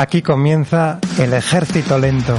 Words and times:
Aquí 0.00 0.22
comienza 0.22 0.98
El 1.18 1.34
Ejército 1.34 1.98
Lento. 1.98 2.34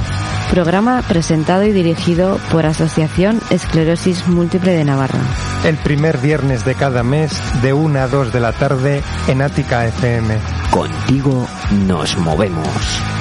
Programa 0.50 1.00
presentado 1.06 1.62
y 1.62 1.70
dirigido 1.70 2.40
por 2.50 2.66
Asociación 2.66 3.40
Esclerosis 3.50 4.26
Múltiple 4.26 4.72
de 4.72 4.84
Navarra. 4.84 5.20
El 5.64 5.76
primer 5.76 6.18
viernes 6.18 6.64
de 6.64 6.74
cada 6.74 7.04
mes 7.04 7.40
de 7.62 7.72
1 7.72 8.00
a 8.00 8.08
2 8.08 8.32
de 8.32 8.40
la 8.40 8.50
tarde 8.52 9.00
en 9.28 9.42
Ática 9.42 9.86
FM. 9.86 10.38
Contigo 10.72 11.46
nos 11.86 12.18
movemos. 12.18 12.66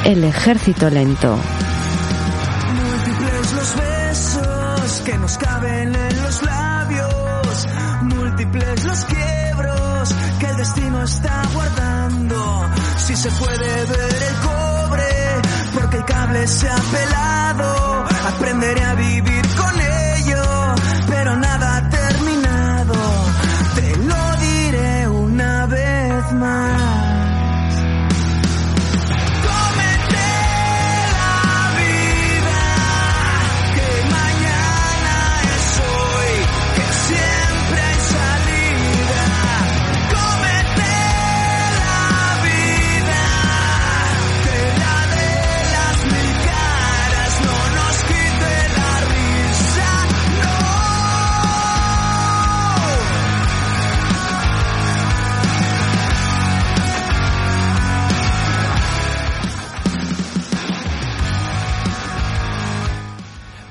El 0.05 0.23
Ejército 0.23 0.89
Lento. 0.89 1.37
Porque 16.41 16.47
el 16.47 16.47
cable 16.47 16.47
se 16.47 16.67
ha 16.67 16.75
pelado. 16.75 18.05
Aprenderé 18.27 18.83
a 18.83 18.90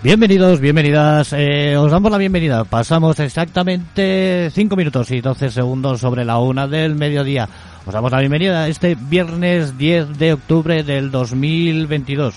Bienvenidos, 0.03 0.61
bienvenidas. 0.61 1.35
Eh, 1.35 1.77
os 1.77 1.91
damos 1.91 2.11
la 2.11 2.17
bienvenida. 2.17 2.65
Pasamos 2.65 3.21
exactamente 3.21 4.51
5 4.51 4.75
minutos 4.75 5.11
y 5.11 5.21
12 5.21 5.51
segundos 5.51 6.01
sobre 6.01 6.25
la 6.25 6.39
una 6.39 6.67
del 6.67 6.95
mediodía. 6.95 7.47
Os 7.85 7.93
damos 7.93 8.11
la 8.11 8.21
bienvenida 8.21 8.67
este 8.69 8.95
viernes 8.95 9.77
10 9.77 10.17
de 10.17 10.33
octubre 10.33 10.85
del 10.85 11.11
2022. 11.11 12.35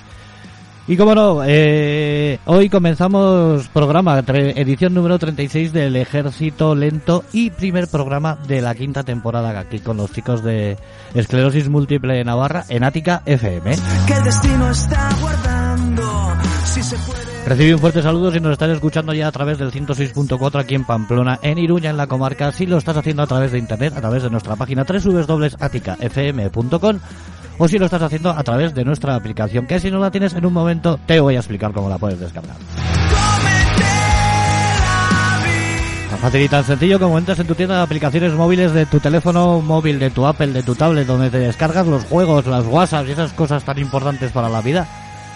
Y 0.89 0.97
como 0.97 1.15
no, 1.15 1.41
eh, 1.45 2.39
hoy 2.43 2.67
comenzamos 2.67 3.69
programa, 3.69 4.19
edición 4.19 4.93
número 4.93 5.17
36 5.17 5.71
del 5.71 5.95
Ejército 5.95 6.75
Lento 6.75 7.23
y 7.31 7.49
primer 7.49 7.87
programa 7.87 8.37
de 8.45 8.61
la 8.61 8.75
quinta 8.75 9.03
temporada 9.03 9.57
aquí 9.57 9.79
con 9.79 9.95
los 9.95 10.11
chicos 10.11 10.43
de 10.43 10.77
Esclerosis 11.13 11.69
Múltiple 11.69 12.15
de 12.15 12.25
Navarra 12.25 12.65
en 12.67 12.83
Ática 12.83 13.21
FM. 13.25 13.77
Recibí 17.45 17.73
un 17.73 17.79
fuerte 17.79 18.01
saludo 18.01 18.31
si 18.31 18.39
nos 18.39 18.53
están 18.53 18.71
escuchando 18.71 19.13
ya 19.13 19.27
a 19.27 19.31
través 19.31 19.57
del 19.57 19.69
106.4 19.69 20.59
aquí 20.59 20.75
en 20.75 20.85
Pamplona, 20.85 21.39
en 21.41 21.57
Iruña, 21.57 21.89
en 21.89 21.97
la 21.97 22.07
comarca. 22.07 22.53
Si 22.53 22.65
lo 22.65 22.77
estás 22.77 22.95
haciendo 22.95 23.21
a 23.21 23.27
través 23.27 23.51
de 23.51 23.59
internet, 23.59 23.93
a 23.97 24.01
través 24.01 24.23
de 24.23 24.29
nuestra 24.29 24.55
página 24.55 24.85
www.aticafm.com 24.85 26.99
o 27.57 27.67
si 27.67 27.77
lo 27.77 27.85
estás 27.85 28.01
haciendo 28.01 28.31
a 28.31 28.41
través 28.43 28.73
de 28.73 28.85
nuestra 28.85 29.15
aplicación, 29.15 29.67
que 29.67 29.77
si 29.79 29.91
no 29.91 29.99
la 29.99 30.09
tienes 30.09 30.33
en 30.33 30.45
un 30.45 30.53
momento 30.53 30.97
te 31.05 31.19
voy 31.19 31.35
a 31.35 31.39
explicar 31.39 31.73
cómo 31.73 31.89
la 31.89 31.97
puedes 31.97 32.19
descargar. 32.19 32.55
Tan 36.09 36.19
fácil 36.19 36.41
y 36.41 36.47
tan 36.47 36.63
sencillo 36.63 36.97
como 36.97 37.17
entras 37.17 37.39
en 37.39 37.47
tu 37.47 37.55
tienda 37.55 37.75
de 37.75 37.83
aplicaciones 37.83 38.31
móviles 38.33 38.71
de 38.71 38.85
tu 38.85 39.01
teléfono 39.01 39.59
móvil, 39.59 39.99
de 39.99 40.11
tu 40.11 40.25
Apple, 40.25 40.53
de 40.53 40.63
tu 40.63 40.75
tablet, 40.75 41.05
donde 41.05 41.29
te 41.29 41.39
descargas 41.39 41.87
los 41.87 42.05
juegos, 42.05 42.47
las 42.47 42.65
WhatsApp 42.65 43.05
y 43.07 43.11
esas 43.11 43.33
cosas 43.33 43.65
tan 43.65 43.79
importantes 43.79 44.31
para 44.31 44.47
la 44.47 44.61
vida. 44.61 44.87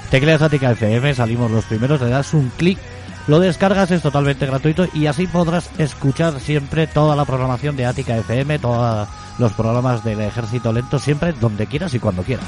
Te 0.09 0.22
creas 0.22 0.41
Ática 0.41 0.72
FM, 0.72 1.13
salimos 1.13 1.51
los 1.51 1.66
primeros, 1.66 2.00
le 2.00 2.09
das 2.09 2.34
un 2.34 2.50
clic, 2.56 2.79
lo 3.28 3.41
descargas, 3.41 3.91
es 3.91 4.01
totalmente 4.01 4.45
gratuito 4.45 4.88
y 4.94 5.07
así 5.07 5.28
podrás 5.28 5.69
escuchar 5.78 6.40
siempre 6.40 6.88
toda 6.88 7.13
la 7.16 7.25
programación 7.25 7.75
de 7.75 7.85
Ática 7.85 8.18
FM, 8.18 8.59
todos 8.59 9.07
los 9.38 9.51
programas 9.51 10.06
del 10.06 10.22
Ejército 10.22 10.72
Lento, 10.72 10.97
siempre 10.97 11.34
donde 11.34 11.68
quieras 11.68 11.94
y 11.94 12.00
cuando 12.00 12.23
quieras. 12.23 12.45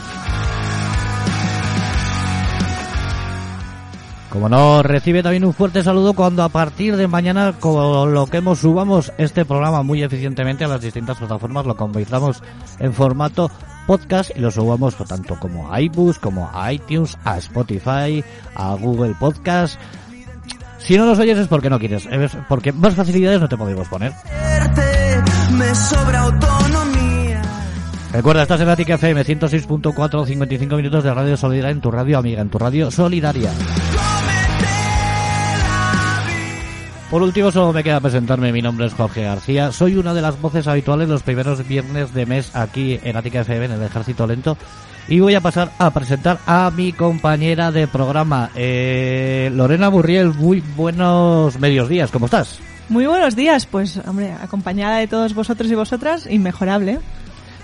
Como 4.30 4.48
no, 4.48 4.84
recibe 4.84 5.24
también 5.24 5.44
un 5.44 5.54
fuerte 5.54 5.84
saludo 5.84 6.14
cuando 6.14 6.44
a 6.44 6.50
partir 6.50 6.96
de 6.96 7.08
mañana 7.08 7.56
coloquemos, 7.60 8.60
subamos 8.60 9.12
este 9.18 9.44
programa 9.44 9.82
muy 9.82 10.04
eficientemente 10.04 10.64
a 10.64 10.68
las 10.68 10.82
distintas 10.82 11.18
plataformas, 11.18 11.66
lo 11.66 11.76
convirtamos 11.76 12.42
en 12.80 12.94
formato 12.94 13.50
podcast 13.90 14.30
y 14.38 14.40
lo 14.40 14.52
subamos 14.52 14.96
tanto 14.98 15.36
como 15.40 15.74
a 15.74 15.82
iBooks, 15.82 16.20
como 16.20 16.48
a 16.54 16.72
iTunes, 16.72 17.18
a 17.24 17.40
Spotify, 17.40 18.24
a 18.54 18.76
Google 18.76 19.16
Podcast. 19.20 19.80
Si 20.78 20.96
no 20.96 21.08
nos 21.08 21.18
oyes 21.18 21.40
es 21.40 21.48
porque 21.48 21.72
no 21.72 21.80
quieres, 21.80 22.06
es 22.06 22.38
porque 22.48 22.72
más 22.72 22.94
facilidades 22.94 23.42
no 23.42 23.50
te 23.50 23.58
podemos 23.58 23.88
poner. 23.88 24.14
verte, 24.32 25.24
me 25.54 25.74
sobra 25.74 26.20
autonomía. 26.20 27.42
Recuerda, 28.14 28.44
estás 28.44 28.62
en 28.62 28.70
Ática 28.70 28.94
FM 28.94 29.26
106.4, 29.26 30.26
55 30.28 30.76
minutos 30.76 31.04
de 31.04 31.12
radio 31.12 31.36
solidaria 31.36 31.72
en 31.72 31.82
tu 31.82 31.90
radio 31.90 32.20
amiga, 32.20 32.42
en 32.44 32.50
tu 32.50 32.60
radio 32.60 32.92
solidaria. 32.92 33.52
Por 37.10 37.24
último, 37.24 37.52
solo 37.52 37.74
me 37.74 37.84
queda 37.84 38.00
presentarme. 38.00 38.52
Mi 38.52 38.62
nombre 38.62 38.86
es 38.86 38.94
Jorge 38.94 39.24
García. 39.24 39.72
Soy 39.72 39.96
una 39.96 40.14
de 40.14 40.22
las 40.22 40.40
voces 40.40 40.68
habituales 40.68 41.10
los 41.10 41.24
primeros 41.24 41.68
viernes 41.68 42.14
de 42.14 42.28
mes 42.28 42.56
aquí 42.56 43.00
en 43.02 43.18
Ática 43.18 43.42
FM, 43.42 43.66
en 43.66 43.72
el 43.72 43.82
Ejército 43.82 44.28
Lento. 44.28 44.56
Y 45.08 45.20
voy 45.20 45.34
a 45.34 45.42
pasar 45.42 45.72
a 45.80 45.90
presentar 45.90 46.38
a 46.46 46.70
mi 46.70 46.94
compañera 46.94 47.72
de 47.72 47.88
programa, 47.88 48.52
eh, 48.54 49.50
Lorena 49.52 49.90
Burriel. 49.90 50.36
Muy 50.36 50.62
buenos 50.78 51.60
medios 51.60 51.90
días. 51.90 52.12
¿Cómo 52.12 52.28
estás? 52.28 52.60
Muy 52.90 53.08
buenos 53.08 53.36
días, 53.36 53.66
pues 53.66 54.00
hombre, 54.06 54.32
acompañada 54.32 54.98
de 54.98 55.08
todos 55.08 55.34
vosotros 55.34 55.72
y 55.72 55.76
vosotras, 55.76 56.28
inmejorable. 56.30 57.00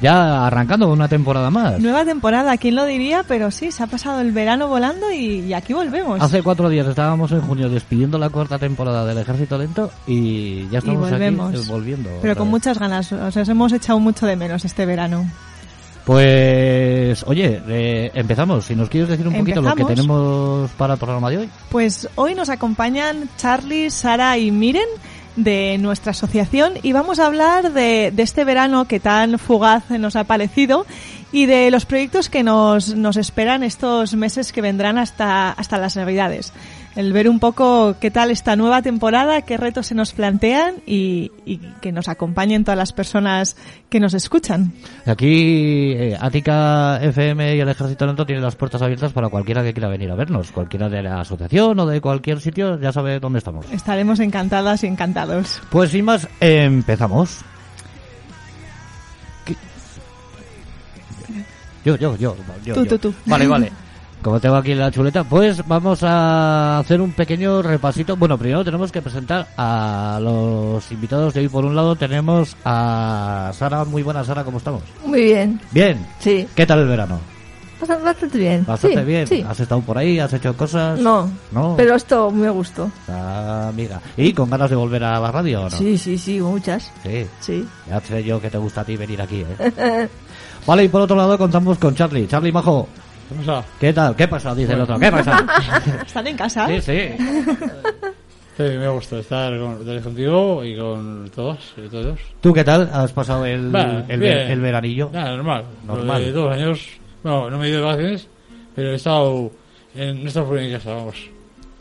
Ya 0.01 0.45
arrancando 0.45 0.91
una 0.91 1.07
temporada 1.07 1.49
más. 1.49 1.79
Nueva 1.79 2.05
temporada, 2.05 2.57
¿quién 2.57 2.75
lo 2.75 2.85
diría? 2.85 3.23
Pero 3.27 3.51
sí, 3.51 3.71
se 3.71 3.83
ha 3.83 3.87
pasado 3.87 4.21
el 4.21 4.31
verano 4.31 4.67
volando 4.67 5.11
y, 5.11 5.41
y 5.41 5.53
aquí 5.53 5.73
volvemos. 5.73 6.21
Hace 6.21 6.43
cuatro 6.43 6.69
días 6.69 6.87
estábamos 6.87 7.31
en 7.31 7.41
junio 7.41 7.69
despidiendo 7.69 8.17
la 8.17 8.29
cuarta 8.29 8.59
temporada 8.59 9.05
del 9.05 9.17
Ejército 9.17 9.57
Lento 9.57 9.91
y 10.05 10.67
ya 10.69 10.79
estamos 10.79 11.09
volvemos. 11.09 11.49
aquí 11.49 11.63
eh, 11.63 11.65
volviendo. 11.67 12.09
Pero 12.21 12.35
con 12.35 12.47
vez. 12.47 12.51
muchas 12.51 12.79
ganas, 12.79 13.11
o 13.11 13.31
sea, 13.31 13.41
os 13.43 13.49
hemos 13.49 13.71
echado 13.71 13.99
mucho 13.99 14.25
de 14.25 14.35
menos 14.35 14.65
este 14.65 14.85
verano. 14.85 15.25
Pues, 16.05 17.23
oye, 17.25 17.61
eh, 17.67 18.11
empezamos. 18.13 18.65
Si 18.65 18.75
nos 18.75 18.89
quieres 18.89 19.09
decir 19.09 19.27
un 19.27 19.35
poquito 19.35 19.61
lo 19.61 19.73
que 19.73 19.85
tenemos 19.85 20.69
para 20.71 20.93
el 20.93 20.99
programa 20.99 21.31
de 21.31 21.39
hoy. 21.39 21.49
Pues 21.69 22.07
hoy 22.13 22.35
nos 22.35 22.49
acompañan 22.49 23.27
Charlie, 23.37 23.89
Sara 23.89 24.37
y 24.37 24.51
Miren 24.51 24.87
de 25.35 25.77
nuestra 25.79 26.11
asociación 26.11 26.73
y 26.81 26.93
vamos 26.93 27.19
a 27.19 27.25
hablar 27.25 27.73
de, 27.73 28.11
de 28.13 28.23
este 28.23 28.43
verano 28.43 28.85
que 28.85 28.99
tan 28.99 29.37
fugaz 29.39 29.89
nos 29.89 30.15
ha 30.15 30.23
parecido 30.23 30.85
y 31.31 31.47
de 31.47 31.69
los 31.69 31.85
proyectos 31.85 32.29
que 32.29 32.43
nos, 32.43 32.95
nos 32.95 33.17
esperan 33.17 33.63
estos 33.63 34.13
meses 34.13 34.53
que 34.53 34.61
vendrán 34.61 34.97
hasta, 34.97 35.51
hasta 35.51 35.77
las 35.77 35.97
Navidades. 35.97 36.53
El 36.95 37.11
ver 37.11 37.27
un 37.27 37.39
poco 37.39 37.97
qué 37.99 38.09
tal 38.09 38.31
esta 38.31 38.55
nueva 38.55 38.81
temporada, 38.81 39.41
qué 39.41 39.57
retos 39.57 39.87
se 39.87 39.95
nos 39.95 40.13
plantean 40.13 40.75
y, 40.85 41.29
y 41.45 41.57
que 41.81 41.91
nos 41.91 42.07
acompañen 42.07 42.63
todas 42.63 42.77
las 42.77 42.93
personas 42.93 43.57
que 43.89 43.99
nos 43.99 44.13
escuchan. 44.13 44.71
Aquí, 45.05 45.91
eh, 45.91 46.17
Ática 46.17 46.97
FM 47.01 47.57
y 47.57 47.59
el 47.59 47.67
Ejército 47.67 48.05
Lento 48.05 48.25
tienen 48.25 48.43
las 48.43 48.55
puertas 48.55 48.81
abiertas 48.81 49.11
para 49.11 49.27
cualquiera 49.27 49.61
que 49.61 49.73
quiera 49.73 49.89
venir 49.89 50.09
a 50.09 50.15
vernos. 50.15 50.51
Cualquiera 50.51 50.87
de 50.87 51.03
la 51.03 51.19
asociación 51.19 51.77
o 51.79 51.85
de 51.85 51.99
cualquier 51.99 52.39
sitio 52.39 52.79
ya 52.79 52.93
sabe 52.93 53.19
dónde 53.19 53.39
estamos. 53.39 53.65
Estaremos 53.71 54.21
encantadas 54.21 54.85
y 54.85 54.87
encantados. 54.87 55.61
Pues 55.69 55.91
sin 55.91 56.05
más, 56.05 56.29
empezamos. 56.39 57.41
¿Qué? 59.43 59.55
Yo, 61.83 61.97
yo, 61.97 62.15
yo. 62.15 62.35
yo, 62.63 62.73
Tú, 62.73 62.83
yo. 62.85 62.89
tú, 62.91 62.97
tú. 62.99 63.13
Vale, 63.25 63.47
vale. 63.47 63.71
Como 64.25 64.39
tengo 64.39 64.55
aquí 64.55 64.73
la 64.73 64.89
chuleta, 64.89 65.23
pues 65.23 65.61
vamos 65.67 66.01
a 66.01 66.79
hacer 66.79 66.99
un 66.99 67.11
pequeño 67.11 67.61
repasito. 67.61 68.17
Bueno, 68.17 68.39
primero 68.39 68.65
tenemos 68.65 68.91
que 68.91 68.99
presentar 68.99 69.45
a 69.55 70.17
los 70.19 70.91
invitados 70.91 71.31
de 71.35 71.41
hoy. 71.41 71.47
Por 71.47 71.63
un 71.63 71.75
lado 71.75 71.95
tenemos 71.95 72.57
a 72.65 73.51
Sara. 73.53 73.85
Muy 73.85 74.01
buena, 74.01 74.23
Sara, 74.23 74.43
¿cómo 74.43 74.57
estamos? 74.57 74.81
Muy 75.05 75.25
bien, 75.25 75.61
Bien. 75.69 76.03
sí. 76.17 76.47
¿Qué 76.55 76.65
tal 76.65 76.79
el 76.79 76.87
verano? 76.87 77.19
Bastante, 77.79 78.03
bastante 78.03 78.37
bien. 78.39 78.65
Bastante 78.65 78.97
Sí, 79.01 79.05
bien. 79.05 79.27
Sí. 79.27 79.45
¿Has 79.47 79.59
estado 79.59 79.81
por 79.81 79.95
ahí? 79.99 80.17
¿Has 80.17 80.33
hecho 80.33 80.57
cosas? 80.57 80.99
No, 80.99 81.29
No. 81.51 81.75
pero 81.77 81.93
esto 81.93 82.31
me 82.31 82.49
gustó. 82.49 82.89
Ah, 83.07 83.67
amiga. 83.69 84.01
¿Y 84.17 84.33
con 84.33 84.49
ganas 84.49 84.71
de 84.71 84.75
volver 84.75 85.03
a 85.03 85.19
la 85.19 85.29
radio 85.31 85.59
o 85.61 85.63
no? 85.65 85.69
Sí, 85.77 85.99
sí, 85.99 86.17
sí, 86.17 86.39
muchas. 86.41 86.91
Sí. 87.03 87.27
Sí. 87.41 87.63
Ya 87.87 88.01
sé 88.01 88.23
yo 88.23 88.41
que 88.41 88.49
te 88.49 88.57
gusta 88.57 88.81
a 88.81 88.85
ti 88.85 88.97
venir 88.97 89.21
aquí, 89.21 89.45
¿eh? 89.59 90.09
vale, 90.65 90.83
y 90.85 90.87
por 90.87 91.01
otro 91.01 91.15
lado 91.15 91.37
contamos 91.37 91.77
con 91.77 91.93
Charlie. 91.93 92.27
Charlie 92.27 92.51
Majo, 92.51 92.87
¿Cómo 93.29 93.41
está? 93.41 93.63
¿qué 93.79 93.91
tal? 93.93 94.15
¿Qué 94.15 94.27
pasa? 94.27 94.53
Dice 94.55 94.73
el 94.73 94.81
otro. 94.81 94.99
¿Qué 94.99 95.11
pasa? 95.11 95.45
¿Están 96.05 96.27
en 96.27 96.37
casa? 96.37 96.67
sí, 96.67 96.81
sí. 96.81 97.09
Sí, 98.57 98.63
me 98.63 98.87
gusta 98.87 99.17
estar 99.19 99.57
con, 99.59 99.83
contigo 100.01 100.63
y 100.63 100.77
con 100.77 101.29
todos 101.35 101.73
y 101.75 101.89
todos. 101.89 102.17
¿Tú 102.39 102.53
qué 102.53 102.63
tal? 102.63 102.89
¿Has 102.93 103.11
pasado 103.11 103.45
el, 103.45 103.65
el, 104.07 104.19
ver- 104.19 104.51
el 104.51 104.61
veranillo? 104.61 105.09
Nada, 105.11 105.35
normal. 105.35 105.65
Normal. 105.85 106.21
De 106.23 106.31
dos 106.31 106.53
años, 106.53 106.87
no, 107.25 107.49
no 107.49 107.57
me 107.57 107.65
he 107.65 107.69
ido 107.69 107.79
de 107.79 107.85
vacaciones, 107.85 108.27
pero 108.73 108.91
he 108.91 108.95
estado 108.95 109.51
en, 109.93 110.19
no 110.19 110.23
he 110.23 110.27
estado 110.27 110.45
casa, 110.71 110.93
vamos. 110.93 111.29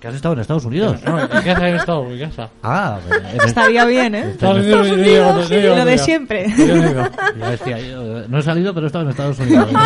¿Que 0.05 0.09
has 0.09 0.17
estado 0.17 0.35
en 0.35 0.41
Estados 0.43 0.67
Unidos? 0.67 1.01
No, 1.07 1.19
en 1.19 1.29
casa 1.29 1.67
he 1.67 1.77
estado, 1.77 2.11
en 2.13 2.19
casa. 2.29 2.51
Ah, 2.63 2.99
en- 3.33 3.41
Estaría 3.49 3.87
bien, 3.87 4.15
¿eh? 4.15 4.31
Estados 4.33 4.59
Unidos, 4.67 5.51
Lo 5.51 5.85
de 5.87 5.97
siempre. 5.97 6.47
Yo 6.59 6.67
no 6.77 6.85
he 6.85 6.91
ido. 6.91 7.11
ya 7.41 7.51
decía 7.51 7.79
yo, 7.79 8.29
no 8.29 8.39
he 8.39 8.43
salido, 8.43 8.75
pero 8.75 8.85
he 8.85 8.89
estado 8.89 9.05
en 9.05 9.11
Estados 9.13 9.39
Unidos. 9.39 9.67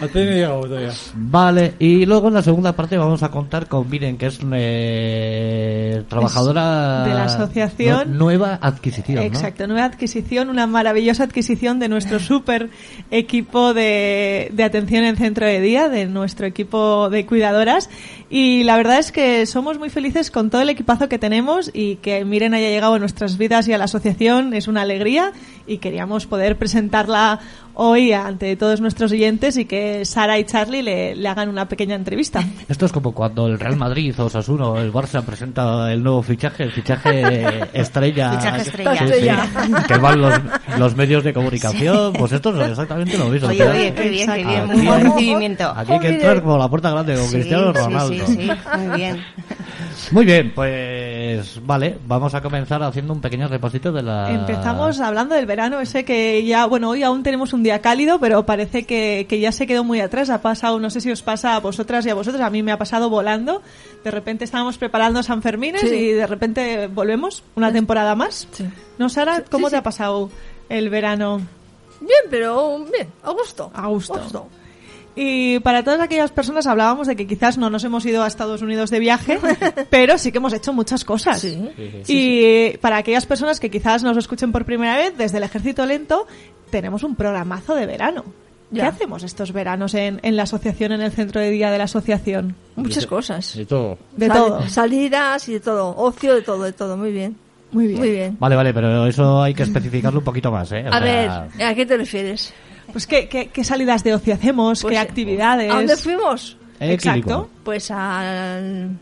No 0.00 0.06
he 0.14 0.24
llegado 0.24 0.60
todavía. 0.62 0.92
Vale, 1.14 1.74
y 1.78 2.06
luego 2.06 2.28
en 2.28 2.34
la 2.34 2.42
segunda 2.42 2.72
parte 2.74 2.96
vamos 2.96 3.22
a 3.22 3.30
contar 3.30 3.66
con 3.66 3.88
Miren, 3.90 4.16
que 4.16 4.26
es 4.26 4.38
eh, 4.52 6.02
trabajadora 6.08 7.04
de 7.04 7.14
la 7.14 7.24
asociación. 7.24 8.12
nu- 8.12 8.18
nueva 8.28 8.58
adquisición, 8.62 9.16
¿no? 9.16 9.22
Exacto, 9.22 9.66
nueva 9.66 9.84
adquisición, 9.84 10.48
una 10.50 10.66
maravillosa 10.66 11.24
adquisición 11.24 11.78
de 11.80 11.88
nuestro 11.88 12.18
super 12.20 12.70
equipo 13.10 13.74
de, 13.74 14.48
de 14.52 14.64
atención 14.64 15.04
en 15.04 15.16
centro 15.16 15.46
de 15.46 15.60
día, 15.60 15.88
de 15.88 16.06
nuestro 16.06 16.46
equipo 16.46 17.10
de 17.10 17.26
cuidadoras. 17.26 17.90
Y 18.30 18.64
la 18.64 18.76
verdad 18.76 18.87
es 18.96 19.12
que 19.12 19.44
somos 19.44 19.78
muy 19.78 19.90
felices 19.90 20.30
con 20.30 20.48
todo 20.48 20.62
el 20.62 20.70
equipazo 20.70 21.08
que 21.08 21.18
tenemos 21.18 21.70
y 21.74 21.96
que 21.96 22.24
Miren 22.24 22.54
haya 22.54 22.70
llegado 22.70 22.94
a 22.94 22.98
nuestras 22.98 23.36
vidas 23.36 23.68
y 23.68 23.72
a 23.72 23.78
la 23.78 23.84
asociación. 23.84 24.54
Es 24.54 24.68
una 24.68 24.82
alegría 24.82 25.32
y 25.66 25.78
queríamos 25.78 26.26
poder 26.26 26.56
presentarla 26.56 27.40
hoy 27.80 28.12
ante 28.12 28.56
todos 28.56 28.80
nuestros 28.80 29.12
oyentes 29.12 29.56
y 29.56 29.64
que 29.64 30.04
Sara 30.04 30.38
y 30.38 30.44
Charlie 30.44 30.82
le, 30.82 31.14
le 31.14 31.28
hagan 31.28 31.48
una 31.48 31.68
pequeña 31.68 31.94
entrevista. 31.94 32.42
Esto 32.68 32.86
es 32.86 32.92
como 32.92 33.12
cuando 33.12 33.46
el 33.46 33.58
Real 33.58 33.76
Madrid 33.76 34.14
o 34.18 34.24
Osasuna 34.24 34.66
o 34.66 34.78
el 34.78 34.92
Barça 34.92 35.22
presenta 35.22 35.92
el 35.92 36.02
nuevo 36.02 36.22
fichaje, 36.22 36.64
el 36.64 36.72
fichaje 36.72 37.68
estrella. 37.72 38.32
Fichaje 38.32 38.62
estrella. 38.62 38.92
Sí, 38.92 38.98
sí, 38.98 39.04
Estrella. 39.12 39.84
que 39.86 39.96
van 39.96 40.20
los, 40.20 40.34
los 40.76 40.96
medios 40.96 41.22
de 41.22 41.32
comunicación. 41.32 42.12
Pues 42.14 42.32
esto 42.32 42.60
es 42.60 42.70
exactamente 42.70 43.16
lo 43.16 43.26
mismo. 43.26 43.48
Oye, 43.48 43.62
oye, 43.62 43.94
qué 43.94 44.08
bien, 44.08 44.28
qué 44.30 44.44
bien. 44.44 44.62
aquí 44.62 44.76
Muy 44.76 44.86
buen 44.86 45.04
recibimiento. 45.04 45.72
Aquí 45.76 45.92
hay 45.92 46.00
que 46.00 46.08
entrar 46.08 46.42
por 46.42 46.58
la 46.58 46.68
puerta 46.68 46.90
grande 46.90 47.14
con 47.14 47.24
Sí, 47.24 47.34
Cristiano 47.34 47.72
Ronaldo. 47.72 48.26
Sí, 48.26 48.34
sí, 48.34 48.50
muy 48.76 48.96
bien. 48.96 49.24
Muy 50.10 50.24
bien, 50.24 50.52
pues 50.54 51.60
vale, 51.64 51.98
vamos 52.06 52.34
a 52.34 52.40
comenzar 52.40 52.82
haciendo 52.82 53.12
un 53.12 53.20
pequeño 53.20 53.46
repasito 53.48 53.92
de 53.92 54.02
la... 54.02 54.30
Empezamos 54.30 55.00
hablando 55.00 55.34
del 55.34 55.46
verano, 55.46 55.80
ese 55.80 56.04
que 56.04 56.44
ya, 56.44 56.66
bueno, 56.66 56.90
hoy 56.90 57.02
aún 57.02 57.22
tenemos 57.22 57.52
un 57.52 57.62
día 57.62 57.67
cálido, 57.80 58.18
pero 58.18 58.44
parece 58.46 58.84
que, 58.84 59.26
que 59.28 59.38
ya 59.40 59.52
se 59.52 59.66
quedó 59.66 59.84
muy 59.84 60.00
atrás. 60.00 60.30
Ha 60.30 60.40
pasado, 60.42 60.80
no 60.80 60.90
sé 60.90 61.00
si 61.00 61.10
os 61.10 61.22
pasa 61.22 61.54
a 61.54 61.60
vosotras 61.60 62.04
y 62.06 62.10
a 62.10 62.14
vosotros, 62.14 62.42
a 62.42 62.50
mí 62.50 62.62
me 62.62 62.72
ha 62.72 62.78
pasado 62.78 63.10
volando. 63.10 63.62
De 64.04 64.10
repente 64.10 64.44
estábamos 64.44 64.78
preparando 64.78 65.22
San 65.22 65.42
Fermines 65.42 65.82
Sí. 65.82 65.88
y 65.94 66.12
de 66.12 66.26
repente 66.26 66.86
volvemos 66.88 67.42
una 67.54 67.72
temporada 67.72 68.14
más. 68.14 68.48
Sí. 68.52 68.64
¿No, 68.98 69.08
Sara? 69.08 69.44
¿Cómo 69.50 69.68
sí, 69.68 69.72
te 69.72 69.76
ha 69.76 69.82
pasado 69.82 70.30
el 70.68 70.88
verano? 70.90 71.40
Bien, 72.00 72.22
pero 72.30 72.78
bien, 72.90 73.08
a 73.22 73.30
gusto. 73.30 73.70
A 73.74 73.86
gusto. 73.88 74.48
Y 75.20 75.58
para 75.60 75.82
todas 75.82 75.98
aquellas 75.98 76.30
personas 76.30 76.68
hablábamos 76.68 77.08
de 77.08 77.16
que 77.16 77.26
quizás 77.26 77.58
no 77.58 77.70
nos 77.70 77.82
hemos 77.82 78.06
ido 78.06 78.22
a 78.22 78.28
Estados 78.28 78.62
Unidos 78.62 78.88
de 78.90 79.00
viaje, 79.00 79.40
pero 79.90 80.16
sí 80.16 80.30
que 80.30 80.38
hemos 80.38 80.52
hecho 80.52 80.72
muchas 80.72 81.04
cosas. 81.04 81.40
Sí. 81.40 81.58
Y 82.06 82.76
para 82.78 82.98
aquellas 82.98 83.26
personas 83.26 83.58
que 83.58 83.68
quizás 83.68 84.04
nos 84.04 84.16
escuchen 84.16 84.52
por 84.52 84.64
primera 84.64 84.96
vez, 84.96 85.16
desde 85.18 85.38
el 85.38 85.42
Ejército 85.44 85.84
Lento, 85.86 86.26
tenemos 86.70 87.02
un 87.02 87.16
programazo 87.16 87.74
de 87.74 87.86
verano. 87.86 88.24
¿Qué 88.70 88.76
Ya. 88.76 88.88
hacemos 88.88 89.22
estos 89.24 89.52
veranos 89.52 89.94
en, 89.94 90.20
en 90.22 90.36
la 90.36 90.42
asociación, 90.44 90.92
en 90.92 91.00
el 91.00 91.10
centro 91.10 91.40
de 91.40 91.50
día 91.50 91.70
de 91.70 91.78
la 91.78 91.84
asociación? 91.84 92.54
Muchas 92.76 93.06
cosas. 93.06 93.56
De 93.56 93.64
todo. 93.66 93.98
De 94.14 94.28
Sal- 94.28 94.36
todo. 94.36 94.68
Salidas 94.68 95.48
y 95.48 95.54
de 95.54 95.60
todo. 95.60 95.96
Ocio, 95.96 96.34
de 96.34 96.42
todo, 96.42 96.62
de 96.62 96.72
todo. 96.74 96.96
Muy 96.96 97.10
bien. 97.10 97.34
Muy 97.72 97.86
bien. 97.88 97.98
Muy 97.98 98.10
bien. 98.10 98.36
Vale, 98.38 98.56
vale, 98.56 98.72
pero 98.72 99.06
eso 99.06 99.42
hay 99.42 99.52
que 99.54 99.62
especificarlo 99.62 100.20
un 100.20 100.24
poquito 100.24 100.52
más, 100.52 100.70
¿eh? 100.72 100.84
O 100.86 100.92
A 100.94 101.00
sea, 101.02 101.48
ver, 101.56 101.64
¿a 101.64 101.74
qué 101.74 101.86
te 101.86 101.96
refieres? 101.96 102.52
Pues 102.92 103.06
¿qué, 103.06 103.28
qué, 103.28 103.48
qué 103.48 103.64
salidas 103.64 104.02
de 104.04 104.14
ocio 104.14 104.34
hacemos? 104.34 104.82
Pues, 104.82 104.92
¿Qué 104.92 104.98
actividades? 104.98 105.70
¿A 105.70 105.76
dónde 105.76 105.96
fuimos? 105.96 106.56
eh, 106.80 106.92
Exacto. 106.92 107.48
Pues 107.64 107.90
al, 107.90 108.96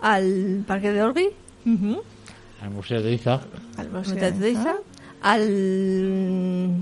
al 0.00 0.64
Parque 0.66 0.92
de 0.92 1.02
Orgui, 1.02 1.28
Ujú. 1.66 2.02
Al 2.62 2.70
Museo 2.70 3.00
de 3.02 3.12
Iza. 3.12 3.40
Al 3.78 3.90
museo. 3.90 4.30
De 4.32 4.50
Iza, 4.50 4.74
al, 5.22 6.74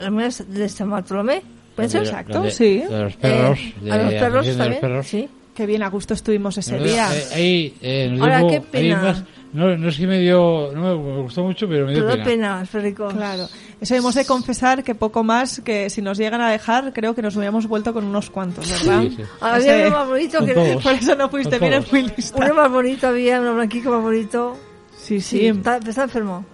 al 0.00 0.10
Museo 0.10 0.46
de 0.46 0.68
San 0.68 0.90
Bartolomé, 0.90 1.42
¿puede 1.74 1.88
ser? 1.88 2.02
Exacto, 2.02 2.34
Donde- 2.34 2.50
sí. 2.50 2.82
De 2.88 2.98
los 3.02 3.16
perros. 3.16 3.58
Eh, 3.58 3.74
de 3.82 3.92
a 3.92 3.96
los 4.02 4.14
perros 4.14 4.46
de 4.46 4.52
también, 4.52 4.70
los 4.72 4.80
perros. 4.80 5.06
sí. 5.06 5.28
Qué 5.54 5.66
bien 5.66 5.82
a 5.82 5.88
gusto 5.90 6.14
estuvimos 6.14 6.56
ese 6.56 6.78
día. 6.78 7.14
eh, 7.14 7.24
Ahí, 7.34 7.74
eh, 7.82 8.08
nos 8.10 8.20
Ahora, 8.22 8.38
dio- 8.38 8.48
qué 8.48 8.54
ahí 8.56 8.62
pena. 8.70 9.02
más- 9.02 9.24
no, 9.52 9.76
no 9.76 9.88
es 9.90 9.98
que 9.98 10.06
me 10.06 10.18
dio, 10.18 10.70
no 10.74 10.80
me, 10.96 11.22
gustó 11.22 11.42
mucho, 11.44 11.68
pero 11.68 11.84
me 11.84 11.92
dio 11.92 12.06
Pero 12.06 12.16
da 12.16 12.24
pena. 12.24 12.56
pena, 12.56 12.64
Federico. 12.66 13.08
Claro, 13.08 13.46
eso 13.78 13.94
hemos 13.94 14.14
de 14.14 14.24
confesar 14.24 14.82
que 14.82 14.94
poco 14.94 15.22
más 15.22 15.60
que 15.60 15.90
si 15.90 16.00
nos 16.00 16.16
llegan 16.16 16.40
a 16.40 16.50
dejar, 16.50 16.94
creo 16.94 17.14
que 17.14 17.20
nos 17.20 17.36
hubiéramos 17.36 17.66
vuelto 17.66 17.92
con 17.92 18.04
unos 18.06 18.30
cuantos, 18.30 18.66
¿verdad? 18.70 19.02
Sí, 19.02 19.14
sí. 19.18 19.22
Había 19.42 19.88
uno 19.88 19.90
más 19.98 20.08
bonito 20.08 20.46
que... 20.46 20.54
todos. 20.54 20.82
Por 20.82 20.92
eso 20.94 21.14
no 21.16 21.28
fuiste, 21.28 21.58
todos. 21.58 21.92
muy 21.92 22.02
lista. 22.16 22.38
Uno 22.42 22.54
más 22.54 22.70
bonito 22.72 23.08
había, 23.08 23.40
uno 23.42 23.54
blanquico 23.54 23.90
más 23.90 24.02
bonito. 24.02 24.56
Sí, 24.96 25.20
Sí, 25.20 25.38
sí. 25.40 25.46
está, 25.48 25.76
está 25.76 26.04
enfermo. 26.04 26.46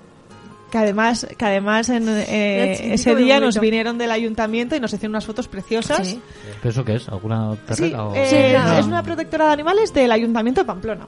Que 0.71 0.77
además, 0.79 1.27
que 1.39 1.45
además 1.47 1.89
en, 1.89 2.07
eh, 2.09 2.93
ese 2.95 3.15
día 3.17 3.41
nos 3.41 3.59
vinieron 3.59 3.97
del 3.97 4.11
ayuntamiento 4.11 4.77
y 4.77 4.81
nos 4.81 4.93
hicieron 4.93 5.13
unas 5.13 5.25
fotos 5.25 5.49
preciosas. 5.49 6.07
Sí. 6.07 6.21
¿Pero 6.61 6.71
eso 6.71 6.85
qué 6.85 6.97
es? 6.97 7.09
¿Alguna 7.09 7.57
Sí, 7.73 7.93
o...? 7.95 8.15
eh, 8.15 8.27
Sí, 8.29 8.37
claro. 8.51 8.79
es 8.79 8.87
una 8.87 9.03
protectora 9.03 9.47
de 9.47 9.53
animales 9.53 9.95
del 9.95 10.13
Ayuntamiento 10.13 10.61
de 10.61 10.67
Pamplona. 10.67 11.07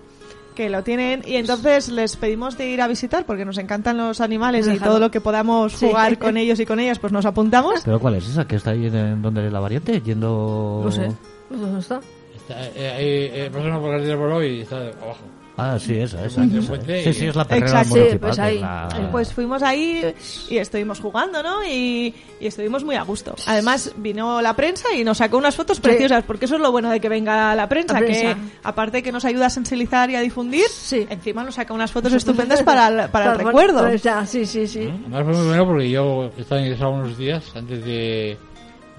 Que 0.54 0.68
lo 0.70 0.82
tienen 0.82 1.22
y 1.26 1.36
entonces 1.36 1.88
les 1.90 2.16
pedimos 2.16 2.56
de 2.58 2.68
ir 2.70 2.80
a 2.82 2.88
visitar 2.88 3.24
porque 3.24 3.44
nos 3.44 3.56
encantan 3.58 3.96
los 3.98 4.20
animales 4.20 4.66
y 4.66 4.78
todo 4.78 4.98
lo 4.98 5.10
que 5.10 5.20
podamos 5.20 5.72
Sí. 5.74 5.86
jugar 5.86 6.18
con 6.18 6.36
ellos 6.36 6.58
y 6.58 6.66
con 6.66 6.80
ellas, 6.80 6.98
pues 6.98 7.12
nos 7.12 7.24
apuntamos. 7.26 7.80
¿Pero 7.84 8.00
cuál 8.00 8.14
es 8.16 8.28
esa? 8.28 8.46
¿Que 8.46 8.56
está 8.56 8.70
ahí 8.70 8.86
en, 8.86 9.22
donde 9.22 9.50
la 9.50 9.60
variante? 9.60 10.00
Yendo... 10.00 10.80
No 10.84 10.90
sé. 10.90 11.08
¿Dónde 11.50 11.80
está? 11.80 12.00
Está, 12.34 12.66
eh, 12.74 12.90
ahí, 12.90 13.42
eh, 13.42 13.50
pasamos 13.52 13.80
por 13.80 14.16
por 14.18 14.32
hoy 14.32 14.46
y 14.46 14.60
está 14.62 14.76
abajo. 14.76 15.20
Ah, 15.60 15.78
sí, 15.78 15.98
esa, 15.98 16.24
esa. 16.24 16.42
Sí, 16.44 17.12
sí, 17.12 17.26
es 17.26 17.36
la 17.36 17.44
perrera 17.44 17.66
Exacto. 17.82 17.96
municipal. 17.96 18.10
Sí, 18.12 18.18
pues 18.18 18.38
ahí. 18.38 18.58
la- 18.60 19.08
Pues 19.12 19.32
fuimos 19.32 19.62
ahí 19.62 20.14
y 20.48 20.56
estuvimos 20.56 21.00
jugando, 21.00 21.42
¿no? 21.42 21.64
Y, 21.64 22.14
y 22.40 22.46
estuvimos 22.46 22.82
muy 22.84 22.96
a 22.96 23.02
gusto. 23.02 23.34
Además, 23.46 23.92
vino 23.96 24.40
la 24.40 24.54
prensa 24.56 24.92
y 24.94 25.04
nos 25.04 25.18
sacó 25.18 25.36
unas 25.38 25.54
fotos 25.56 25.80
preciosas, 25.80 26.24
porque 26.24 26.46
eso 26.46 26.54
es 26.56 26.60
lo 26.60 26.72
bueno 26.72 26.90
de 26.90 27.00
que 27.00 27.08
venga 27.08 27.54
la 27.54 27.68
prensa, 27.68 27.94
La 27.94 28.00
prensa. 28.06 28.34
que 28.34 28.36
aparte 28.62 29.02
que 29.02 29.12
nos 29.12 29.24
ayuda 29.24 29.46
a 29.46 29.50
sensibilizar 29.50 30.08
y 30.10 30.16
a 30.16 30.20
difundir, 30.20 30.66
Sí. 30.68 31.06
encima 31.10 31.44
nos 31.44 31.56
saca 31.56 31.74
unas 31.74 31.90
fotos 31.92 32.12
estupendas 32.12 32.62
para 32.62 32.88
el, 32.88 33.10
para 33.10 33.32
el 33.32 33.38
recuerdo. 33.38 33.82
Pues 33.86 34.02
ya, 34.02 34.24
sí, 34.26 34.46
sí, 34.46 34.66
sí. 34.66 34.88
Además 35.12 35.24
fue 35.24 35.34
muy 35.34 35.46
bueno 35.48 35.66
porque 35.66 35.90
yo 35.90 36.30
estaba 36.38 36.60
ingresado 36.60 36.90
unos 36.92 37.18
días 37.18 37.44
antes 37.54 37.84
de, 37.84 38.36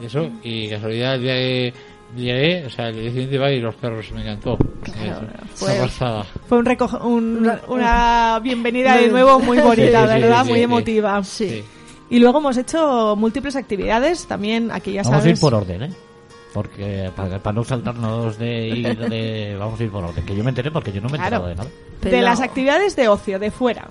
eso 0.01 0.29
y 0.43 0.67
casualidad 0.69 1.15
el 1.15 1.21
día 1.21 1.33
que 1.35 1.73
llegué, 2.15 2.65
o 2.65 2.69
sea, 2.69 2.87
el 2.89 2.95
siguiente 2.95 3.35
iba 3.35 3.51
y 3.51 3.59
los 3.59 3.75
perros 3.75 4.11
me 4.11 4.21
encantó. 4.21 4.57
Eso, 4.85 5.21
fue- 5.55 5.73
una 5.73 5.81
pasada. 5.83 6.25
Fue 6.47 6.57
un 6.59 7.51
Una- 7.67 8.39
bienvenida 8.41 8.97
de 8.97 9.07
nuevo 9.09 9.39
muy 9.41 9.57
bonita, 9.59 10.05
Sí, 10.15 10.21
¿verdad? 10.21 10.43
sí, 10.43 10.49
muy 10.49 10.59
sí. 10.59 10.63
emotiva. 10.63 11.23
Sí. 11.23 11.63
Y 12.09 12.19
luego 12.19 12.39
hemos 12.39 12.57
hecho 12.57 13.15
múltiples 13.17 13.55
actividades, 13.55 14.25
también 14.27 14.71
aquí 14.71 14.91
ya 14.93 15.03
Vamos 15.03 15.19
sabes. 15.19 15.25
a 15.27 15.35
ir 15.35 15.39
por 15.39 15.53
orden, 15.53 15.83
¿eh? 15.83 15.93
Porque 16.53 17.09
para, 17.15 17.39
para 17.39 17.53
no 17.55 17.63
saltarnos 17.63 18.37
de 18.37 18.67
ir 18.67 18.97
de... 19.09 19.55
Vamos 19.57 19.79
a 19.79 19.83
ir 19.85 19.89
por 19.89 20.03
orden. 20.03 20.25
Que 20.25 20.35
yo 20.35 20.43
me 20.43 20.49
enteré 20.49 20.69
porque 20.69 20.91
yo 20.91 20.99
no 20.99 21.07
me 21.07 21.15
he 21.15 21.19
Claro. 21.21 21.47
enterado 21.47 21.47
de 21.47 21.55
nada. 21.55 21.69
Pero- 22.01 22.15
De 22.17 22.21
las 22.21 22.41
actividades 22.41 22.97
de 22.97 23.07
ocio, 23.07 23.39
de 23.39 23.51
fuera. 23.51 23.87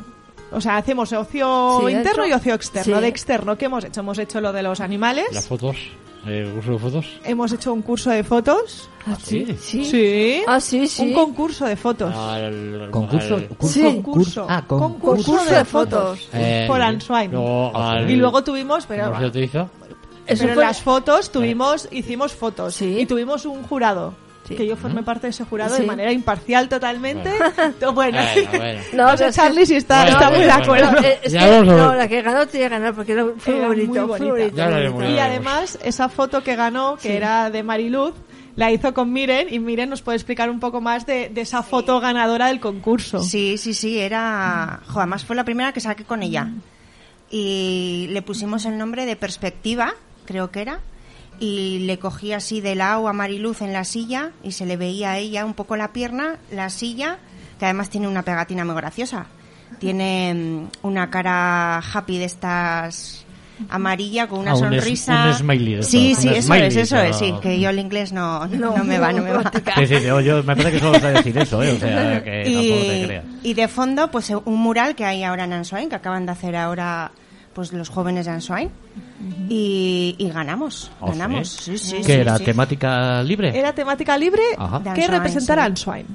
O 0.53 0.61
sea, 0.61 0.77
hacemos 0.77 1.11
ocio 1.15 1.81
Sí, 1.87 1.93
interno 1.95 2.25
hecho. 2.25 2.27
y 2.27 2.33
ocio 2.35 2.55
externo. 2.55 2.97
Sí. 2.97 3.01
De 3.03 3.09
externo, 3.09 3.57
¿qué 3.57 3.65
hemos 3.67 3.85
hecho? 3.85 4.01
Hemos 4.01 4.19
hecho 4.19 4.43
lo 4.43 4.53
de 4.53 4.63
los 4.63 4.81
animales, 4.81 5.27
Las 5.33 5.49
fotos, 5.49 5.77
el 6.27 6.51
curso 6.53 6.73
de 6.73 6.79
fotos. 6.79 7.07
hemos 7.25 7.53
hecho 7.53 7.73
un 7.73 7.83
curso 7.83 8.11
de 8.11 8.23
fotos. 8.25 8.89
Ah, 9.07 9.17
sí, 9.23 9.47
sí. 9.59 9.85
Sí. 9.85 10.43
Ah, 10.47 10.61
sí, 10.61 10.87
sí. 10.87 11.03
Un 11.09 11.15
concurso 11.15 11.65
de 11.65 11.77
fotos. 11.77 12.15
Al, 12.15 12.89
¿Concurso? 12.91 13.35
al- 13.37 13.49
curso, 13.49 13.73
Sí. 13.75 13.83
Concurso. 13.83 14.47
Ah, 14.49 14.63
Concurso 14.67 15.25
Concurso 15.25 15.55
de 15.55 15.65
fotos. 15.65 16.29
eh, 16.35 16.65
por 16.69 16.83
Answine. 16.83 17.31
Al, 17.75 18.11
Y 18.11 18.17
luego 18.17 18.45
tuvimos, 18.45 18.85
pero, 18.87 19.11
Museo 19.13 19.31
de 19.31 19.45
Iza. 19.45 19.69
Eso 20.27 20.43
pero 20.45 20.53
en 20.55 20.61
las 20.61 20.81
fotos 20.83 21.33
tuvimos, 21.33 21.89
hicimos 21.91 22.33
fotos 22.33 22.75
Sí. 22.75 22.99
y 23.01 23.07
tuvimos 23.07 23.47
un 23.47 23.63
jurado. 23.65 24.15
Sí. 24.51 24.57
que 24.57 24.67
yo 24.67 24.77
formé 24.77 25.03
parte 25.03 25.27
de 25.29 25.31
ese 25.31 25.45
jurado 25.45 25.75
Sí. 25.77 25.83
de 25.83 25.87
manera 25.89 26.13
imparcial 26.13 26.69
totalmente. 26.69 27.31
Bueno, 27.93 27.93
Bueno, 27.95 28.21
bueno. 28.53 28.81
No, 28.93 29.11
no 29.13 29.17
sé 29.17 29.31
Charlie 29.33 29.65
si 29.67 29.77
está, 29.77 30.03
Bueno, 30.03 30.19
está 30.19 30.31
muy 30.31 30.41
de 30.45 30.51
acuerdo. 30.51 30.93
No, 30.93 30.99
es 31.01 31.33
Ya 31.33 31.41
que, 31.61 31.67
no, 31.67 31.95
la 31.95 32.09
que 32.09 32.23
ganó 32.23 32.47
tenía 32.47 32.69
que 32.69 32.75
ganar 32.75 32.95
porque 32.95 33.13
era, 33.13 33.25
fue 33.39 33.57
Era 33.57 33.67
muy 33.69 33.77
muy 33.87 33.99
bonito. 33.99 34.17
fue 34.17 34.89
bonita. 34.91 35.11
Y 35.11 35.19
además, 35.19 35.79
esa 35.83 36.09
foto 36.09 36.43
que 36.43 36.57
ganó, 36.57 36.97
que 36.97 37.09
Sí. 37.09 37.15
era 37.15 37.51
de 37.51 37.63
Mariluz, 37.63 38.15
la 38.57 38.71
hizo 38.73 38.93
con 38.93 39.13
Miren 39.13 39.47
y 39.53 39.59
Miren 39.61 39.89
nos 39.91 40.03
puede 40.03 40.17
explicar 40.17 40.51
un 40.51 40.61
poco 40.61 40.81
más 40.81 41.07
de, 41.07 41.29
de 41.31 41.41
esa 41.41 41.63
foto 41.63 41.99
ganadora 42.01 42.49
del 42.49 42.61
concurso. 42.61 43.23
Sí, 43.23 43.57
sí, 43.57 43.73
sí, 43.75 43.99
era... 43.99 44.81
Jo, 44.89 44.99
además 44.99 45.25
fue 45.25 45.37
la 45.37 45.45
primera 45.45 45.73
que 45.73 45.81
saqué 45.81 46.05
con 46.05 46.23
ella. 46.23 46.49
Y 47.31 48.09
le 48.11 48.23
pusimos 48.23 48.65
el 48.67 48.77
nombre 48.77 49.07
de 49.07 49.17
Perspectiva, 49.17 49.95
creo 50.27 50.51
que 50.51 50.63
era. 50.63 50.81
Y 51.41 51.81
le 51.87 51.99
cogí 51.99 52.33
así 52.35 52.61
de 52.61 52.75
lado 52.75 53.09
a 53.09 53.13
Mariluz 53.15 53.63
en 53.63 53.73
la 53.73 53.85
silla 53.85 54.31
y 54.43 54.53
se 54.53 54.67
le 54.67 54.77
veía 54.77 55.13
a 55.13 55.19
ella 55.19 55.45
un 55.47 55.55
poco 55.55 55.75
la 55.77 55.93
pierna, 55.93 56.37
la 56.53 56.69
silla, 56.71 57.17
que 57.59 57.65
además 57.65 57.89
tiene 57.91 58.07
una 58.09 58.23
pegatina 58.23 58.65
muy 58.65 58.75
graciosa. 58.75 59.27
Tiene 59.79 60.35
mm, 60.35 60.87
una 60.87 61.09
cara 61.11 61.79
happy 61.79 62.19
de 62.19 62.25
estas 62.27 63.25
amarilla 63.69 64.27
con 64.27 64.41
una 64.41 64.53
Ah, 64.53 64.57
un 64.57 64.73
es- 64.75 64.81
sonrisa. 64.85 65.27
un 65.27 65.35
smiley 65.35 65.83
sí, 65.83 66.15
sí, 66.15 66.29
un 66.29 66.35
eso 66.35 66.47
smiley, 66.47 66.69
es, 66.69 66.77
eso 66.77 66.97
es, 66.99 67.17
sí, 67.17 67.35
que 67.43 67.61
yo 67.61 67.69
el 67.71 67.79
inglés 67.79 68.11
no, 68.13 68.47
no, 68.49 68.77
No, 68.79 68.85
me 68.85 68.99
va, 68.99 69.13
no 69.13 69.23
me 69.23 69.33
va. 69.33 69.51
Sí, 69.77 69.87
sí, 69.87 70.01
yo, 70.03 70.21
yo- 70.21 70.43
me 70.43 70.57
parece 70.57 70.73
que 70.73 70.81
solo 70.81 70.99
sé 70.99 71.11
decir 71.11 71.37
eso, 71.39 71.63
¿eh? 71.63 71.73
O 71.73 71.79
sea, 71.79 72.23
que 72.25 72.43
tampoco 72.55 72.87
te 72.87 72.99
y, 73.01 73.05
creas. 73.07 73.25
y 73.43 73.55
de 73.55 73.69
fondo, 73.69 74.11
pues 74.11 74.31
un 74.31 74.57
mural 74.61 74.95
que 74.95 75.05
hay 75.05 75.23
ahora 75.25 75.45
en 75.45 75.53
Ansoain, 75.53 75.89
que 75.91 75.97
acaban 75.97 76.25
de 76.27 76.33
hacer 76.33 76.57
ahora 76.57 77.13
pues 77.53 77.73
los 77.73 77.89
jóvenes 77.89 78.27
de 78.27 78.33
Ansoain. 78.33 78.71
y, 79.49 80.15
y 80.19 80.29
ganamos, 80.31 80.91
¿Oh, 81.01 81.13
sí? 81.13 81.19
ganamos. 81.19 81.49
Sí, 81.49 81.79
sí, 81.79 81.97
¿Qué 81.99 82.05
sí, 82.05 82.13
era? 82.13 82.37
sí. 82.39 82.45
¿Temática 82.45 83.23
libre? 83.23 83.57
Era 83.59 83.75
temática 83.75 84.17
libre 84.17 84.43
Ajá. 84.57 84.83
Que 84.95 85.07
representara 85.09 85.65
sí. 85.65 86.07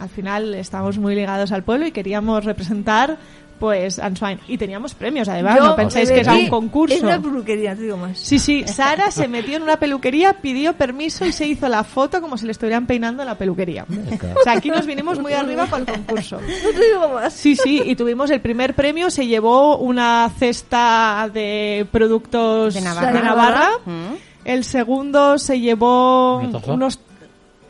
Al 0.00 0.08
final 0.08 0.54
estamos 0.54 0.98
muy 0.98 1.14
ligados 1.14 1.52
al 1.52 1.62
pueblo 1.62 1.86
y 1.86 1.92
queríamos 1.92 2.44
representar 2.44 3.18
pues 3.58 3.98
Answine. 3.98 4.38
Y 4.48 4.56
teníamos 4.56 4.94
premios, 4.94 5.28
además, 5.28 5.58
Yo 5.58 5.64
no 5.64 5.76
penséis 5.76 6.08
me 6.08 6.14
que 6.14 6.20
era 6.20 6.34
un 6.34 6.48
concurso. 6.48 6.96
En 6.96 7.04
una 7.04 7.20
peluquería, 7.20 7.74
te 7.74 7.82
digo 7.82 7.96
más. 7.96 8.18
Sí, 8.18 8.38
sí, 8.38 8.64
Sara 8.66 9.10
se 9.10 9.28
metió 9.28 9.56
en 9.56 9.62
una 9.62 9.78
peluquería, 9.78 10.34
pidió 10.34 10.74
permiso 10.74 11.24
y 11.26 11.32
se 11.32 11.46
hizo 11.46 11.68
la 11.68 11.84
foto 11.84 12.20
como 12.20 12.38
si 12.38 12.46
le 12.46 12.52
estuvieran 12.52 12.86
peinando 12.86 13.22
en 13.22 13.28
la 13.28 13.36
peluquería. 13.36 13.84
O 13.84 14.42
sea, 14.42 14.54
aquí 14.54 14.70
nos 14.70 14.86
vinimos 14.86 15.18
muy 15.18 15.32
arriba 15.32 15.66
con 15.66 15.80
el 15.80 15.86
concurso. 15.86 16.38
No 16.68 16.70
te 16.70 16.86
digo 16.86 17.08
más. 17.14 17.32
Sí, 17.32 17.56
sí, 17.56 17.82
y 17.84 17.96
tuvimos 17.96 18.30
el 18.30 18.40
primer 18.40 18.74
premio, 18.74 19.10
se 19.10 19.26
llevó 19.26 19.78
una 19.78 20.30
cesta 20.38 21.30
de 21.32 21.86
productos 21.90 22.74
De 22.74 22.80
de 22.80 22.86
Navarra. 23.22 23.70
Mm. 23.84 24.14
El 24.44 24.64
segundo 24.64 25.38
se 25.38 25.60
llevó 25.60 26.38
¿Una 26.38 26.88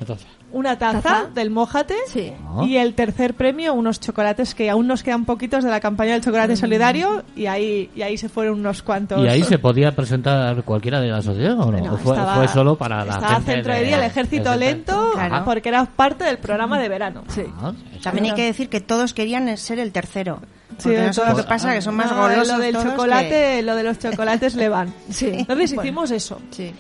taza? 0.07 0.27
Una 0.52 0.78
taza, 0.78 1.02
¿Taza? 1.02 1.25
del 1.35 1.50
Mójate. 1.50 1.95
Sí. 2.09 2.33
Ah. 2.47 2.64
Y 2.67 2.76
el 2.78 2.95
tercer 2.95 3.35
premio, 3.35 3.75
unos 3.75 4.00
chocolates 4.00 4.55
que 4.55 4.71
aún 4.71 4.87
nos 4.87 5.02
quedan 5.02 5.25
poquitos 5.25 5.62
de 5.62 5.71
la 5.71 5.81
campaña 5.81 6.12
del 6.12 6.23
chocolate 6.23 6.57
solidario. 6.57 7.23
Y 7.37 7.47
ahí, 7.47 7.90
y 7.95 8.02
ahí 8.02 8.17
se 8.17 8.28
fueron 8.28 8.61
unos 8.61 8.83
cuantos. 8.83 9.23
¿Y 9.25 9.28
ahí 9.28 9.43
se 9.43 9.59
podía 9.59 9.95
presentar 9.95 10.62
cualquiera 10.64 11.00
de 11.00 11.09
la 11.09 11.21
sociedad 11.23 11.59
o 11.61 11.71
no? 11.71 11.78
No, 11.78 11.95
¿O 11.95 11.97
fue, 11.99 12.14
estaba- 12.17 12.35
fue 12.37 12.49
solo 12.49 12.76
para 12.76 13.05
la 13.05 13.12
estaba 13.14 13.35
gente 13.37 13.52
centro 13.52 13.75
de 13.75 13.85
día 13.85 13.97
el 13.99 14.05
ejército 14.05 14.55
lento 14.57 15.11
Claro. 15.12 15.45
porque 15.45 15.69
era 15.69 15.85
parte 15.85 16.25
del 16.25 16.38
programa 16.38 16.78
de 16.78 16.88
verano. 16.88 17.25
Sí. 17.28 17.43
Ah, 17.61 17.73
También 18.02 18.26
hay 18.26 18.35
que 18.35 18.45
decir 18.45 18.69
que 18.69 18.81
todos 18.81 19.12
querían 19.14 19.55
ser 19.59 19.78
el 19.78 19.93
tercero. 19.93 20.40
Sí, 20.78 20.85
Porque 20.85 20.99
de 21.00 21.07
no 21.09 21.12
sé 21.12 21.23
lo 21.26 21.37
que 21.37 21.43
pasa, 21.43 21.75
que 21.75 21.83
son 21.83 21.97
más 21.97 22.11
No, 22.12 22.19
golosos 22.23 22.49
lo 22.49 22.59
del 22.59 22.73
todos 22.73 22.87
chocolate, 22.87 23.62
lo 23.62 23.75
de 23.75 23.83
los 23.83 23.99
chocolates 23.99 24.55
le 24.55 24.69
van. 24.69 24.93
Sí. 25.11 25.26
Entonces 25.33 25.75
Bueno. 25.75 25.83
hicimos 25.88 26.11
eso. 26.12 26.40
Sí. 26.50 26.73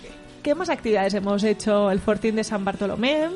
¿Qué 0.42 0.54
más 0.54 0.68
actividades 0.68 1.14
hemos 1.14 1.42
hecho? 1.44 1.90
El 1.90 2.00
Fortín 2.00 2.36
de 2.36 2.44
San 2.44 2.64
Bartolomé, 2.64 3.28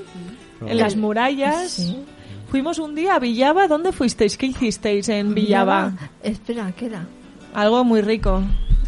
en 0.67 0.79
las 0.79 0.97
murallas. 0.97 1.71
Sí. 1.73 2.05
Fuimos 2.49 2.79
un 2.79 2.95
día 2.95 3.15
a 3.15 3.19
Villava. 3.19 3.67
¿Dónde 3.67 3.93
fuisteis? 3.93 4.37
¿Qué 4.37 4.47
hicisteis 4.47 5.09
en 5.09 5.35
Villava? 5.35 5.93
Espera, 6.23 6.73
¿qué 6.73 6.87
era? 6.87 7.07
Algo 7.55 7.85
muy 7.85 8.01
rico. 8.03 8.43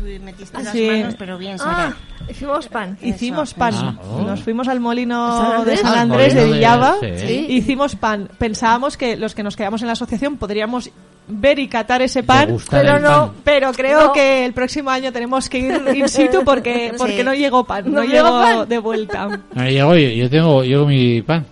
Tú 0.04 0.24
metiste 0.24 0.56
Ah, 0.58 0.62
las 0.62 0.72
sí. 0.72 0.86
manos, 0.86 1.14
pero 1.18 1.38
bien, 1.38 1.58
Sara. 1.58 1.96
Ah, 1.96 2.24
hicimos 2.30 2.68
pan. 2.68 2.98
Hicimos 3.02 3.50
Eso, 3.50 3.58
pan. 3.58 3.74
Ah, 3.76 3.94
oh. 4.10 4.22
Nos 4.22 4.42
fuimos 4.42 4.68
al 4.68 4.80
molino 4.80 5.40
¿San 5.56 5.64
de? 5.64 5.76
San 5.78 5.94
Ah, 5.94 6.00
Andrés 6.02 6.34
de 6.34 6.44
de- 6.46 6.52
Villava. 6.52 6.96
sí. 7.00 7.08
Sí. 7.26 7.46
Hicimos 7.50 7.96
pan. 7.96 8.28
Pensábamos 8.38 8.96
que 8.96 9.16
los 9.16 9.34
que 9.34 9.42
nos 9.42 9.56
quedamos 9.56 9.80
en 9.82 9.86
la 9.88 9.92
asociación 9.94 10.36
podríamos 10.36 10.90
ver 11.26 11.58
y 11.58 11.68
catar 11.68 12.02
ese 12.02 12.22
pan, 12.22 12.56
pero 12.70 12.98
no. 13.00 13.08
pan. 13.08 13.30
Pero 13.44 13.72
creo 13.72 14.06
No. 14.08 14.12
que 14.12 14.44
el 14.44 14.52
próximo 14.52 14.90
año 14.90 15.10
tenemos 15.10 15.48
que 15.48 15.58
ir 15.58 15.82
in 15.94 16.06
situ 16.08 16.42
porque 16.44 16.88
Sí. 16.92 16.96
porque 16.98 17.24
no 17.24 17.32
llegó 17.34 17.64
pan, 17.64 17.84
no, 17.86 18.00
¿No 18.00 18.04
llegó 18.04 18.26
llegó 18.28 18.40
pan? 18.60 18.68
de 18.68 18.78
vuelta. 18.78 19.40
no, 19.54 19.64
llegó, 19.64 19.96
yo, 19.96 20.08
yo 20.10 20.28
tengo 20.30 20.64
yo 20.64 20.84
mi 20.86 21.22
pan. 21.22 21.46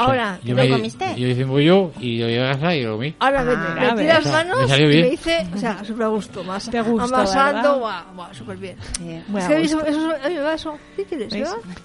Ahora, 0.00 0.38
yo 0.42 0.54
¿lo 0.54 0.62
me- 0.62 0.68
comiste? 0.70 1.04
Yo 1.16 1.26
hice 1.28 1.44
un 1.44 1.50
bollo 1.50 1.90
y 2.00 2.18
lo 2.18 2.26
llevé 2.28 2.48
a 2.48 2.52
casa 2.52 2.74
y 2.76 2.82
lo 2.82 2.94
comí. 2.96 3.14
ahora 3.18 3.42
me, 3.44 3.52
Ah, 3.52 3.90
a 3.90 3.94
ver. 3.94 4.06
las 4.06 4.18
O 4.20 4.22
sea, 4.22 4.32
manos 4.32 4.58
me 4.62 4.68
salió 4.68 4.86
y 4.86 4.88
bien. 4.94 5.06
me 5.08 5.12
hice, 5.14 5.46
o 5.54 5.58
sea, 5.58 5.84
súper 5.84 6.02
a 6.04 6.08
gusto, 6.08 6.44
más, 6.44 6.70
Te 6.70 6.80
gustó, 6.80 7.14
amasando, 7.14 7.78
guau, 7.78 8.04
guau, 8.14 8.34
súper 8.34 8.56
bien. 8.56 8.76
Sí. 8.98 9.16
A 9.38 9.48
que 9.48 9.58
gusto. 9.60 9.80
eso, 9.80 9.86
eso, 9.86 10.12
me 10.28 10.38
va 10.40 10.54
eso. 10.54 10.78
¿Qué 10.96 11.04
quieres? 11.04 11.32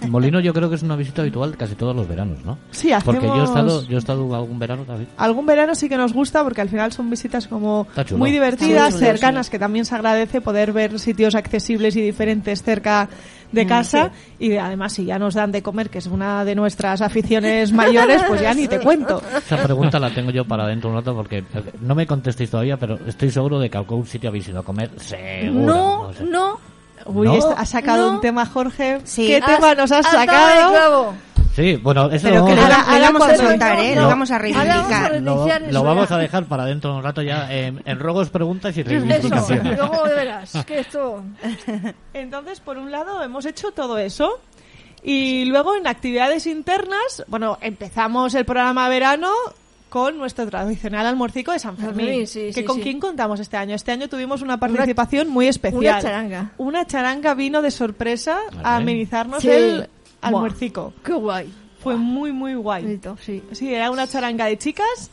¿no? 0.01 0.07
Molino 0.09 0.39
yo 0.39 0.53
creo 0.53 0.69
que 0.69 0.75
es 0.75 0.83
una 0.83 0.95
visita 0.95 1.21
habitual 1.21 1.55
casi 1.57 1.75
todos 1.75 1.95
los 1.95 2.07
veranos, 2.07 2.43
¿no? 2.45 2.57
Sí, 2.71 2.91
Porque 3.03 3.21
yo 3.27 3.35
he 3.35 3.41
hacemos- 3.41 3.49
estado, 3.49 3.83
yo 3.87 3.95
he 3.95 3.99
estado 3.99 4.35
algún 4.35 4.59
verano 4.59 4.83
también. 4.83 5.09
Algún 5.17 5.45
verano 5.45 5.75
sí 5.75 5.89
que 5.89 5.97
nos 5.97 6.13
gusta 6.13 6.43
porque 6.43 6.61
al 6.61 6.69
final 6.69 6.91
son 6.91 7.09
visitas 7.09 7.47
como 7.47 7.87
muy 8.15 8.31
divertidas, 8.31 8.93
chulo, 8.93 9.05
cercanas, 9.05 9.49
que 9.49 9.59
también 9.59 9.85
se 9.85 9.95
agradece 9.95 10.41
poder 10.41 10.71
ver 10.73 10.99
sitios 10.99 11.35
accesibles 11.35 11.95
y 11.95 12.01
diferentes 12.01 12.61
cerca 12.63 13.09
de 13.51 13.65
casa 13.65 14.11
y 14.39 14.49
de- 14.49 14.59
además 14.59 14.93
si 14.93 15.05
ya 15.05 15.17
nos 15.19 15.33
dan 15.33 15.51
de 15.51 15.61
comer, 15.61 15.89
que 15.89 15.99
es 15.99 16.07
una 16.07 16.43
de 16.45 16.55
nuestras 16.55 17.01
aficiones 17.01 17.71
mayores, 17.71 18.23
pues 18.27 18.41
ya 18.41 18.53
ni 18.53 18.67
te 18.67 18.79
cuento. 18.79 19.21
Esa 19.37 19.57
pregunta 19.63 19.99
la 19.99 20.09
tengo 20.13 20.31
yo 20.31 20.45
para 20.45 20.67
dentro 20.67 20.89
de 20.89 20.95
un 20.97 21.01
rato 21.01 21.15
porque 21.15 21.37
eh, 21.39 21.43
no 21.81 21.95
me 21.95 22.05
contestéis 22.05 22.49
todavía, 22.49 22.77
pero 22.77 22.99
estoy 23.07 23.29
seguro 23.31 23.59
de 23.59 23.69
que 23.69 23.77
algún 23.77 24.05
sitio 24.05 24.29
habéis 24.29 24.47
ido 24.47 24.59
a 24.59 24.63
comer, 24.63 24.89
seguro. 24.97 25.65
No, 25.65 26.11
no. 26.29 26.59
Uy, 27.07 27.27
¿No? 27.27 27.35
esta- 27.35 27.53
ha 27.53 27.65
sacado 27.65 28.07
No. 28.07 28.15
un 28.15 28.21
tema 28.21 28.45
Jorge. 28.45 28.99
Sí. 29.03 29.27
¿Qué 29.27 29.39
tema 29.41 29.75
nos 29.75 29.91
has 29.91 30.05
sacado? 30.07 31.13
Sí, 31.55 31.77
bueno, 31.77 32.11
eso 32.11 32.27
Pero 32.27 32.41
lo 32.41 32.45
que 32.47 32.55
vamos, 32.55 32.97
íbamos 32.97 33.21
a 33.21 33.25
cuando- 33.27 33.43
soltar, 33.49 33.79
¿eh? 33.79 33.95
Lo 33.95 34.07
vamos 34.07 34.29
a 34.31 34.35
a 34.35 34.39
reivindicar. 34.39 35.11
re- 35.11 35.21
lo, 35.21 35.47
eso 35.47 35.83
vamos 35.83 36.11
a 36.11 36.17
dejar 36.17 36.45
para 36.45 36.65
dentro 36.65 36.91
de 36.91 36.97
un 36.97 37.03
rato 37.03 37.21
ya 37.21 37.49
en, 37.53 37.81
en 37.85 37.99
ruegos, 37.99 38.29
preguntas 38.29 38.75
y 38.75 38.81
Eso, 38.81 38.89
reivindicaciones. 38.89 39.77
luego 39.77 40.03
de 40.03 40.15
veras, 40.15 40.65
que 40.67 40.79
esto... 40.79 41.23
Entonces, 42.13 42.59
por 42.59 42.77
un 42.77 42.91
lado, 42.91 43.23
hemos 43.23 43.45
hecho 43.45 43.71
todo 43.71 43.97
eso. 43.97 44.39
Y 45.01 45.45
luego, 45.45 45.75
en 45.75 45.87
actividades 45.87 46.45
internas, 46.47 47.23
bueno, 47.27 47.57
empezamos 47.61 48.33
el 48.35 48.43
programa 48.43 48.89
verano 48.89 49.31
con 49.89 50.17
nuestro 50.17 50.45
tradicional 50.49 51.05
almuercico 51.05 51.51
de 51.53 51.59
San 51.59 51.77
Fermín. 51.77 52.05
Fermín, 52.07 52.27
sí, 52.27 52.47
que 52.47 52.53
sí, 52.53 52.63
¿Con 52.65 52.77
sí. 52.77 52.81
quién 52.81 52.99
contamos 52.99 53.39
este 53.39 53.55
año? 53.55 53.75
Este 53.75 53.91
año 53.93 54.09
tuvimos 54.09 54.41
una 54.41 54.57
participación 54.59 55.29
muy 55.29 55.47
especial. 55.47 55.79
Una 55.79 56.01
charanga. 56.01 56.51
Una 56.57 56.85
charanga 56.85 57.33
vino 57.33 57.61
de 57.61 57.71
sorpresa 57.71 58.39
a 58.63 58.75
amenizarnos 58.77 59.41
Sí. 59.41 59.49
el 59.49 59.89
Buah. 60.29 60.39
almuercico. 60.39 60.93
Qué 61.03 61.13
guay. 61.13 61.53
Fue 61.81 61.95
muy, 61.95 62.31
muy 62.31 62.55
guay. 62.55 62.83
Bonito, 62.83 63.17
sí. 63.21 63.43
Sí, 63.51 63.73
era 63.73 63.91
una 63.91 64.07
charanga 64.07 64.45
de 64.45 64.57
chicas 64.57 65.11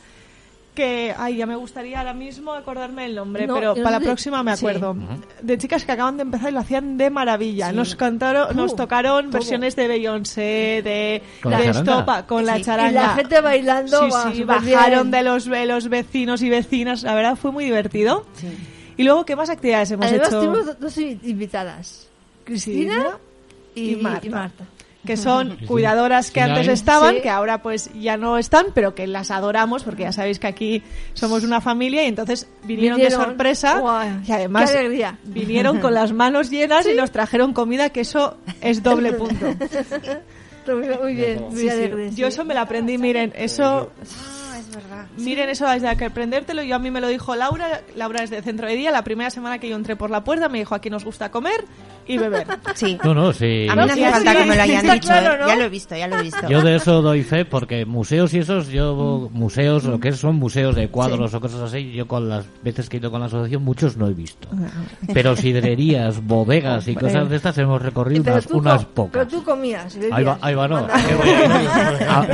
que, 0.73 1.13
ay, 1.15 1.35
ya 1.37 1.45
me 1.45 1.55
gustaría 1.55 1.99
ahora 1.99 2.15
mismo 2.15 2.51
acordarme 2.51 3.05
el 3.05 3.13
nombre, 3.13 3.45
No, 3.45 3.53
pero 3.53 3.75
para 3.75 3.91
la 3.91 3.99
sé- 3.99 4.05
próxima 4.05 4.41
me 4.41 4.57
sí. 4.57 4.65
acuerdo. 4.65 4.95
De 5.43 5.55
chicas 5.59 5.85
que 5.85 5.91
acaban 5.91 6.17
de 6.17 6.23
empezar 6.23 6.49
y 6.49 6.53
lo 6.53 6.61
hacían 6.61 6.97
de 6.97 7.11
maravilla. 7.11 7.71
Nos 7.71 7.95
cantaron, 7.95 8.55
nos 8.55 8.73
Uh, 8.73 8.77
tocaron 8.77 9.25
todo. 9.25 9.33
versiones 9.33 9.75
de 9.75 9.87
Beyoncé, 9.87 10.81
de, 10.83 11.21
¿Con 11.43 11.51
la 11.51 11.59
de 11.59 11.65
charanga? 11.65 11.91
Estopa, 11.91 12.25
con 12.25 12.43
la 12.47 12.55
Sí. 12.55 12.63
charanga. 12.63 12.89
Y 12.89 12.93
la 13.05 13.09
gente 13.15 13.39
bailando, 13.41 13.99
Sí, 13.99 14.05
sí, 14.31 14.39
súper 14.41 14.45
bajaron 14.47 15.11
bien. 15.11 15.11
de 15.11 15.29
los, 15.29 15.45
de 15.45 15.65
los 15.67 15.87
vecinos 15.89 16.41
y 16.41 16.49
vecinas. 16.49 17.03
La 17.03 17.13
verdad 17.13 17.35
fue 17.35 17.51
muy 17.51 17.65
divertido. 17.65 18.25
Y 18.97 19.03
luego, 19.03 19.25
¿qué 19.25 19.35
más 19.35 19.51
actividades 19.51 19.91
hemos 19.91 20.07
Además, 20.07 20.27
hecho? 20.29 20.39
tuvimos 20.39 20.65
do- 20.65 20.73
dos 20.79 20.97
invitadas. 20.97 22.07
Cristina 22.45 23.17
y, 23.75 23.91
y 23.91 23.95
Marta. 23.97 24.25
y 24.25 24.29
Marta. 24.31 24.63
Que 25.05 25.17
son 25.17 25.57
cuidadoras 25.67 26.31
que 26.31 26.41
antes 26.41 26.67
estaban, 26.67 27.21
que 27.21 27.29
ahora 27.29 27.61
pues 27.61 27.89
ya 27.93 28.17
no 28.17 28.37
están, 28.37 28.67
pero 28.73 28.95
que 28.95 29.07
las 29.07 29.31
adoramos 29.31 29.83
porque 29.83 30.03
ya 30.03 30.11
sabéis 30.11 30.39
que 30.39 30.47
aquí 30.47 30.83
somos 31.13 31.43
una 31.43 31.61
familia 31.61 32.03
y 32.03 32.07
entonces 32.07 32.47
vinieron, 32.63 32.99
de 32.99 33.11
sorpresa 33.11 33.81
y 34.25 34.31
además 34.31 34.73
vinieron 35.23 35.79
con 35.79 35.93
las 35.93 36.13
manos 36.13 36.49
llenas 36.49 36.87
y 36.87 36.93
nos 36.93 37.11
trajeron 37.11 37.53
comida 37.53 37.89
que 37.89 38.01
eso 38.01 38.37
es 38.61 38.83
doble 38.83 39.13
punto. 39.13 39.45
Muy 40.67 40.87
muy 40.97 41.15
bien, 41.15 41.43
muy 41.49 41.57
Sí, 41.57 41.69
sí. 41.69 42.15
Yo 42.15 42.27
eso 42.27 42.45
me 42.45 42.53
lo 42.53 42.61
aprendí, 42.61 42.97
miren, 42.97 43.33
eso 43.35 43.91
Ah, 44.53 44.59
es 44.59 44.69
verdad. 44.73 45.07
Miren, 45.17 45.49
eso 45.49 45.67
desde 45.67 45.95
que 45.97 46.05
aprendértelo, 46.05 46.61
yo 46.63 46.75
a 46.75 46.79
mí 46.79 46.91
me 46.91 47.01
lo 47.01 47.07
dijo 47.07 47.35
Laura, 47.35 47.81
Laura 47.95 48.23
es 48.23 48.29
de 48.29 48.41
centro 48.41 48.67
de 48.67 48.75
día, 48.75 48.91
la 48.91 49.03
primera 49.03 49.29
semana 49.29 49.57
que 49.57 49.67
yo 49.67 49.75
entré 49.75 49.95
por 49.95 50.09
la 50.09 50.23
puerta 50.23 50.47
me 50.47 50.59
dijo 50.59 50.75
aquí 50.75 50.89
nos 50.89 51.03
gusta 51.03 51.31
comer 51.31 51.65
y 52.07 52.17
beber. 52.17 52.45
Sí. 52.75 52.97
No, 53.03 53.13
no, 53.13 53.33
sí. 53.33 53.67
A 53.69 53.75
mí 53.75 53.77
no 53.77 53.83
hace 53.85 53.95
Sí, 53.95 54.01
falta 54.11 54.31
sí, 54.31 54.37
que 54.37 54.45
me 54.45 54.55
lo 54.55 54.61
hayan 54.61 54.85
dicho, 54.85 55.07
claro, 55.07 55.33
¿eh? 55.33 55.37
¿no? 55.41 55.47
Ya 55.47 55.55
lo 55.55 55.63
he 55.63 55.69
visto, 55.69 55.95
ya 55.95 56.07
lo 56.07 56.17
he 56.19 56.23
visto. 56.23 56.47
Yo 56.49 56.61
de 56.61 56.75
eso 56.75 57.01
doy 57.01 57.23
fe 57.23 57.45
porque 57.45 57.85
museos 57.85 58.33
y 58.33 58.39
esos, 58.39 58.67
yo 58.69 59.29
museos, 59.31 59.83
lo 59.85 59.99
que 59.99 60.11
son 60.13 60.35
museos 60.35 60.75
de 60.75 60.87
cuadros 60.89 61.33
o 61.33 61.39
cosas 61.41 61.61
así, 61.61 61.91
yo 61.93 62.07
con 62.07 62.27
las 62.29 62.45
veces 62.63 62.89
que 62.89 62.97
he 62.97 62.99
ido 62.99 63.11
con 63.11 63.19
la 63.21 63.27
asociación 63.27 63.63
muchos 63.63 63.97
no 63.97 64.07
he 64.07 64.13
visto. 64.13 64.47
Pero 65.13 65.35
sidrerías, 65.35 66.23
bodegas 66.25 66.87
y 66.87 66.95
cosas 66.95 67.29
de 67.29 67.35
estas 67.35 67.57
hemos 67.57 67.81
recorrido 67.81 68.21
unas, 68.23 68.45
unas 68.47 68.85
pocas. 68.85 69.11
pero 69.13 69.27
tú 69.27 69.43
comías. 69.43 69.93
bebías. 69.95 70.13
Ahí 70.17 70.23
va, 70.23 70.37
ahí 70.41 70.55
va, 70.55 70.67
no. 70.67 70.77
Anda. 70.77 70.93
¿Qué 71.07 71.15
voy 71.15 71.29
a? 71.29 71.43
¿A, 72.19 72.27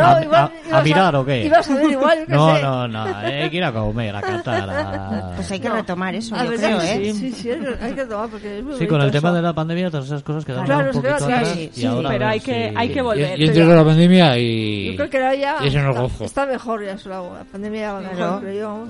No, 0.69 0.77
a- 0.77 0.81
mirar 0.83 1.15
o 1.15 1.25
qué? 1.25 1.45
Ibas 1.45 1.69
a 1.69 1.75
ver 1.75 1.91
igual, 1.91 2.25
No, 2.27 2.55
sé. 2.55 2.61
no, 2.61 2.87
no, 2.87 3.03
hay 3.03 3.49
que 3.49 3.57
ir 3.57 3.63
a 3.63 3.71
comer, 3.71 4.15
a 4.15 4.21
cantar. 4.21 4.69
a- 4.69 5.31
Pues 5.35 5.51
hay 5.51 5.59
que 5.59 5.69
No. 5.69 5.75
retomar 5.75 6.15
eso, 6.15 6.35
yo 6.35 6.49
¿verdad 6.49 6.77
creo, 6.77 6.81
¿eh? 6.81 7.13
Sí, 7.13 7.13
sí, 7.13 7.31
sí, 7.31 7.51
hay 7.51 7.59
que- 7.59 7.83
hay 7.85 7.93
que 7.93 8.05
tomar 8.05 8.29
porque 8.29 8.57
es 8.59 8.63
muy 8.63 8.77
Sí, 8.77 8.87
con 8.87 9.01
el 9.01 9.11
tema 9.11 9.31
de 9.31 9.41
la 9.41 9.53
pandemia, 9.59 9.89
todas 9.91 10.05
esas 10.07 10.23
cosas 10.23 10.43
quedaron 10.45 10.65
Claro, 10.65 10.87
un 10.89 10.93
poquito 10.95 11.13
atrás 11.15 11.49
así, 11.49 11.69
y 11.75 11.79
sí, 11.79 11.85
ahora 11.85 12.09
a 12.09 12.11
pero 12.11 12.19
ver 12.25 12.33
hay 12.33 12.39
que- 12.39 12.73
hay 12.75 12.89
que 12.89 12.95
Yo, 12.95 13.03
volver. 13.03 13.37
yo 13.39 13.45
entré 13.45 13.65
con 13.65 13.75
la 13.75 13.85
pandemia 13.85 14.37
y... 14.39 14.85
Yo 14.91 14.95
creo 14.95 15.09
que 15.09 15.17
ahora 15.17 15.35
ya 15.35 15.55
y 15.63 15.67
eso 15.67 15.79
no 15.79 15.89
está, 15.89 16.01
gozo. 16.01 16.23
está 16.25 16.45
mejor 16.45 16.83
ya 16.85 17.15
agua. 17.15 17.37
La 17.39 17.43
pandemia 17.45 17.81
ya 17.81 17.93
va 17.93 17.99
mejor, 18.01 18.15
Claro. 18.17 18.39
pero 18.41 18.53
yo. 18.53 18.87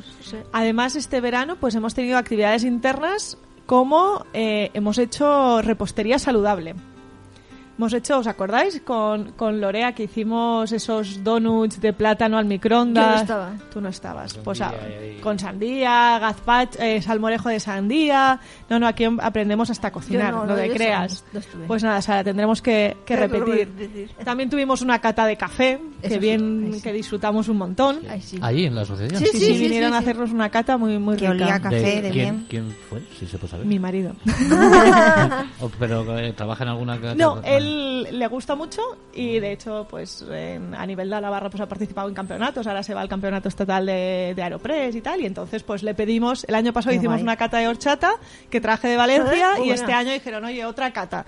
Además, 0.54 0.96
este 0.96 1.22
verano 1.22 1.56
pues 1.60 1.76
hemos 1.76 1.94
tenido 1.94 2.18
actividades 2.18 2.64
internas 2.64 3.38
como 3.66 4.26
eh, 4.34 4.72
hemos 4.74 4.98
hecho 4.98 5.62
repostería 5.62 6.18
saludable. 6.18 6.74
Hemos 7.80 7.94
hecho, 7.94 8.20
¿os 8.20 8.28
acordáis? 8.28 8.82
Con, 8.82 9.32
con 9.38 9.62
Lorea 9.62 9.94
que 9.94 10.04
hicimos 10.04 10.70
esos 10.74 11.24
donuts 11.24 11.80
de 11.80 11.94
plátano 11.94 12.38
al 12.38 12.44
microondas. 12.44 13.06
Yo 13.06 13.16
no 13.16 13.22
estaba. 13.22 13.52
Tú 13.72 13.80
no 13.82 13.88
estabas. 13.88 14.34
Con 14.34 14.44
Pues 14.44 14.58
sandía 14.58 14.80
ah, 14.84 15.06
y- 15.18 15.22
con 15.22 15.40
sandía, 15.40 16.20
gazpacho, 16.20 16.80
eh, 16.82 17.02
salmorejo 17.02 17.48
de 17.48 17.62
sandía. 17.62 18.38
No, 18.70 18.80
no, 18.80 18.88
aquí 18.88 19.06
aprendemos 19.22 19.70
hasta 19.70 19.92
cocinar, 19.94 20.34
no, 20.34 20.40
no, 20.46 20.48
no, 20.48 20.56
te 20.58 20.70
creas. 20.72 21.24
Pues 21.68 21.82
nada, 21.82 22.02
Sara, 22.02 22.22
tendremos 22.22 22.62
que, 22.62 22.98
repetir. 23.08 23.70
repetir. 23.70 24.10
También 24.26 24.50
tuvimos 24.50 24.82
una 24.82 25.00
cata 25.00 25.26
de 25.26 25.38
café, 25.38 25.80
que 26.02 26.08
Eso 26.08 26.20
bien, 26.20 26.64
ahí 26.66 26.74
sí. 26.74 26.82
que 26.82 26.92
disfrutamos 26.92 27.48
un 27.48 27.58
montón. 27.60 28.00
Sí. 28.20 28.40
Allí 28.42 28.66
en 28.66 28.76
la 28.76 28.82
asociación. 28.82 29.22
Sí, 29.22 29.28
Sí, 29.32 29.38
sí, 29.40 29.54
sí, 29.56 29.60
vinieron 29.64 29.92
sí, 29.92 29.96
a 29.96 30.00
sí. 30.00 30.04
hacernos 30.04 30.32
una 30.32 30.50
cata 30.50 30.78
muy, 30.78 31.00
muy 31.00 31.16
Que 31.16 31.30
rica. 31.32 31.46
olía 31.46 31.56
a 31.56 31.62
café 31.62 32.02
de 32.02 32.10
¿quién, 32.10 32.14
bien. 32.14 32.46
¿Quién 32.50 32.76
fue? 32.90 33.02
Si 33.18 33.26
se 33.26 33.38
puede 33.38 33.52
saber. 33.52 33.66
Mi 33.66 33.80
marido. 33.80 34.12
Oh, 35.62 35.70
pero 35.80 36.18
eh, 36.18 36.34
trabaja 36.34 36.64
en 36.64 36.70
alguna... 36.70 36.98
No, 37.16 37.42
él 37.44 37.69
le 38.12 38.28
gusta 38.28 38.56
mucho 38.56 38.82
y 39.14 39.40
de 39.40 39.52
hecho, 39.54 39.88
pues 39.90 40.26
en- 40.32 40.74
a 40.76 40.86
nivel 40.86 41.10
de 41.10 41.22
Navarra 41.22 41.50
pues 41.50 41.62
ha 41.62 41.68
participado 41.68 42.08
en 42.10 42.14
campeonatos. 42.16 42.66
Ahora 42.68 42.84
se 42.84 42.94
va 42.94 43.02
al 43.02 43.10
campeonato 43.10 43.48
estatal 43.50 43.86
de, 43.86 44.34
de 44.36 44.42
Aeropress 44.44 44.96
y 44.96 45.02
tal. 45.02 45.22
Y 45.22 45.26
entonces, 45.26 45.64
pues 45.64 45.84
le 45.84 45.94
pedimos. 45.94 46.44
El 46.48 46.56
año 46.56 46.74
pasado 46.74 46.92
Qué 46.92 46.98
hicimos 46.98 47.16
guay. 47.16 47.24
una 47.24 47.36
cata 47.38 47.58
de 47.60 47.68
horchata 47.68 48.12
que 48.50 48.60
traje 48.62 48.88
de 48.88 48.96
Valencia 48.98 49.54
muy 49.58 49.68
y 49.70 49.72
este 49.72 49.92
año 49.94 50.12
dijeron, 50.12 50.46
oye, 50.46 50.66
otra 50.66 50.92
cata. 50.92 51.26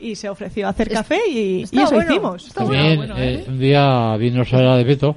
Y 0.00 0.14
se 0.14 0.28
ofreció 0.28 0.66
a 0.66 0.70
hacer 0.70 0.88
café 0.90 1.18
y, 1.28 1.64
y 1.70 1.80
eso 1.80 1.94
bueno, 1.94 2.12
hicimos. 2.12 2.46
está 2.46 2.60
También 2.62 2.96
bueno, 2.96 3.16
eh, 3.18 3.34
¿eh? 3.34 3.44
un 3.48 3.58
día 3.58 4.16
vino 4.16 4.44
Sara 4.44 4.76
de 4.76 4.84
Peto, 4.84 5.16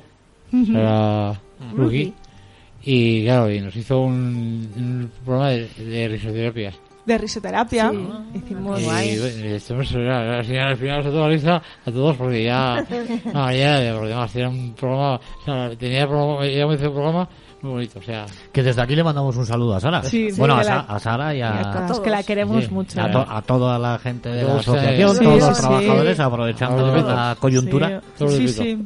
Sara 0.71 1.39
Rookie, 1.75 2.13
y 2.83 3.23
claro, 3.25 3.51
y 3.51 3.61
nos 3.61 3.75
hizo 3.75 3.99
un, 4.01 4.67
un 4.75 5.11
programa 5.23 5.49
de, 5.51 5.67
de 5.77 6.07
risoterapia. 6.07 6.73
De 7.05 7.17
risoterapia. 7.17 7.91
Hicimos. 8.33 8.79
Y 8.79 8.85
bueno, 8.85 9.01
estamos 9.55 9.91
al 9.93 10.09
al 10.11 10.45
final, 10.45 10.67
al 10.69 10.77
final 10.77 10.99
a 10.99 11.03
toda 11.03 11.27
la 11.27 11.33
lista, 11.33 11.61
a 11.85 11.91
todos, 11.91 12.15
porque 12.15 12.43
ya, 12.43 12.85
no, 13.33 13.51
ya, 13.51 13.79
de 13.79 13.91
los 13.91 14.07
demás, 14.07 14.35
era 14.35 14.49
un 14.49 14.73
programa, 14.73 15.15
o 15.15 15.45
sea, 15.45 15.69
tenía 15.77 16.07
programa, 16.07 16.45
ya 16.47 16.67
me 16.67 16.75
hizo 16.75 16.87
un 16.89 16.93
programa 16.93 17.29
muy 17.63 17.71
bonito, 17.73 17.99
o 17.99 18.01
sea, 18.01 18.25
Que 18.51 18.63
desde 18.63 18.81
aquí 18.81 18.95
le 18.95 19.03
mandamos 19.03 19.35
un 19.37 19.45
saludo 19.45 19.75
a 19.75 19.79
Sara. 19.79 20.03
Sí, 20.03 20.29
bueno, 20.37 20.61
sí, 20.63 20.69
a, 20.69 20.75
la- 20.75 20.79
a 20.81 20.99
Sara 20.99 21.33
y 21.35 21.39
Y 21.39 21.41
a, 21.41 21.59
a 21.59 21.87
todos. 21.87 21.99
que 21.99 22.09
la 22.09 22.23
queremos 22.23 22.63
Sí. 22.65 22.71
mucho. 22.71 22.99
a, 23.01 23.11
to- 23.11 23.25
a 23.29 23.41
toda 23.43 23.77
la 23.79 23.99
gente 23.99 24.29
de 24.29 24.43
la 24.43 24.49
Todos, 24.49 24.67
eh, 24.67 24.71
asociación, 24.71 25.15
sí, 25.15 25.23
todos 25.23 25.33
sí, 25.41 25.47
los 25.47 25.57
sí. 25.57 25.61
trabajadores, 25.63 26.19
aprovechando 26.19 26.95
la 27.03 27.35
coyuntura. 27.39 28.01
Sí, 28.15 28.27
sí, 28.29 28.47
sí. 28.47 28.53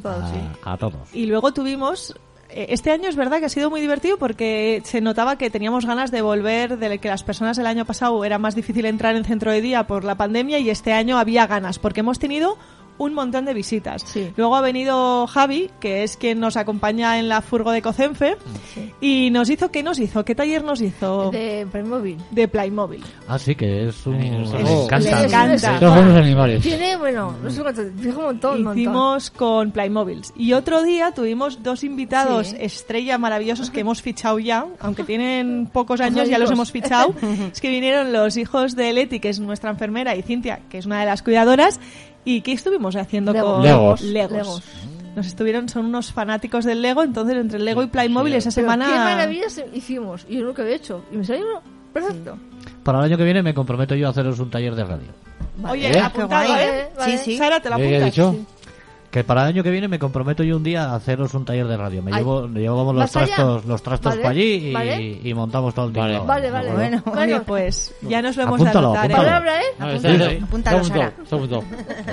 A 0.64 0.76
todos. 0.76 0.94
Y 1.14 1.26
luego 1.26 1.52
tuvimos. 1.52 2.14
Eh, 2.50 2.66
Este 2.70 2.90
año 2.90 3.08
es 3.08 3.16
verdad 3.16 3.38
que 3.38 3.46
ha 3.46 3.50
sido 3.50 3.70
muy 3.70 3.80
divertido 3.80 4.18
porque 4.18 4.82
se 4.84 5.00
notaba 5.00 5.38
que 5.38 5.50
teníamos 5.50 5.86
ganas 5.86 6.10
de 6.10 6.22
volver, 6.22 6.78
de 6.78 6.98
que 6.98 7.08
las 7.08 7.22
personas 7.22 7.58
el 7.58 7.66
año 7.66 7.84
pasado 7.84 8.24
era 8.24 8.38
más 8.38 8.54
difícil 8.54 8.86
entrar 8.86 9.16
en 9.16 9.24
centro 9.24 9.50
de 9.50 9.60
día 9.60 9.86
por 9.86 10.04
la 10.04 10.16
pandemia 10.16 10.58
y 10.58 10.70
este 10.70 10.92
año 10.92 11.18
había 11.18 11.46
ganas 11.46 11.78
porque 11.78 12.00
hemos 12.00 12.18
tenido 12.18 12.58
un 12.98 13.14
montón 13.14 13.44
de 13.44 13.54
visitas. 13.54 14.02
Sí. 14.02 14.32
Luego 14.36 14.56
ha 14.56 14.60
venido 14.60 15.26
Javi, 15.26 15.70
que 15.80 16.02
es 16.02 16.16
quien 16.16 16.40
nos 16.40 16.56
acompaña 16.56 17.18
en 17.18 17.28
la 17.28 17.40
furgo 17.42 17.70
de 17.70 17.82
Cocenfe, 17.82 18.36
y 19.00 19.30
nos 19.30 19.50
hizo, 19.50 19.70
¿qué 19.70 19.82
nos 19.82 19.98
hizo? 19.98 20.24
¿Qué 20.24 20.34
taller 20.34 20.64
nos 20.64 20.80
hizo? 20.80 21.30
De 21.30 21.66
Playmobil. 21.70 22.16
De 22.30 22.48
Playmobil. 22.48 23.02
Ah, 23.28 23.38
sí, 23.38 23.54
que 23.54 23.88
es 23.88 24.06
un... 24.06 24.20
Sí, 24.20 24.30
me 24.30 24.46
sí. 24.46 24.72
encanta. 24.72 25.20
Le 25.20 25.26
encanta. 25.26 25.78
todos 25.78 25.94
son 25.94 26.08
los 26.08 26.18
animales. 26.18 26.62
Tiene, 26.62 26.96
bueno, 26.96 27.34
no 27.42 27.50
sé 27.50 27.62
cuánto, 27.62 27.84
dijo 27.84 28.18
un 28.20 28.24
montón, 28.26 28.56
un 28.58 28.62
montón. 28.64 28.78
Hicimos 28.78 29.30
con 29.30 29.70
Playmobiles. 29.72 30.32
Y 30.36 30.52
otro 30.52 30.82
día 30.82 31.12
tuvimos 31.12 31.62
dos 31.62 31.84
invitados 31.84 32.48
Sí. 32.48 32.56
estrella 32.60 33.18
maravillosos 33.18 33.70
que 33.70 33.80
hemos 33.80 34.02
fichado 34.02 34.38
ya, 34.38 34.66
aunque 34.80 35.04
tienen 35.04 35.66
pocos 35.72 36.00
años, 36.00 36.28
ya 36.28 36.38
los 36.38 36.50
hemos 36.50 36.72
fichado. 36.72 37.14
es 37.52 37.60
que 37.60 37.68
vinieron 37.70 38.12
los 38.12 38.36
hijos 38.36 38.76
de 38.76 38.92
Leti, 38.92 39.20
que 39.20 39.28
es 39.28 39.40
nuestra 39.40 39.70
enfermera, 39.70 40.14
y 40.16 40.22
Cintia, 40.22 40.60
que 40.70 40.78
es 40.78 40.86
una 40.86 41.00
de 41.00 41.06
las 41.06 41.22
cuidadoras. 41.22 41.80
¿Y 42.26 42.42
qué 42.42 42.52
estuvimos 42.52 42.94
haciendo 42.96 43.32
Legos. 43.32 43.52
con 43.54 43.62
Legos. 43.62 44.02
Legos? 44.02 44.62
Nos 45.16 45.26
estuvieron, 45.26 45.68
son 45.70 45.86
unos 45.86 46.12
fanáticos 46.12 46.66
del 46.66 46.82
Lego, 46.82 47.02
entonces 47.02 47.36
entre 47.38 47.58
Lego 47.58 47.82
y 47.82 47.86
Playmobil 47.86 48.34
esa 48.34 48.50
Pero 48.50 48.66
semana... 48.66 48.86
qué 48.86 48.98
maravillas 48.98 49.62
hicimos. 49.72 50.26
Y 50.28 50.36
yo 50.36 50.44
nunca 50.44 50.60
había 50.60 50.74
hecho. 50.76 51.02
Y 51.10 51.16
me 51.16 51.24
salió 51.24 51.46
uno 51.46 51.62
perfecto. 51.94 52.36
Para 52.82 52.98
el 52.98 53.04
año 53.06 53.16
que 53.16 53.24
viene 53.24 53.42
me 53.42 53.54
comprometo 53.54 53.94
yo 53.94 54.08
a 54.08 54.10
haceros 54.10 54.38
un 54.40 54.50
taller 54.50 54.74
de 54.74 54.84
radio. 54.84 55.08
Oye, 55.70 55.90
¿Eh? 55.90 55.98
apuntado, 56.00 56.52
Qué. 56.54 56.64
¿eh? 56.80 56.88
Vale, 56.98 57.18
Sí, 57.18 57.24
sí. 57.24 57.38
Sara, 57.38 57.60
te 57.60 57.70
lo 57.70 57.76
¿Qué 57.76 57.96
has 57.96 58.02
apuntas. 58.02 58.14
dicho? 58.14 58.36
Que 59.16 59.24
para 59.24 59.44
el 59.44 59.48
año 59.48 59.62
que 59.62 59.70
viene 59.70 59.88
me 59.88 59.98
comprometo 59.98 60.42
yo 60.42 60.58
un 60.58 60.62
día 60.62 60.90
a 60.90 60.96
haceros 60.96 61.32
un 61.32 61.46
taller 61.46 61.66
de 61.66 61.78
radio. 61.78 62.02
Me 62.02 62.10
Ay. 62.12 62.18
llevo, 62.18 62.46
llevamos 62.48 62.94
los 62.94 63.10
trastos, 63.10 63.64
los 63.64 63.82
trastos 63.82 64.10
Vale, 64.12 64.20
para 64.20 64.32
allí 64.32 64.42
y, 64.68 64.72
vale. 64.74 65.20
y 65.24 65.32
montamos 65.32 65.74
todo 65.74 65.86
el 65.86 65.92
Vale. 65.92 66.18
tinglado. 66.18 66.26
Vale, 66.26 66.50
vale. 66.50 66.72
Bueno, 66.72 67.02
Oye, 67.16 67.40
pues 67.40 67.94
ya 68.02 68.20
nos 68.20 68.36
lo 68.36 68.42
hemos 68.42 68.60
Apúntalo, 68.60 68.92
de 68.92 68.98
anotar, 68.98 69.10
¿eh? 69.10 69.14
apúntalo. 69.14 69.26
Palabra, 69.26 69.60
¿eh? 69.62 69.64
Apúntalo, 69.78 70.24
está, 70.26 70.44
apúntalo, 70.44 70.84
Sara. 70.84 71.12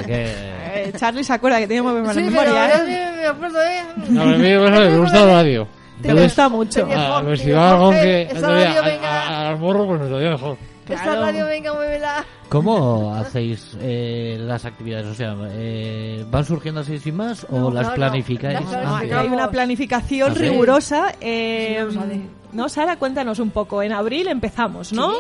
Eh, 0.08 0.94
Charlie 0.98 1.24
se 1.26 1.34
acuerda 1.34 1.60
que 1.60 1.68
tiene 1.68 1.82
muy 1.82 1.92
Sí, 2.14 2.22
pero 2.30 2.32
memoria, 2.32 2.68
¿eh? 2.74 3.12
me, 3.18 3.26
acuerdo, 3.28 3.62
¿eh? 3.64 3.82
No, 4.10 4.22
a 4.22 4.26
mí 4.28 4.38
me 4.38 4.58
gusta- 4.58 4.80
me 4.80 4.98
gusta 5.00 5.26
la 5.26 5.34
radio. 5.34 5.68
Te 6.02 6.14
gusta 6.14 6.48
mucho. 6.48 6.88
A 6.90 7.22
ver 7.22 7.38
si 7.38 7.52
va 7.52 7.72
algo 7.72 7.92
que 7.92 8.30
a- 8.32 8.82
venga. 8.82 9.10
a- 9.24 9.50
al 9.50 9.60
morro, 9.60 9.88
pues 9.88 10.00
todavía 10.08 10.30
mejor. 10.32 10.58
Esta 10.88 11.04
Claro. 11.04 11.22
radio, 11.22 11.46
venga, 11.46 11.74
muévela. 11.74 12.26
¿Cómo 12.50 13.14
hacéis 13.16 13.76
eh, 13.80 14.38
las 14.40 14.66
actividades? 14.66 15.06
O 15.08 15.14
sea, 15.16 15.36
eh, 15.52 16.26
¿van 16.30 16.46
surgiendo 16.46 16.82
así 16.82 17.00
sin 17.00 17.16
más 17.16 17.46
o 17.50 17.58
No, 17.60 17.72
las 17.72 17.84
no, 17.84 17.90
no. 17.90 17.96
planificáis? 17.96 18.60
Las 18.60 18.74
Ah, 18.86 19.00
Hay 19.00 19.28
una 19.28 19.50
planificación 19.50 20.32
¿Ah, 20.32 20.36
sí? 20.36 20.42
rigurosa. 20.42 21.16
eh, 21.22 21.86
Sí, 21.90 22.26
no, 22.52 22.70
Sara, 22.70 22.98
cuéntanos 22.98 23.40
un 23.40 23.50
poco. 23.52 23.82
En 23.82 23.94
abril 23.94 24.28
empezamos, 24.28 24.92
¿no? 24.94 25.12
Sí. 25.14 25.18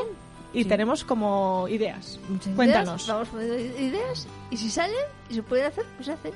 Y 0.56 0.63
Sí. 0.63 0.69
tenemos 0.69 1.04
como 1.04 1.65
ideas. 1.69 2.19
Muchas 2.30 2.54
Cuéntanos. 2.56 3.04
Ideas, 3.04 3.08
vamos 3.08 3.28
poniendo 3.30 3.56
ideas. 3.82 4.28
Y 4.52 4.58
si 4.58 4.69
salen 4.69 4.95
y 5.30 5.34
se 5.36 5.41
pueden 5.43 5.65
hacer, 5.65 5.86
pues 5.95 6.06
se 6.06 6.12
hacen. 6.13 6.32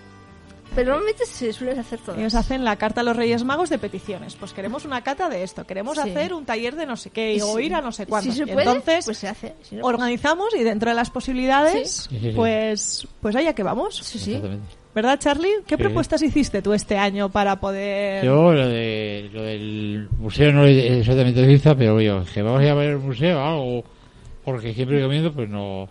Pero 0.76 0.90
normalmente 0.92 1.26
se 1.26 1.52
suelen 1.54 1.80
hacer 1.80 2.00
todas. 2.00 2.20
Ellos 2.20 2.36
hacen 2.36 2.64
la 2.64 2.76
carta 2.76 3.02
a 3.02 3.04
los 3.04 3.16
Reyes 3.16 3.44
Magos 3.44 3.70
de 3.70 3.80
peticiones. 3.80 4.36
Pues 4.36 4.54
queremos 4.54 4.86
una 4.86 5.02
cata 5.02 5.28
de 5.28 5.42
esto, 5.44 5.66
queremos 5.66 5.96
Sí. 5.98 6.10
hacer 6.10 6.34
un 6.34 6.46
taller 6.46 6.76
de 6.76 6.86
no 6.86 6.96
sé 6.96 7.10
qué, 7.10 7.34
Y 7.36 7.42
o 7.42 7.58
si- 7.58 7.64
ir 7.64 7.74
a 7.74 7.82
no 7.82 7.92
sé 7.92 8.04
Si 8.06 8.10
cuánto. 8.10 8.32
se 8.32 8.44
Y 8.44 8.46
puede, 8.46 8.68
Entonces, 8.68 9.06
pues 9.06 9.18
se 9.18 9.28
hace. 9.28 9.54
Si 9.64 9.76
no, 9.76 9.82
pues- 9.82 9.94
organizamos 9.94 10.54
y 10.56 10.64
dentro 10.64 10.90
de 10.92 10.96
las 10.96 11.10
posibilidades, 11.10 12.08
Sí, 12.10 12.32
pues, 12.36 13.08
pues 13.22 13.36
allá 13.36 13.54
que 13.54 13.64
vamos. 13.64 13.98
Sí, 13.98 14.20
sí. 14.20 14.40
¿Verdad, 14.94 15.20
Charlie? 15.20 15.52
¿Qué 15.68 15.76
Sí. 15.76 15.82
propuestas 15.82 16.22
hiciste 16.22 16.62
tú 16.62 16.74
este 16.74 16.98
año 16.98 17.30
para 17.30 17.60
poder...? 17.60 18.24
Yo 18.26 18.52
lo, 18.54 18.68
de, 18.68 19.30
lo 19.32 19.42
del 19.44 20.08
museo 20.20 20.52
no 20.52 20.66
es 20.66 20.92
exactamente 21.00 21.42
de 21.42 21.48
vista, 21.48 21.76
pero 21.76 22.00
yo, 22.02 22.24
que 22.34 22.42
vamos 22.42 22.62
a 22.62 22.64
ir 22.66 22.70
a 22.70 22.76
ver 22.76 22.90
el 22.92 22.98
museo 23.00 23.40
o 23.40 23.44
algo, 23.44 23.84
porque 24.44 24.74
siempre 24.74 25.02
comiendo, 25.02 25.32
pues 25.34 25.50
no. 25.50 25.88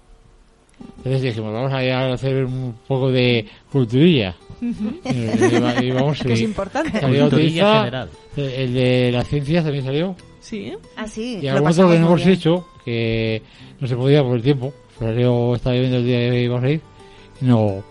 Entonces 0.99 1.23
dijimos, 1.23 1.53
vamos 1.55 1.73
a 1.73 1.83
ir 1.85 1.93
a 1.93 2.13
hacer 2.13 2.45
un 2.45 2.77
poco 2.87 3.11
de 3.11 3.47
culturilla. 3.73 4.35
Y, 4.61 4.67
y- 4.67 5.87
y 5.87 5.91
vamos, 5.91 6.19
que 6.23 6.33
es 6.33 6.41
importante. 6.43 6.99
Utiliza, 7.23 7.79
general. 7.79 8.11
el, 8.37 8.75
de 8.75 9.11
las 9.13 9.27
ciencias 9.29 9.65
también 9.65 9.85
salió. 9.85 10.17
Sí. 10.41 10.73
Ah, 10.97 11.07
sí. 11.07 11.39
Y 11.43 11.47
lo 11.47 11.53
algún 11.55 11.71
otro 11.71 11.89
que 11.91 11.99
no 11.99 12.07
hemos 12.07 12.25
bien. 12.25 12.31
hecho, 12.39 12.67
que 12.85 13.43
no 13.81 13.87
se 13.89 13.97
podía 13.97 14.23
por 14.23 14.37
el 14.37 14.43
tiempo. 14.43 14.73
Salió, 14.99 15.55
estaba 15.57 15.75
viendo 15.77 15.97
el 15.99 16.05
día 16.07 16.19
que 16.31 16.43
íbamos 16.43 16.65
a 16.65 16.71
ir. 16.71 16.81
No, 17.41 17.83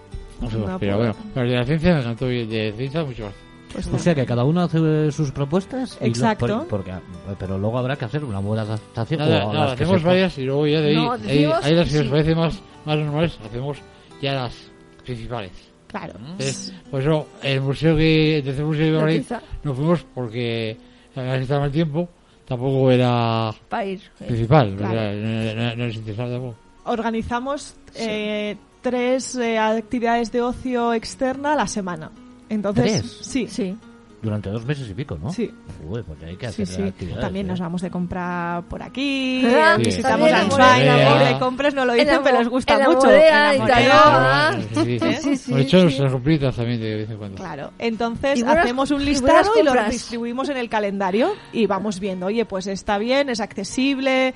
no 0.41 0.49
sé, 0.49 0.57
No 0.57 0.79
pero 0.79 0.97
bueno, 0.97 1.15
pero 1.33 1.45
el 1.45 1.51
de 1.51 1.57
la 1.57 1.65
ciencia 1.65 1.93
me 1.93 1.99
encantó 1.99 2.31
y 2.31 2.39
el 2.39 2.49
de 2.49 2.73
ciencia 2.77 3.03
mucho 3.03 3.25
más. 3.25 3.33
Pues 3.73 3.87
O 3.87 3.99
sea 3.99 4.15
que 4.15 4.25
cada 4.25 4.45
uno 4.45 4.61
hace 4.61 4.77
eh, 5.07 5.11
sus 5.11 5.31
propuestas. 5.31 5.97
y 5.99 6.05
lo- 6.05 6.09
Exacto. 6.11 6.47
por- 6.47 6.67
porque, 6.67 6.93
pero 7.37 7.57
luego 7.57 7.77
habrá 7.77 7.97
que 7.97 8.05
hacer 8.05 8.23
una 8.23 8.39
buena 8.39 8.61
adaptación. 8.63 9.19
Nada, 9.19 9.45
o 9.47 9.53
nada, 9.53 9.73
hacemos 9.73 10.01
se- 10.01 10.07
varias 10.07 10.37
y 10.37 10.43
luego 10.45 10.65
ya 10.65 10.79
de 10.79 10.89
ahí, 10.91 10.95
No, 10.95 11.11
ahí, 11.11 11.21
decimos 11.21 11.57
ahí 11.61 11.75
las 11.75 11.85
que 11.87 11.91
sí. 11.91 11.99
nos 11.99 12.07
parecen 12.07 12.37
más, 12.37 12.61
más 12.85 12.97
normales, 12.97 13.37
hacemos 13.45 13.77
ya 14.21 14.33
las 14.33 14.71
principales. 15.03 15.51
Claro. 15.87 16.13
Entonces, 16.19 16.73
por 16.91 17.01
eso, 17.01 17.27
el 17.43 17.61
museo 17.61 17.95
que, 17.95 18.37
el 18.39 18.43
tercer 18.43 18.65
museo 18.65 18.81
que 18.81 18.87
íbamos 18.89 19.07
a 19.07 19.11
ir, 19.11 19.19
Utiliza 19.21 19.41
no 19.63 19.73
fuimos 19.73 20.05
porque 20.13 20.77
estaba 21.15 21.65
el 21.65 21.71
tiempo, 21.71 22.09
tampoco 22.45 22.91
era 22.91 23.53
ir. 23.85 24.01
eh. 24.19 24.25
principal, 24.25 24.75
Claro. 24.75 25.13
no, 25.21 25.53
no, 25.55 25.75
no 25.75 25.85
nos 25.85 25.95
interesaba 25.95 26.29
tampoco. 26.29 26.55
organizamos 26.85 27.75
eh, 27.95 28.57
tres 28.81 29.35
eh, 29.35 29.57
actividades 29.57 30.31
de 30.31 30.41
ocio 30.41 30.93
externa 30.93 31.53
a 31.53 31.55
la 31.55 31.67
semana. 31.67 32.11
Entonces, 32.49 33.01
¿Tres? 33.01 33.17
sí, 33.21 33.47
Sí. 33.47 33.75
Durante 34.21 34.49
dos 34.49 34.65
meses 34.65 34.89
y 34.89 34.93
pico, 34.93 35.17
¿no? 35.21 35.31
Sí. 35.31 35.51
Uy, 35.87 36.01
pues 36.01 36.23
hay 36.23 36.35
que 36.35 36.51
Sí, 36.51 36.63
hacer 36.63 36.75
sí. 36.75 36.81
actividades. 36.81 37.21
También 37.21 37.45
¿eh? 37.45 37.49
nos 37.49 37.59
vamos 37.59 37.81
de 37.81 37.91
compra 37.91 38.63
por 38.69 38.81
aquí, 38.81 39.45
eh, 39.45 39.63
visitamos 39.77 40.25
a 40.25 40.27
en 40.27 40.31
la 40.31 40.39
Answine, 40.41 40.91
Morea. 40.91 41.19
a 41.29 41.33
de 41.33 41.39
compras 41.39 41.73
no 41.75 41.85
lo 41.85 41.93
dicen, 41.93 42.19
pero 42.23 42.39
les 42.39 42.47
gusta 42.49 42.73
en 42.73 42.79
la 42.79 42.89
mucho. 42.89 43.07
La 43.07 43.55
y 43.55 43.57
tal, 43.59 43.59
Morea. 43.59 43.91
Ah, 43.93 44.57
Sí, 44.83 44.99
sí, 44.99 45.15
sí, 45.37 45.37
sí. 45.37 46.03
compritas 46.09 46.55
también 46.55 46.79
de 46.81 46.95
vez 46.95 47.09
en 47.09 47.17
cuando. 47.17 47.37
Claro, 47.37 47.71
entonces 47.77 48.43
buenas- 48.43 48.63
hacemos 48.63 48.89
un 48.91 49.05
listado 49.05 49.51
y 49.59 49.63
lo 49.63 49.73
distribuimos 49.89 50.49
en 50.49 50.57
el 50.57 50.69
calendario 50.69 51.33
y 51.53 51.67
vamos 51.67 51.99
viendo, 51.99 52.25
oye, 52.25 52.45
pues 52.45 52.65
está 52.67 52.97
bien, 52.97 53.29
es 53.29 53.39
accesible, 53.39 54.33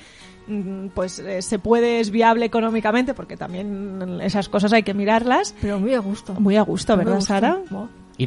mm, 0.48 0.88
pues 0.90 1.18
eh, 1.20 1.42
se 1.42 1.58
puede, 1.58 2.00
es 2.00 2.12
viable 2.12 2.46
económicamente, 2.46 3.14
porque 3.16 3.38
también 3.38 4.20
esas 4.22 4.50
cosas 4.50 4.72
hay 4.74 4.84
que 4.84 4.94
mirarlas. 4.94 5.56
Pero 5.62 5.80
muy 5.80 5.94
a 5.96 6.00
gusto. 6.00 6.34
Muy 6.36 6.58
a 6.58 6.62
gusto, 6.62 6.96
¿verdad. 6.96 7.22
Sara? 7.22 7.58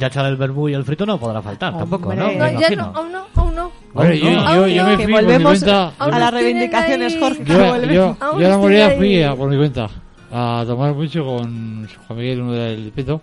A 0.00 0.06
echar 0.06 0.26
el 0.26 0.36
verbú 0.36 0.68
y 0.68 0.74
el 0.74 0.84
frito 0.84 1.04
no 1.04 1.18
podrá 1.18 1.42
faltar 1.42 1.76
tampoco, 1.76 2.14
¿no? 2.14 2.26
Hombre. 2.28 2.38
Me 2.38 2.52
No, 2.52 2.60
ya 2.60 2.70
no, 2.76 2.92
aún 2.94 3.12
no, 3.12 3.26
aún 3.34 3.54
no. 3.54 3.70
Bueno, 3.92 4.14
yo, 4.14 4.30
no. 4.30 4.54
yo, 4.54 4.66
yo 4.68 4.84
me 4.84 4.96
fui 4.96 5.04
por 5.04 5.06
mi 5.06 5.12
volvemos 5.12 5.58
cuenta. 5.58 5.92
a 5.98 6.18
las 6.18 6.32
reivindicaciones. 6.32 7.16
Jorge. 7.18 7.44
que 7.44 7.52
Yo, 7.52 7.58
volvemos. 7.58 8.18
yo, 8.18 8.26
a 8.36 8.38
la 8.38 8.60
tiene 8.60 8.96
fui 8.96 9.22
a, 9.22 9.34
por 9.34 9.50
mi 9.50 9.56
cuenta 9.56 9.88
a 10.32 10.64
tomar 10.66 10.94
mucho 10.94 11.24
con 11.26 11.86
Juan 12.06 12.18
Miguel, 12.18 12.40
uno 12.40 12.52
del 12.52 12.90
Peto, 12.94 13.20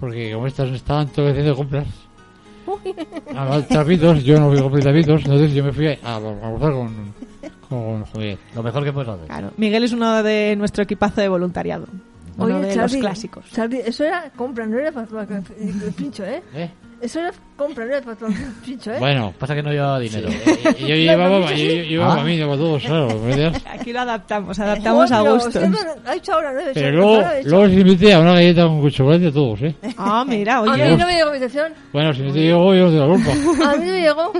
porque 0.00 0.32
como 0.32 0.46
estas 0.46 0.70
estaban 0.70 1.08
todo 1.08 1.28
haciendo 1.28 1.54
compras, 1.54 1.86
a 3.36 3.60
trapitos, 3.68 4.24
yo 4.24 4.40
no 4.40 4.48
fui 4.48 4.58
a 4.58 4.62
comprar 4.62 4.82
trapitos, 4.82 5.20
entonces 5.22 5.52
yo 5.52 5.64
me 5.64 5.72
fui 5.72 5.86
a, 5.88 5.98
a 6.02 6.16
almorzar 6.16 6.72
con, 6.72 7.14
con 7.68 8.04
Juan 8.04 8.04
Miguel. 8.16 8.38
Lo 8.54 8.62
mejor 8.62 8.84
que 8.84 8.92
puedes 8.92 9.08
hacer. 9.10 9.26
Claro, 9.26 9.50
Miguel 9.58 9.84
es 9.84 9.92
uno 9.92 10.22
de 10.22 10.54
nuestro 10.56 10.82
equipazo 10.82 11.20
de 11.20 11.28
voluntariado. 11.28 11.86
Uno 12.36 12.56
Oye, 12.58 12.66
de 12.66 12.74
Charlie, 12.74 12.96
los 12.96 13.00
clásicos. 13.06 13.44
Charlie, 13.52 13.82
eso 13.86 14.04
era 14.04 14.30
compra, 14.36 14.66
no 14.66 14.78
era 14.78 14.88
el 14.90 15.92
pincho, 15.96 16.24
¿eh? 16.24 16.42
¿eh? 16.54 16.70
Eso 17.00 17.20
era 17.20 17.32
compra, 17.56 17.84
no 17.84 17.90
era 17.94 17.98
el 17.98 18.52
pincho, 18.64 18.92
¿eh? 18.92 18.98
Bueno, 18.98 19.32
Pasa 19.38 19.54
que 19.54 19.62
no 19.62 19.70
lleva 19.70 19.98
dinero. 20.00 20.28
eh, 20.30 20.74
yo 20.80 20.86
llevaba, 20.96 21.40
yo, 21.52 21.56
llevaba 21.56 22.12
Ah. 22.12 22.16
para 22.16 22.26
mí, 22.26 22.38
para 22.40 22.56
todos, 22.56 22.82
claro. 22.82 23.08
Aquí 23.70 23.92
lo 23.92 24.00
adaptamos, 24.00 24.58
adaptamos 24.58 25.12
a. 25.12 25.20
He 25.20 25.22
Pero 25.22 26.12
hecho- 26.14 26.40
luego, 26.90 27.22
luego 27.44 27.66
les 27.66 27.78
invité 27.78 28.14
a 28.14 28.20
una 28.20 28.32
galleta 28.34 28.62
con 28.66 28.90
chocolate 28.90 29.26
a 29.28 29.32
todos, 29.32 29.62
¿eh? 29.62 29.74
Ah, 29.96 30.24
mira, 30.26 30.58
A 30.58 30.62
mí 30.62 30.68
oye. 30.70 30.96
no 30.96 31.06
me 31.06 31.14
llegó 31.14 31.34
invitación. 31.34 31.72
Bueno, 31.92 32.12
si 32.14 32.22
te 32.22 32.32
digo 32.32 32.74
yo, 32.74 32.90
no 32.90 32.90
te 32.90 32.98
la 32.98 33.06
culpa. 33.06 33.30
A 33.70 33.76
mí 33.76 33.86
no 33.86 33.92
me 33.92 34.00
llegó. 34.00 34.32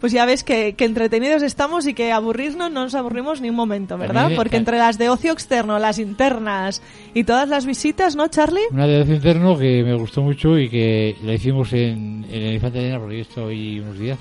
Pues 0.00 0.12
ya 0.12 0.26
ves 0.26 0.44
que, 0.44 0.74
que 0.74 0.84
entretenidos 0.84 1.42
estamos 1.42 1.86
y 1.86 1.94
que 1.94 2.12
aburrirnos 2.12 2.70
no 2.70 2.82
nos 2.84 2.94
aburrimos 2.94 3.40
ni 3.40 3.48
un 3.50 3.56
momento, 3.56 3.96
¿verdad? 3.96 4.30
Porque 4.36 4.56
entre 4.58 4.76
las 4.78 4.98
de 4.98 5.08
ocio 5.08 5.32
externo, 5.32 5.78
las 5.78 5.98
internas 5.98 6.82
y 7.14 7.24
todas 7.24 7.48
las 7.48 7.64
visitas, 7.64 8.14
¿no, 8.14 8.28
Charlie? 8.28 8.60
Una 8.70 8.86
de 8.86 9.00
interno 9.00 9.56
que 9.56 9.82
me 9.82 9.94
gustó 9.94 10.20
mucho 10.22 10.58
y 10.58 10.68
que 10.68 11.16
la 11.24 11.32
hicimos 11.34 11.72
en, 11.72 12.26
en 12.30 12.42
el 12.42 12.54
Infante 12.54 12.78
Arena 12.80 12.98
porque 13.00 13.16
yo 13.16 13.22
estoy 13.22 13.80
unos 13.80 13.98
días. 13.98 14.18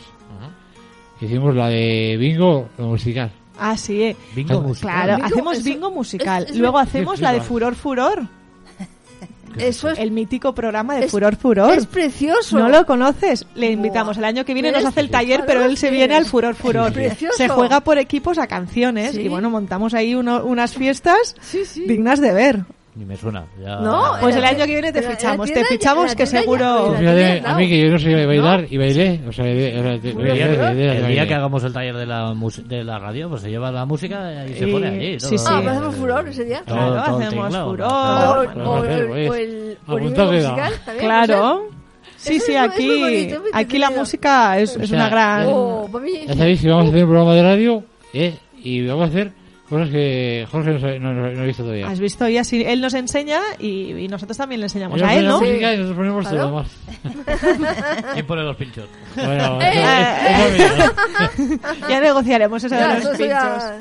Hicimos 1.21 1.55
la 1.55 1.69
de 1.69 2.17
bingo 2.19 2.67
musical. 2.77 3.31
Ah, 3.57 3.77
sí. 3.77 4.03
eh. 4.03 4.15
Bingo 4.35 4.61
musical. 4.61 4.91
Claro, 4.91 5.15
Bingo, 5.15 5.27
hacemos 5.27 5.57
eso- 5.57 5.63
bingo 5.69 5.91
musical. 5.91 6.43
es- 6.43 6.51
es- 6.51 6.57
Luego 6.57 6.77
hacemos 6.77 7.21
la 7.21 7.31
de. 7.33 7.41
Furor 7.41 7.75
Furor. 7.75 8.27
Eso 9.59 9.89
es, 9.89 9.99
El 9.99 10.11
mítico 10.11 10.53
programa 10.53 10.95
de 10.95 11.05
Es- 11.05 11.11
Furor 11.11 11.35
Furor. 11.35 11.73
es 11.77 11.85
precioso. 11.85 12.57
¿No 12.59 12.69
lo 12.69 12.85
conoces? 12.85 13.45
Le 13.55 13.71
invitamos. 13.71 14.17
El 14.17 14.25
año 14.25 14.45
que 14.45 14.53
viene 14.53 14.71
nos 14.71 14.85
hace 14.85 14.99
el 15.01 15.09
taller, 15.09 15.43
pero 15.45 15.63
él 15.63 15.77
se 15.77 15.91
viene 15.91 16.15
al 16.15 16.25
Furor 16.25 16.55
Furor. 16.55 16.91
precioso. 16.93 17.37
Se 17.37 17.47
juega 17.49 17.81
por 17.81 17.97
equipos 17.97 18.37
a 18.37 18.47
canciones 18.47 19.13
Sí. 19.15 19.21
y 19.21 19.27
bueno, 19.27 19.49
montamos 19.49 19.93
ahí 19.93 20.15
uno- 20.15 20.43
unas 20.45 20.73
fiestas 20.73 21.35
Sí, 21.41 21.65
sí. 21.65 21.85
dignas 21.87 22.19
de 22.19 22.33
ver. 22.33 22.65
Ni 22.95 23.03
me 23.03 23.17
suena. 23.17 23.45
Ya... 23.61 23.75
No, 23.81 24.13
Pues 24.21 24.37
el 24.37 24.45
año 24.45 24.59
que 24.65 24.71
viene 24.71 24.93
te 24.93 25.01
fichamos, 25.01 25.51
te 25.51 25.65
fichamos 25.65 26.15
que 26.15 26.25
seguro- 26.25 26.85
Pues 26.87 26.99
fíjate, 26.99 27.43
a 27.45 27.55
mí 27.55 27.67
que 27.67 27.81
yo 27.81 27.91
no 27.91 27.99
sé 27.99 28.25
bailar 28.25 28.61
¿No? 28.61 28.67
y 28.69 28.77
bailé, 28.77 29.19
o 29.27 29.31
sea, 29.33 29.45
El 29.45 31.07
día, 31.07 31.27
que 31.27 31.33
hagamos 31.33 31.61
el 31.65 31.73
taller 31.73 31.95
de 31.97 32.05
la, 32.05 32.33
mus- 32.33 32.65
de 32.67 32.83
la 32.85 32.97
radio, 32.97 33.29
pues 33.29 33.41
se 33.41 33.49
lleva 33.49 33.69
la 33.71 33.85
música 33.85 34.45
y 34.47 34.53
se 34.53 34.67
pone 34.67 34.87
allí. 34.87 35.19
sí, 35.19 35.27
todo. 35.35 35.37
sí. 35.37 35.45
Ah, 35.47 35.59
pues 35.61 35.75
hacemos 35.75 35.95
furor 35.95 36.27
ese 36.29 36.45
día. 36.45 36.61
Claro, 36.65 36.95
hacemos 36.99 37.57
furor. 37.57 37.79
¿no? 37.79 37.87
O, 37.87 38.31
o- 38.31 38.45
bueno, 38.45 38.71
o 38.71 39.35
el, 39.35 39.77
musical 39.87 40.73
también. 40.85 41.05
Claro. 41.05 41.69
Sí, 42.17 42.39
sí, 42.39 42.55
aquí, 42.55 43.29
aquí 43.53 43.77
la 43.77 43.91
música 43.91 44.57
es, 44.57 44.75
es 44.77 44.83
O 44.83 44.87
sea, 44.87 44.97
una 44.97 45.09
gran... 45.09 45.47
Oh. 45.47 45.87
Ya 46.27 46.33
sabéis 46.33 46.61
que 46.61 46.69
vamos 46.69 46.85
a 46.85 46.89
hacer 46.89 47.03
un 47.03 47.09
programa 47.09 47.35
de 47.35 47.43
radio, 47.43 47.83
¿eh? 48.13 48.33
Y 48.63 48.87
vamos 48.87 49.03
a 49.03 49.07
hacer 49.09 49.31
cosas 49.69 49.89
que 49.89 50.47
Jorge 50.51 50.99
no, 50.99 51.13
no, 51.13 51.31
no- 51.31 51.41
ha 51.41 51.45
visto 51.45 51.63
todavía. 51.63 51.87
Has 51.87 51.99
visto 51.99 52.27
ya, 52.29 52.43
sí, 52.43 52.63
él 52.65 52.81
nos 52.81 52.93
enseña 52.93 53.39
y, 53.59 53.91
y 53.93 54.07
nosotros 54.07 54.37
también 54.37 54.61
le 54.61 54.67
enseñamos 54.67 54.97
Ellos 54.99 55.09
a 55.09 55.15
él, 55.15 55.27
¿no? 55.27 55.39
música 55.41 55.73
y 55.73 55.77
nosotros 55.77 55.97
ponemos 55.97 56.23
todo 56.29 56.33
Claro. 56.33 56.47
demás. 56.47 58.05
¿Quién 58.13 58.25
pone 58.27 58.43
los 58.43 58.55
pinchos? 58.57 58.85
Bueno, 59.15 59.59
Eh. 59.61 59.71
eso- 59.73 60.57
eso 60.57 61.47
mira. 61.47 61.69
Ya 61.89 61.99
negociaremos 61.99 62.63
eso 62.63 62.75
de 62.75 62.87
los 62.87 62.97
eso 62.99 63.09
pinchos. 63.11 63.27
ya- 63.29 63.79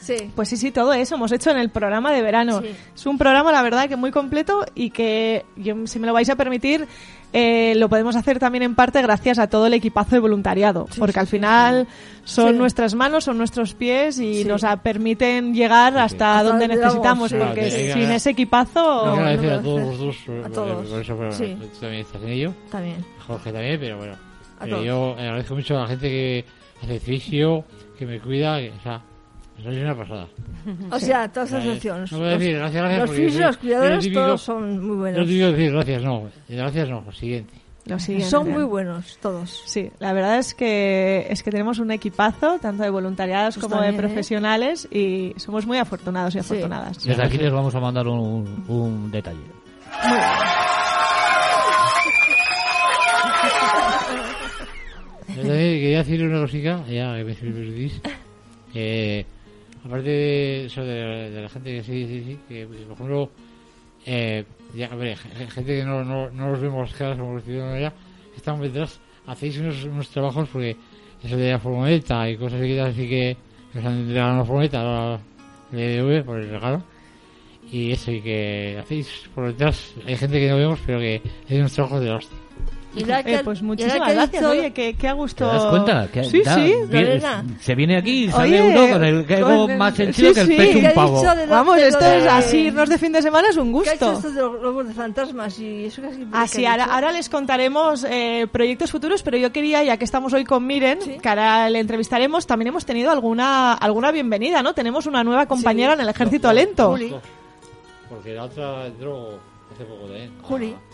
Sí. 0.00 0.16
Pues 0.34 0.48
sí, 0.48 0.56
sí, 0.56 0.72
todo 0.72 0.92
eso 0.92 1.14
hemos 1.14 1.30
hecho 1.30 1.50
en 1.52 1.58
el 1.58 1.70
programa 1.70 2.10
de 2.12 2.22
verano. 2.22 2.60
Sí. 2.60 2.74
Es 2.92 3.06
un 3.06 3.16
programa, 3.18 3.52
la 3.52 3.62
verdad, 3.62 3.88
que 3.88 3.94
muy 3.94 4.10
completo 4.10 4.66
y 4.74 4.90
que, 4.90 5.44
yo, 5.56 5.76
si 5.86 6.00
me 6.00 6.08
lo 6.08 6.12
vais 6.12 6.28
a 6.28 6.34
permitir, 6.34 6.88
eh, 7.32 7.74
lo 7.76 7.88
podemos 7.88 8.16
hacer 8.16 8.38
también 8.38 8.62
en 8.62 8.74
parte 8.74 9.00
gracias 9.02 9.38
a 9.38 9.48
todo 9.48 9.66
el 9.66 9.74
equipazo 9.74 10.16
de 10.16 10.18
voluntariado. 10.20 10.86
porque 10.98 11.20
al 11.20 11.26
final 11.26 11.86
son 12.24 12.52
Sí. 12.52 12.58
nuestras 12.58 12.94
manos, 12.94 13.24
son 13.24 13.38
nuestros 13.38 13.74
pies 13.74 14.18
y 14.18 14.42
Sí. 14.42 14.44
nos 14.44 14.62
permiten 14.82 15.54
llegar 15.54 15.96
hasta 15.98 16.38
Hasta 16.38 16.42
donde 16.50 16.68
necesitamos. 16.68 17.30
sí. 17.30 17.36
porque 17.38 17.70
sin 17.70 18.10
ese 18.10 18.30
equipazo... 18.30 19.06
No 19.06 19.12
agradecer 19.12 19.46
me 19.48 19.54
a 19.54 19.62
todos 19.62 19.82
vosotros 19.82 20.16
A 20.26 20.42
por, 20.42 20.52
todos. 20.52 20.88
por 20.88 21.00
eso, 21.00 21.16
pero 21.18 21.32
Sí. 21.32 21.56
tú 21.60 21.66
también 21.80 22.02
estás 22.02 22.22
en 22.22 22.28
ello. 22.28 22.54
También. 22.70 23.04
Jorge 23.26 23.52
también, 23.52 23.78
pero 23.80 23.96
bueno. 23.98 24.12
A 24.58 24.64
Pero 24.64 24.76
todos. 24.76 24.86
yo 24.86 25.12
agradezco 25.18 25.54
mucho 25.54 25.78
a 25.78 25.82
la 25.82 25.86
gente 25.88 26.08
que 26.08 26.44
hace 26.82 27.00
fisio, 27.00 27.64
que 27.98 28.06
me 28.06 28.18
cuida, 28.20 28.58
que, 28.58 28.70
o 28.78 28.82
sea, 28.82 29.00
sois 29.62 29.78
una 29.78 29.94
pasada. 29.96 30.26
O 30.90 30.98
sea, 30.98 31.28
todas 31.28 31.50
las 31.52 31.64
Eh, 31.64 31.70
opciones. 31.72 32.12
No 32.12 32.18
voy 32.18 32.28
a 32.28 32.30
decir 32.38 32.56
gracias, 32.56 32.82
gracias. 32.82 33.00
Los 33.08 33.10
fisios, 33.16 33.32
soy- 33.34 33.42
los 33.44 33.56
cuidadores, 33.56 34.04
típico- 34.04 34.20
todos 34.20 34.42
son 34.42 34.78
muy 34.80 34.88
No 34.88 34.96
buenos. 34.96 35.26
te 35.26 35.32
digo 35.32 35.46
decir 35.52 35.72
gracias, 35.72 36.02
no. 36.02 36.30
Gracias 36.48 36.88
no, 36.88 37.00
lo 37.06 37.12
siguiente. 37.12 37.54
Lo 37.86 37.98
siguiente. 37.98 38.30
Son 38.30 38.50
muy 38.50 38.62
buenos, 38.64 39.18
todos. 39.22 39.62
Sí, 39.64 39.90
la 40.00 40.12
verdad 40.12 40.38
es 40.38 40.54
que 40.54 41.26
es 41.30 41.42
que 41.42 41.50
tenemos 41.50 41.78
un 41.78 41.90
equipazo, 41.90 42.58
tanto 42.60 42.82
de 42.82 42.90
voluntariados 42.90 43.54
Pues 43.54 43.62
como 43.64 43.76
también, 43.76 43.96
de 43.96 43.98
¿eh? 43.98 44.06
profesionales, 44.06 44.86
y 44.92 45.32
somos 45.38 45.66
muy 45.66 45.78
afortunados 45.78 46.34
y 46.34 46.38
afortunadas. 46.40 47.02
Desde 47.02 47.22
aquí 47.22 47.38
les 47.38 47.50
vamos 47.50 47.74
a 47.74 47.80
mandar 47.80 48.06
un, 48.06 48.64
un 48.68 49.10
detalle. 49.10 49.40
Yo 55.28 55.42
también 55.42 55.80
quería 55.80 55.98
decirle 55.98 56.26
una 56.28 56.40
cosita, 56.40 56.84
ya 56.88 57.16
que 57.16 57.24
me 57.24 57.34
permitís, 57.34 58.00
que 58.72 59.26
aparte 59.84 60.08
de 60.08 60.64
eso 60.66 60.84
de, 60.84 61.30
la- 61.30 61.40
la 61.42 61.48
gente 61.48 61.76
que 61.76 61.82
sí, 61.82 62.06
sí, 62.06 62.24
sí, 62.26 62.38
que 62.48 62.66
por 62.66 62.92
ejemplo, 62.94 63.30
eh, 64.06 64.44
ya, 64.74 64.88
gente 64.88 65.64
que 65.78 65.84
no, 65.84 66.04
no, 66.04 66.30
no 66.30 66.50
los 66.50 66.60
vemos 66.60 66.92
caras 66.94 67.18
como 67.18 67.36
recibiendo 67.36 67.78
ya, 67.78 67.90
que 67.90 68.36
están 68.36 68.60
detrás, 68.60 69.00
hacéis 69.26 69.58
unos, 69.58 69.84
unos 69.84 70.08
trabajos 70.08 70.48
porque 70.52 70.76
eso 71.22 71.36
de 71.36 71.50
la 71.52 71.58
furgoneta 71.58 72.28
y 72.30 72.36
cosas 72.36 72.60
así, 72.60 72.78
así 72.78 73.08
que 73.08 73.36
nos 73.74 73.84
han 73.84 73.98
entregado 74.00 74.34
una 74.34 74.44
furgoneta, 74.44 74.82
la 74.82 75.20
LDV 75.72 76.24
por 76.24 76.38
el 76.40 76.50
regalo. 76.50 76.82
Y 77.72 77.92
eso, 77.92 78.10
y 78.10 78.20
que 78.20 78.78
hacéis 78.80 79.28
por 79.34 79.46
detrás, 79.46 79.94
hay 80.04 80.16
gente 80.16 80.40
que 80.40 80.48
no 80.48 80.56
vemos, 80.56 80.80
pero 80.84 80.98
que 80.98 81.22
hacéis 81.44 81.60
unos 81.60 81.72
trabajos 81.72 82.00
de 82.00 82.06
la 82.08 82.16
hostia. 82.16 82.38
Y 82.92 83.04
la 83.04 83.22
que- 83.22 83.34
Eh, 83.36 83.40
pues 83.44 83.58
y 83.60 83.62
la 83.62 83.66
muchísimas 83.68 84.08
que 84.08 84.14
gracias, 84.14 84.42
dicho- 84.42 84.50
oye, 84.50 84.72
que, 84.72 84.94
que 84.94 85.06
a 85.08 85.12
gusto. 85.12 85.46
¿Te 85.48 85.54
das 85.56 85.64
cuenta? 85.66 86.08
Que 86.12 86.24
sí, 86.24 86.42
da- 86.42 86.54
sí. 86.56 86.74
viene- 86.88 87.20
se 87.60 87.74
viene 87.76 87.96
aquí 87.98 88.24
y 88.24 88.30
sale 88.32 88.60
Oye, 88.60 88.72
uno 88.76 88.92
con 88.92 89.04
el 89.04 89.26
con 89.26 89.70
el- 89.70 89.78
más 89.78 89.94
sí, 89.94 90.02
sentido 90.04 90.34
que 90.34 90.40
el 90.40 90.46
sí, 90.48 90.56
pecho 90.56 90.80
¿Qué 90.80 90.86
un 90.88 90.94
pavo. 90.94 91.22
de 91.36 91.46
Vamos, 91.46 91.76
de 91.76 91.86
esto 91.88 92.04
es 92.04 92.22
de- 92.24 92.28
así, 92.28 92.56
irnos 92.58 92.88
de 92.88 92.98
fin 92.98 93.12
de 93.12 93.22
semana 93.22 93.48
es 93.50 93.56
un 93.56 93.72
¿Qué 93.82 93.90
ha 93.90 93.94
hecho 93.94 94.10
gusto. 94.12 94.28
esto 94.28 94.30
de 94.32 94.40
los 94.52 94.60
globos 94.60 94.88
de 94.88 94.94
fantasmas 94.94 95.58
y 95.60 95.84
eso 95.84 96.02
casi 96.02 96.26
Así, 96.32 96.66
ahora, 96.66 96.84
ahora 96.86 97.12
les 97.12 97.28
contaremos 97.28 98.04
eh, 98.10 98.48
proyectos 98.50 98.90
futuros, 98.90 99.22
pero 99.22 99.36
yo 99.36 99.52
quería, 99.52 99.84
ya 99.84 99.96
que 99.96 100.04
estamos 100.04 100.32
hoy 100.32 100.44
con 100.44 100.66
Miren, 100.66 101.00
Sí. 101.00 101.18
que 101.22 101.28
ahora 101.28 101.70
le 101.70 101.78
entrevistaremos, 101.78 102.44
también 102.46 102.68
hemos 102.68 102.84
tenido 102.84 103.12
alguna 103.12 103.74
alguna 103.74 104.10
bienvenida, 104.10 104.62
¿no? 104.64 104.74
Tenemos 104.74 105.06
una 105.06 105.22
nueva 105.22 105.46
compañera 105.46 105.92
en 105.92 106.00
el 106.00 106.08
ejército 106.08 106.52
lento. 106.52 106.88
Juli. 106.90 107.14
Porque 108.08 108.34
la 108.34 108.44
otra 108.44 108.86
entró 108.86 109.38
hace 109.72 109.84
poco 109.84 110.06
también. 110.06 110.32
Juli. 110.42 110.72
A, 110.72 110.76
a- 110.76 110.78
a 110.78 110.89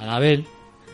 Anabel. 0.00 0.46
Anabel. 0.46 0.46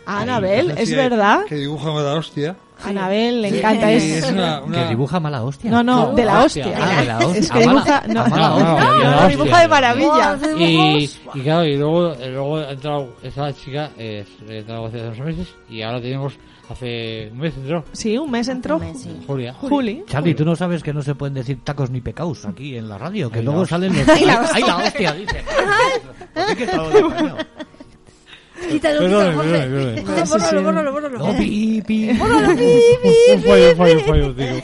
A 0.07 0.21
Anabel, 0.21 0.73
Sí, 0.77 0.83
es 0.93 0.97
verdad. 0.97 1.41
Que 1.49 1.55
dibuja 1.57 1.89
la 1.91 2.15
hostia. 2.15 2.57
Anabel 2.85 3.41
le 3.43 3.49
encanta. 3.59 3.91
Y 3.93 3.97
Es, 3.97 4.03
es 4.25 4.31
una- 4.31 4.61
una- 4.63 4.83
Que 4.83 4.89
dibuja 4.91 5.19
mala 5.19 5.43
hostia. 5.43 5.71
No, 5.71 5.83
no, 5.83 6.13
de 6.13 6.25
la 6.25 6.45
hostia. 6.45 6.67
Ah, 6.77 7.01
de 7.01 7.07
la 7.07 7.19
hostia. 7.19 7.41
Es 7.41 7.51
que 7.51 7.63
A 7.63 7.67
mala- 7.67 7.81
dibuja. 7.81 8.03
No, 8.09 8.21
a 8.21 8.29
mala 8.29 8.49
no, 8.49 8.57
hostia, 8.57 8.67
no, 8.85 8.93
de 8.99 9.05
la 9.05 9.11
no, 9.11 9.17
hostia. 9.17 9.29
dibuja 9.29 9.61
de 9.63 9.69
maravilla. 9.69 10.39
Y, 10.59 11.11
y 11.35 11.41
claro, 11.41 11.65
y 11.65 11.77
luego, 11.77 12.13
eh, 12.13 12.29
luego 12.31 12.57
ha 12.59 12.71
entrado 12.71 13.09
esa 13.23 13.53
chica, 13.55 13.91
eh, 13.97 14.25
ha 14.49 14.53
entrado 14.53 14.87
hace 14.87 14.99
dos 14.99 15.19
meses, 15.21 15.49
y 15.71 15.83
ahora 15.83 16.01
tenemos, 16.03 16.35
hace 16.69 17.31
un 17.33 17.39
mes 17.39 17.55
entró, 17.57 17.85
Sí, 17.93 18.19
un 18.19 18.31
mes 18.31 18.49
entró. 18.49 18.81
Julia. 19.27 19.55
Juli. 19.55 20.05
Charlie, 20.07 20.35
tú 20.35 20.45
no 20.45 20.55
sabes 20.55 20.83
que 20.83 20.93
no 20.93 21.01
se 21.03 21.15
pueden 21.15 21.33
decir 21.35 21.61
tacos 21.65 21.91
ni 21.91 22.01
pecaos 22.03 22.45
aquí 22.45 22.77
en 22.77 22.89
la 22.91 22.99
radio, 22.99 23.31
que 23.31 23.39
Ay, 23.39 23.45
luego 23.47 23.65
salen 23.67 23.97
los... 23.97 24.07
Ay, 24.09 24.25
la 24.27 24.51
¡Ay, 24.53 24.63
la 24.63 24.77
hostia! 24.77 25.13
Dice. 25.15 25.43
Pues 26.35 26.47
sí 26.51 26.57
que 26.57 26.65
está 26.65 26.83
de. 26.89 27.35
Quítalo, 28.71 29.01
quítalo, 29.01 29.33
Jorge. 29.35 29.97
Sí, 29.97 30.03
Bórralo, 30.05 30.49
sí. 30.59 30.65
bórralo, 30.65 30.93
bórralo. 30.93 31.19
No, 31.19 31.37
pi, 31.39 31.83
pi. 31.87 32.11
Un 32.11 33.43
fallo, 33.43 33.71
un 33.71 33.77
fallo, 33.77 33.99
un 33.99 34.05
fallo, 34.05 34.33
digo. 34.33 34.57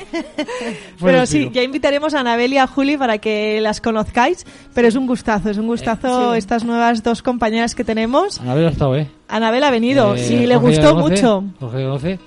Pero 1.00 1.26
sí, 1.26 1.50
ya 1.52 1.62
invitaremos 1.62 2.14
a 2.14 2.20
Anabel 2.20 2.52
y 2.55 2.59
a 2.59 2.66
Juli 2.66 2.96
para 2.96 3.18
que 3.18 3.61
las 3.61 3.81
conozcáis. 3.81 4.46
Pero 4.74 4.88
es 4.88 4.96
un 4.96 5.07
gustazo, 5.07 5.50
es 5.50 5.59
un 5.59 5.66
gustazo 5.66 6.33
Sí. 6.33 6.38
estas 6.38 6.64
nuevas 6.64 7.02
dos 7.02 7.22
compañeras 7.22 7.74
que 7.74 7.85
tenemos. 7.85 8.40
Anabel 8.40 8.66
ha 8.66 8.70
estado, 8.70 8.96
¿eh? 8.96 9.09
Anabel 9.28 9.62
ha 9.64 9.70
venido, 9.70 10.14
Eh, 10.14 10.18
sí, 10.18 10.46
le 10.46 10.57
gustó 10.57 10.94
mucho. 10.96 11.44
Jorge 11.61 11.78
la 11.78 11.85
conoce. 11.85 12.18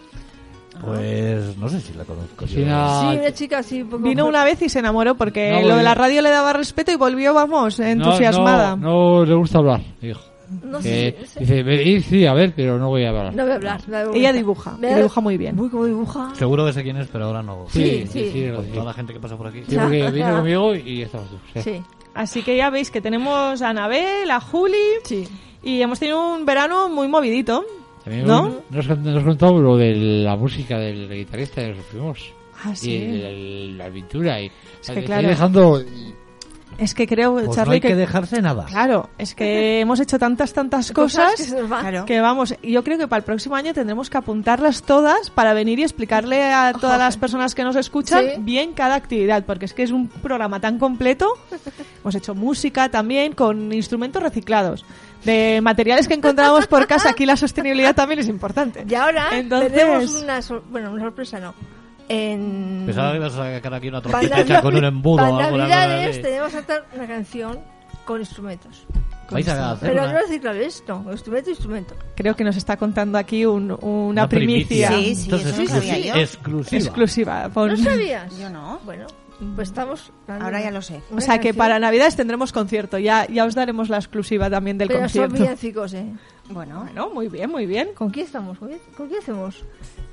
Pues 0.83 1.57
no 1.57 1.69
sé 1.69 1.79
si 1.79 1.93
la 1.93 2.03
conozco. 2.03 2.45
Sí, 2.47 2.55
yo. 2.57 2.63
una- 2.63 2.99
Sí, 3.11 3.17
una 3.17 3.31
chica 3.33 3.61
un 3.71 3.89
poco- 3.89 4.03
Vino 4.03 4.25
una 4.27 4.43
vez 4.43 4.61
y 4.61 4.69
se 4.69 4.79
enamoró 4.79 5.15
porque 5.15 5.49
No, 5.49 5.55
lo 5.61 5.67
de 5.67 5.69
porque- 5.71 5.83
la 5.83 5.95
radio 5.95 6.21
le 6.21 6.29
daba 6.29 6.53
respeto 6.53 6.91
y 6.91 6.95
volvió, 6.95 7.33
vamos, 7.33 7.79
No, 7.79 7.85
entusiasmada. 7.85 8.75
No, 8.75 9.19
no 9.19 9.25
le 9.25 9.33
gusta 9.35 9.59
hablar, 9.59 9.81
dijo. 10.01 10.19
No 10.63 10.77
Que 10.79 10.83
sé. 10.83 11.27
sí. 11.27 11.39
Dice, 11.39 11.63
venid, 11.63 12.01
sí, 12.03 12.25
a 12.25 12.33
ver, 12.33 12.53
pero 12.55 12.77
no 12.77 12.89
voy 12.89 13.03
a 13.05 13.09
hablar. 13.09 13.33
No 13.35 13.43
voy 13.43 13.51
a 13.51 13.55
hablar. 13.55 13.81
no 13.81 13.87
voy 13.87 13.95
a 13.95 14.01
hablar. 14.01 14.17
Ella 14.17 14.33
dibuja, 14.33 14.77
y 14.81 14.85
dibuja 14.95 15.21
muy 15.21 15.37
bien. 15.37 15.59
Uy, 15.59 15.69
cómo 15.69 15.85
dibuja. 15.85 16.35
Seguro 16.35 16.65
que 16.65 16.73
sé 16.73 16.83
quién 16.83 16.97
es, 16.97 17.07
pero 17.07 17.25
ahora 17.25 17.41
no. 17.43 17.65
Sí, 17.69 17.83
Sí, 17.83 18.07
sí, 18.07 18.19
sí. 18.19 18.31
sí, 18.47 18.51
Con 18.55 18.65
sé. 18.65 18.71
toda 18.71 18.85
la 18.85 18.93
gente 18.93 19.13
que 19.13 19.19
pasa 19.19 19.37
por 19.37 19.47
aquí. 19.47 19.63
Sí, 19.67 19.75
porque 19.75 20.11
vino 20.11 20.35
conmigo 20.35 20.75
y 20.75 21.01
estabas 21.01 21.27
tú. 21.29 21.37
sí. 21.55 21.61
Sí, 21.61 21.81
Así 22.13 22.43
que 22.43 22.55
ya 22.55 22.69
veis 22.69 22.91
que 22.91 23.01
tenemos 23.01 23.61
a 23.61 23.69
Anabel, 23.69 24.31
a 24.31 24.39
Juli 24.39 24.77
sí. 25.03 25.27
y 25.63 25.81
hemos 25.81 25.99
tenido 25.99 26.33
un 26.35 26.45
verano 26.45 26.87
muy 26.89 27.07
movidito. 27.09 27.65
También 28.05 28.25
¿No? 28.27 28.61
nos, 28.69 28.87
nos 28.99 29.23
contado 29.23 29.59
lo 29.59 29.75
de 29.77 29.93
la 29.95 30.35
música 30.37 30.77
del 30.77 31.09
guitarrista 31.09 31.61
de 31.61 31.69
los 31.73 31.85
fuimos. 31.87 32.31
Ah, 32.63 32.71
Y 32.71 32.75
sí. 32.77 32.95
el- 32.95 33.77
la 33.77 33.89
pintura. 33.89 34.39
Y, 34.41 34.49
Es 34.81 34.91
que 34.91 35.03
claro. 35.03 35.27
dejando. 35.27 35.81
Es 36.77 36.93
que 36.93 37.07
creo, 37.07 37.33
Pues 37.33 37.47
no 37.47 37.53
Charlie, 37.55 37.75
hay 37.75 37.81
que 37.81 37.87
que... 37.89 37.95
dejarse 37.95 38.41
nada. 38.41 38.65
Claro, 38.65 39.09
es 39.17 39.33
que 39.33 39.79
hemos 39.79 39.99
hecho 39.99 40.19
tantas, 40.19 40.51
tantas 40.53 40.91
Cosas 40.91 41.31
cosas 41.39 42.03
que 42.05 42.19
vamos, 42.19 42.53
yo 42.61 42.83
creo 42.83 42.97
que 42.97 43.07
para 43.07 43.19
el 43.19 43.23
próximo 43.23 43.55
año 43.55 43.73
tendremos 43.73 44.09
que 44.09 44.17
apuntarlas 44.17 44.81
todas 44.83 45.29
para 45.29 45.53
venir 45.53 45.79
y 45.79 45.83
explicarle 45.83 46.43
a 46.53 46.73
todas 46.73 46.99
las 46.99 47.15
personas 47.17 47.55
que 47.55 47.63
nos 47.63 47.75
escuchan 47.77 48.25
Sí. 48.25 48.41
bien 48.41 48.73
cada 48.73 48.95
actividad, 48.95 49.45
porque 49.45 49.65
es 49.65 49.73
que 49.73 49.83
es 49.83 49.91
un 49.91 50.07
programa 50.09 50.59
tan 50.59 50.77
completo. 50.77 51.27
Hemos 52.01 52.15
hecho 52.15 52.35
música 52.35 52.89
también 52.89 53.33
con 53.33 53.71
instrumentos 53.73 54.21
reciclados, 54.21 54.85
de 55.23 55.59
materiales 55.63 56.07
que 56.07 56.13
encontramos 56.15 56.67
por 56.67 56.85
casa. 56.87 57.09
Aquí 57.11 57.25
la 57.25 57.37
sostenibilidad 57.37 57.95
también 57.95 58.19
es 58.19 58.27
importante. 58.27 58.85
Y 58.87 58.95
ahora 58.95 59.29
Entonces- 59.31 59.71
tenemos 59.71 60.11
una, 60.21 60.41
sor- 60.41 60.63
bueno, 60.69 60.91
una 60.91 61.03
sorpresa, 61.03 61.39
no. 61.39 61.53
En 62.07 62.83
Pensaba 62.85 63.11
que 63.11 63.17
ibas 63.17 63.33
a 63.33 63.55
sacar 63.55 63.73
aquí 63.73 63.87
una 63.87 64.01
trompeta 64.01 64.41
hecha 64.41 64.61
con 64.61 64.75
un 64.75 64.83
embudo 64.85 65.23
o 65.25 65.31
para 65.31 65.45
alguna 65.45 65.65
cosa 65.65 65.87
Navidades 65.87 66.21
tenemos 66.21 66.51
que 66.51 66.57
hacer 66.59 66.83
una 66.95 67.07
canción 67.07 67.59
con 68.05 68.19
instrumentos. 68.19 68.85
Vais 69.31 69.47
a 69.49 69.71
hacer 69.71 69.89
Pero 69.89 70.03
una- 70.03 70.13
no 70.13 70.19
reciclar 70.19 70.55
esto, 70.57 71.03
instrumento, 71.11 71.49
instrumento. 71.49 71.95
Creo 72.15 72.35
que 72.35 72.43
nos 72.43 72.55
está 72.57 72.77
contando 72.77 73.17
aquí 73.17 73.43
un- 73.45 73.71
una, 73.71 73.83
una 73.83 74.29
primicia, 74.29 74.89
Sí, 74.89 75.15
sí, 75.15 75.23
Entonces, 75.23 75.53
eso 75.57 75.61
no 75.63 75.67
sabía 75.81 75.97
yo. 75.97 76.15
exclusiva. 76.21 76.77
exclusiva. 76.79 77.49
Pon- 77.49 77.69
¿No 77.69 77.77
sabías? 77.77 78.37
Yo 78.37 78.49
no. 78.51 78.79
Bueno, 78.85 79.07
pues 79.55 79.69
estamos... 79.69 80.11
Ahora 80.27 80.61
ya 80.61 80.69
lo 80.69 80.83
sé. 80.83 81.01
O 81.11 81.19
sea 81.19 81.39
que 81.39 81.55
para 81.55 81.79
Navidades 81.79 82.15
tendremos 82.15 82.51
concierto. 82.53 82.99
Ya, 82.99 83.25
ya 83.27 83.45
os 83.45 83.55
daremos 83.55 83.89
la 83.89 83.97
exclusiva 83.97 84.47
también 84.51 84.77
del 84.77 84.89
Pero 84.89 84.99
son 85.09 85.23
concierto. 85.23 85.33
villancicos, 85.41 85.93
¿eh? 85.95 86.05
Bueno, 86.49 86.81
Bueno, 86.83 87.09
muy 87.09 87.27
bien, 87.27 87.49
muy 87.49 87.65
bien. 87.65 87.89
¿Con 87.95 88.09
quién 88.11 88.25
estamos? 88.27 88.57
¿Con 88.59 88.69
quién, 89.07 89.19
hacemos? 89.19 89.63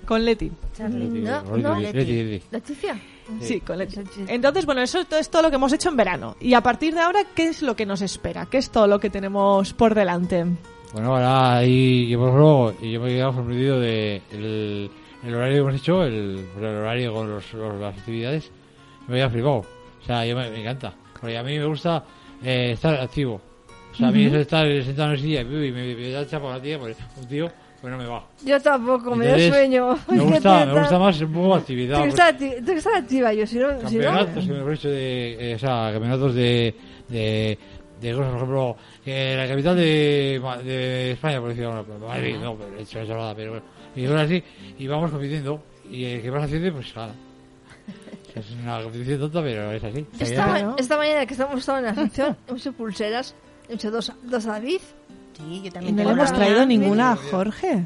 Con 0.07 0.25
Leti. 0.25 0.51
No, 0.79 0.89
Leti, 0.89 1.19
no. 1.63 1.79
Leti, 1.81 1.99
Leti. 2.23 2.45
¿Leticia? 2.51 2.99
Sí, 3.41 3.61
con 3.61 3.79
Leti. 3.79 4.01
Entonces, 4.29 4.65
bueno, 4.67 4.81
eso 4.83 5.01
es 5.11 5.31
todo 5.31 5.43
lo 5.43 5.51
que 5.51 5.57
hemos 5.57 5.73
hecho 5.73 5.91
en 5.91 5.97
verano. 5.97 6.37
Y 6.41 6.55
a 6.55 6.63
partir 6.63 6.95
de 6.95 7.01
ahora, 7.01 7.21
¿qué 7.35 7.49
es 7.49 7.61
lo 7.63 7.77
que 7.77 7.85
nos 7.87 8.01
espera? 8.03 8.47
¿Qué 8.47 8.59
es 8.59 8.71
todo 8.71 8.87
lo 8.87 8.99
que 8.99 9.11
tenemos 9.11 9.75
por 9.75 9.95
delante? 9.95 10.45
Bueno, 10.95 11.15
ahora 11.15 11.57
ahí, 11.59 12.09
yo 12.09 12.19
por 12.19 12.29
ejemplo, 12.29 12.75
yo 12.87 13.01
me 13.01 13.11
he 13.11 13.15
quedado 13.17 13.33
sorprendido 13.35 13.81
de 13.81 14.23
el, 14.33 14.91
el 15.25 15.35
horario 15.35 15.55
que 15.55 15.61
hemos 15.71 15.75
hecho, 15.81 16.03
el, 16.05 16.47
el 16.59 16.65
horario 16.65 17.13
con 17.15 17.31
los, 17.31 17.53
los- 17.53 17.81
las 17.81 17.97
actividades, 17.97 18.51
me 19.07 19.15
había 19.15 19.31
flipado. 19.31 19.57
O 19.59 20.05
sea, 20.07 20.25
yo 20.27 20.35
me, 20.37 20.51
me 20.51 20.61
encanta. 20.61 20.95
Porque 21.21 21.37
a 21.39 21.43
mí 21.43 21.59
me 21.59 21.67
gusta 21.67 22.05
eh, 22.43 22.73
estar 22.73 22.95
activo. 23.01 23.41
O 23.93 23.95
sea, 23.95 24.09
a 24.09 24.11
mí 24.11 24.25
eso 24.25 24.37
de 24.37 24.43
estar 24.43 24.85
sentado 24.85 25.09
en 25.09 25.15
el 25.15 25.21
silla 25.21 25.41
y 25.43 25.45
me, 25.45 26.11
da 26.11 26.27
chapa 26.27 26.51
la 26.51 26.63
tía, 26.63 26.79
pues 26.79 26.97
un 27.21 27.27
tío, 27.27 27.51
pues 27.81 27.91
no 27.91 27.99
me 27.99 28.07
va. 28.07 28.27
Yo 28.45 28.61
tampoco, 28.61 29.15
me 29.15 29.27
da 29.27 29.39
sueño. 29.51 29.99
Me 30.09 30.19
gusta, 30.25 30.67
me 30.67 30.81
gusta 30.81 30.99
más 30.99 31.21
un 31.21 31.33
poco 31.33 31.55
actividad. 31.55 31.99
Pues, 32.01 32.15
que 32.15 32.73
estar 32.75 32.95
activa 32.95 33.35
yo, 33.35 33.47
si 33.47 33.59
no... 33.59 33.69
Si 33.89 33.97
no 33.99 34.05
campeonatos 34.05 34.47
que 34.47 34.53
me 34.53 34.71
he 34.71 34.75
hecho 34.75 34.89
de, 34.89 35.53
eh, 35.53 35.55
o 35.55 35.59
sea, 35.59 35.91
campeonatos 35.93 36.35
de, 36.35 36.75
de, 37.09 37.59
de 38.01 38.13
cosas, 38.13 38.29
por 38.29 38.37
ejemplo, 38.37 38.77
eh, 39.05 39.35
la 39.37 39.49
capital 39.49 39.77
de, 39.77 40.41
de 40.65 41.13
España, 41.13 41.41
por 41.41 41.51
decirlo, 41.51 41.85
bueno, 41.85 42.07
Madrid, 42.07 42.37
no, 42.41 42.57
pero 42.57 42.79
he 42.79 42.83
hecho 42.83 43.01
eso 43.01 43.15
nada, 43.15 43.35
pero 43.35 43.51
bueno, 43.53 43.67
y 43.95 44.07
cosas 44.07 44.23
así, 44.23 44.43
y 44.79 44.87
vamos 44.87 45.11
compitiendo, 45.11 45.63
y 45.91 46.05
el 46.05 46.23
que 46.23 46.31
más 46.31 46.45
haciendo, 46.45 46.73
pues 46.73 46.95
gana. 46.95 47.15
Es 48.35 48.51
una 48.63 48.83
competición 48.83 49.21
tonta, 49.21 49.43
pero 49.43 49.73
es 49.73 49.85
así. 49.85 50.07
esta, 50.19 50.75
esta 50.79 50.97
mañana 50.97 51.27
que 51.27 51.35
estamos 51.35 51.69
en 51.69 51.85
la 51.85 51.95
sección, 51.95 52.37
hemos 52.49 52.61
hecho 52.67 52.73
pulseras, 52.73 53.35
hemos 53.69 53.75
hecho 53.75 53.91
dos, 53.91 54.13
dos 54.23 54.47
a 54.47 54.53
David. 54.53 54.81
sí, 55.37 55.61
yo 55.63 55.67
Y 55.67 55.71
también 55.71 55.97
no 55.97 56.03
le 56.03 56.09
tengo 56.09 56.23
hemos 56.23 56.33
traído 56.35 56.67
ninguna 56.67 57.13
a 57.13 57.17
Jorge. 57.17 57.85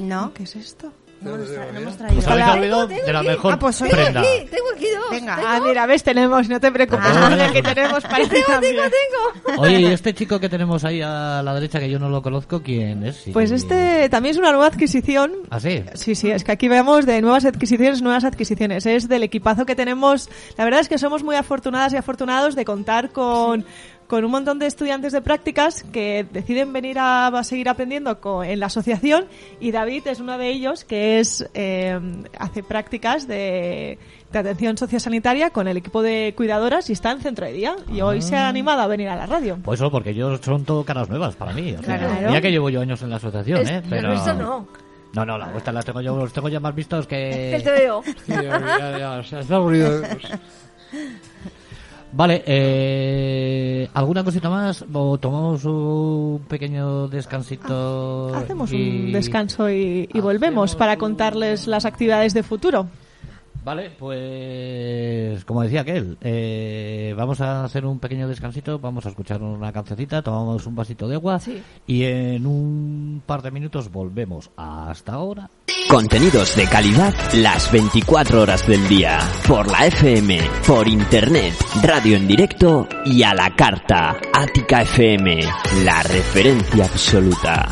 No, 0.00 0.32
¿Qué 0.32 0.44
es 0.44 0.56
esto? 0.56 0.92
no 1.20 1.36
hemos, 1.36 1.48
tra- 1.48 1.72
no 1.72 1.78
hemos 1.80 1.96
traído. 1.96 2.14
Pues 2.22 2.28
habéis 2.28 3.06
de 3.06 3.12
la 3.14 3.22
mejor 3.22 3.54
Ah, 3.54 3.58
pues 3.58 3.80
oye, 3.80 3.90
prenda. 3.92 4.22
Sí, 4.22 4.46
tengo 4.50 4.66
aquí 4.74 4.84
dos. 4.94 5.10
Venga. 5.10 5.36
Tengo, 5.36 5.48
Ah, 5.48 5.60
mira, 5.64 5.86
ves, 5.86 6.02
tenemos, 6.02 6.48
no 6.50 6.60
te 6.60 6.70
preocupes. 6.70 7.04
Ah. 7.06 7.48
Que 7.50 7.62
tenemos 7.62 8.02
para 8.04 8.28
ti 8.28 8.36
también. 8.46 8.76
tengo. 8.76 9.62
Oye, 9.62 9.80
y 9.80 9.86
este 9.86 10.12
chico 10.12 10.38
que 10.38 10.50
tenemos 10.50 10.84
ahí 10.84 11.00
a 11.00 11.40
la 11.42 11.54
derecha, 11.54 11.78
que 11.80 11.88
yo 11.88 11.98
no 11.98 12.10
lo 12.10 12.20
conozco, 12.20 12.62
¿quién 12.62 13.04
es? 13.06 13.16
Sí. 13.16 13.30
Pues 13.30 13.52
este 13.52 14.08
también 14.10 14.32
es 14.34 14.38
una 14.38 14.50
nueva 14.50 14.66
adquisición. 14.66 15.32
¿Ah, 15.48 15.60
sí? 15.60 15.82
Sí, 15.94 16.14
sí, 16.14 16.30
es 16.30 16.44
que 16.44 16.52
aquí 16.52 16.68
vemos 16.68 17.06
de 17.06 17.22
nuevas 17.22 17.46
adquisiciones, 17.46 18.02
nuevas 18.02 18.24
adquisiciones. 18.24 18.84
Es 18.84 19.08
del 19.08 19.22
equipazo 19.22 19.64
que 19.64 19.74
tenemos. 19.74 20.28
La 20.58 20.64
verdad 20.64 20.80
es 20.80 20.90
que 20.90 20.98
somos 20.98 21.22
muy 21.22 21.36
afortunadas 21.36 21.94
y 21.94 21.96
afortunados 21.96 22.54
de 22.54 22.66
contar 22.66 23.12
con, 23.12 23.64
con 24.06 24.24
un 24.24 24.30
montón 24.30 24.58
de 24.58 24.66
estudiantes 24.66 25.12
de 25.12 25.20
prácticas 25.22 25.82
que 25.84 26.26
deciden 26.30 26.72
venir 26.72 26.98
a, 26.98 27.28
a 27.28 27.44
seguir 27.44 27.68
aprendiendo 27.68 28.20
co- 28.20 28.44
en 28.44 28.60
la 28.60 28.66
asociación 28.66 29.26
y 29.60 29.70
David 29.72 30.06
es 30.06 30.20
uno 30.20 30.36
de 30.38 30.48
ellos 30.50 30.84
que 30.84 31.20
es 31.20 31.48
eh, 31.54 31.98
hace 32.38 32.62
prácticas 32.62 33.26
de, 33.26 33.98
de 34.32 34.38
atención 34.38 34.76
sociosanitaria 34.76 35.50
con 35.50 35.68
el 35.68 35.76
equipo 35.78 36.02
de 36.02 36.34
cuidadoras 36.36 36.90
y 36.90 36.92
está 36.92 37.10
en 37.12 37.20
centro 37.20 37.46
de 37.46 37.52
día 37.52 37.76
y 37.92 38.02
hoy 38.02 38.20
se 38.20 38.36
ha 38.36 38.48
animado 38.48 38.82
a 38.82 38.86
venir 38.86 39.08
a 39.08 39.16
la 39.16 39.26
radio. 39.26 39.58
Pues 39.64 39.80
eso, 39.80 39.90
porque 39.90 40.14
yo 40.14 40.36
son 40.38 40.64
todo 40.64 40.84
caras 40.84 41.08
nuevas 41.08 41.34
para 41.36 41.52
mí. 41.52 41.72
O 41.72 41.82
sea, 41.82 41.98
Claro. 41.98 42.28
Mira 42.28 42.40
que 42.40 42.50
llevo 42.50 42.68
yo 42.70 42.82
años 42.82 43.00
en 43.02 43.10
la 43.10 43.16
asociación, 43.16 43.62
Es- 43.62 43.70
¿eh? 43.70 43.82
pero 43.88 44.12
eso 44.12 44.34
no. 44.34 44.66
No, 45.14 45.24
no, 45.24 45.38
la 45.38 45.46
vuestra 45.46 45.72
las 45.72 45.84
tengo 45.84 46.00
yo, 46.00 46.16
los 46.16 46.32
tengo 46.32 46.48
ya 46.48 46.58
más 46.58 46.74
vistos 46.74 47.06
Que 47.06 47.54
te 47.58 47.62
que... 47.64 47.70
veo. 47.70 48.02
Sí, 48.02 48.12
ya, 48.32 48.42
ya, 48.42 48.98
ya, 48.98 49.10
o 49.12 49.22
sea, 49.22 49.40
está 49.40 49.54
aburrido. 49.56 50.02
Vale, 52.16 52.44
eh, 52.46 53.88
¿alguna 53.92 54.22
cosita 54.22 54.48
más? 54.48 54.84
¿O 54.92 55.18
tomamos 55.18 55.64
un 55.64 56.42
pequeño 56.48 57.08
descansito? 57.08 58.32
Hacemos 58.34 58.72
y- 58.72 59.06
un 59.06 59.12
descanso 59.12 59.68
y, 59.68 60.08
y 60.12 60.20
volvemos 60.20 60.70
Hacemos 60.70 60.76
para 60.76 60.96
contarles 60.96 61.66
las 61.66 61.84
actividades 61.84 62.32
de 62.32 62.44
futuro. 62.44 62.86
Vale, 63.64 63.90
pues 63.98 65.44
como 65.46 65.62
decía 65.62 65.80
aquel, 65.80 66.18
eh, 66.20 67.14
vamos 67.16 67.40
a 67.40 67.64
hacer 67.64 67.86
un 67.86 67.98
pequeño 67.98 68.28
descansito, 68.28 68.78
vamos 68.78 69.06
a 69.06 69.08
escuchar 69.08 69.42
una 69.42 69.72
cancioncita, 69.72 70.20
tomamos 70.22 70.66
un 70.66 70.74
vasito 70.74 71.08
de 71.08 71.14
agua 71.14 71.40
Sí. 71.40 71.62
y 71.86 72.02
en 72.04 72.46
un 72.46 73.22
par 73.24 73.40
de 73.40 73.50
minutos 73.50 73.90
volvemos. 73.90 74.50
Hasta 74.56 75.14
ahora. 75.14 75.48
Contenidos 75.88 76.56
de 76.56 76.66
calidad 76.66 77.14
las 77.34 77.70
24 77.72 78.42
horas 78.42 78.66
del 78.66 78.86
día. 78.88 79.18
Por 79.48 79.70
la 79.70 79.86
FM, 79.86 80.40
por 80.66 80.86
internet, 80.88 81.54
radio 81.82 82.16
en 82.16 82.26
directo 82.28 82.86
y 83.06 83.22
a 83.22 83.32
la 83.34 83.54
carta. 83.56 84.16
Ática 84.32 84.82
FM, 84.82 85.40
la 85.84 86.02
referencia 86.02 86.84
absoluta. 86.84 87.68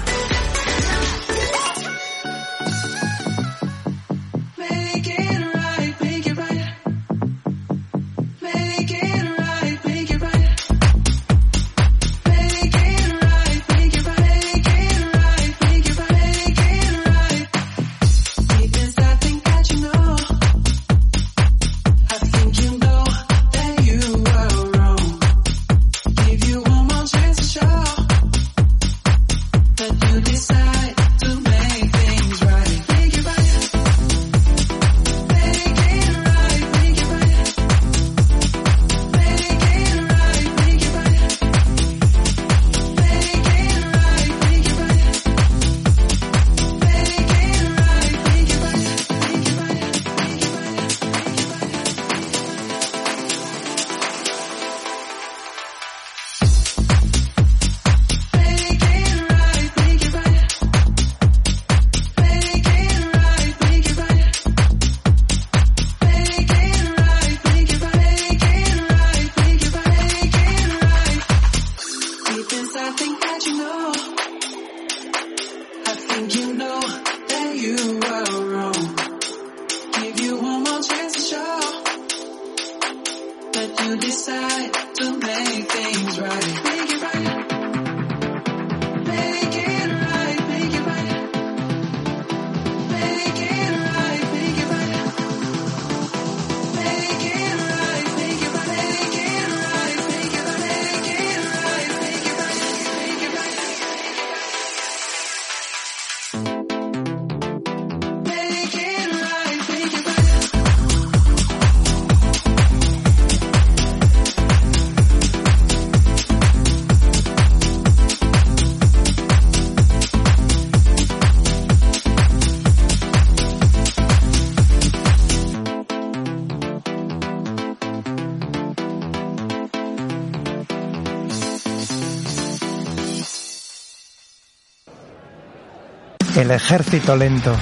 El 136.42 136.50
ejército 136.50 137.14
lento. 137.14 137.54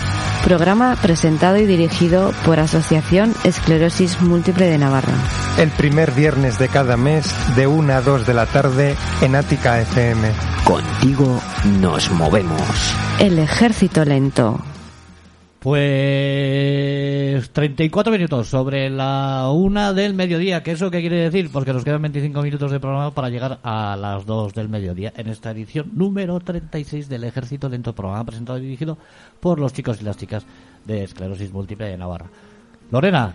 Programa 0.42 0.96
presentado 1.02 1.58
y 1.58 1.66
dirigido 1.66 2.32
por 2.46 2.58
Asociación 2.60 3.34
Esclerosis 3.44 4.22
Múltiple 4.22 4.70
de 4.70 4.78
Navarra. 4.78 5.12
El 5.58 5.68
primer 5.68 6.12
viernes 6.12 6.58
de 6.58 6.68
cada 6.68 6.96
mes 6.96 7.26
de 7.56 7.66
1 7.66 7.92
a 7.92 8.00
2 8.00 8.26
de 8.26 8.32
la 8.32 8.46
tarde 8.46 8.96
en 9.20 9.36
Ática 9.36 9.82
FM. 9.82 10.30
Contigo 10.64 11.42
nos 11.78 12.10
movemos. 12.12 12.94
El 13.18 13.38
ejército 13.38 14.02
lento. 14.06 14.58
Pues 15.58 15.76
34 17.48 18.12
minutos 18.12 18.48
sobre 18.48 18.90
la 18.90 19.50
una 19.50 19.94
del 19.94 20.12
mediodía. 20.14 20.62
¿Qué 20.62 20.72
eso 20.72 20.90
qué 20.90 21.00
quiere 21.00 21.16
decir? 21.16 21.50
Porque 21.50 21.72
nos 21.72 21.84
quedan 21.84 22.02
25 22.02 22.42
minutos 22.42 22.70
de 22.70 22.78
programa 22.78 23.12
para 23.12 23.30
llegar 23.30 23.58
a 23.62 23.96
las 23.96 24.26
2 24.26 24.52
del 24.52 24.68
mediodía 24.68 25.12
en 25.16 25.28
esta 25.28 25.50
edición 25.52 25.90
número 25.94 26.38
36 26.38 27.08
del 27.08 27.24
Ejército 27.24 27.68
Lento, 27.68 27.94
programa 27.94 28.24
presentado 28.24 28.58
y 28.58 28.62
dirigido 28.62 28.98
por 29.40 29.58
los 29.58 29.72
chicos 29.72 30.00
y 30.00 30.04
las 30.04 30.16
chicas 30.18 30.44
de 30.84 31.04
Esclerosis 31.04 31.52
Múltiple 31.52 31.86
de 31.86 31.96
Navarra. 31.96 32.26
Lorena, 32.90 33.34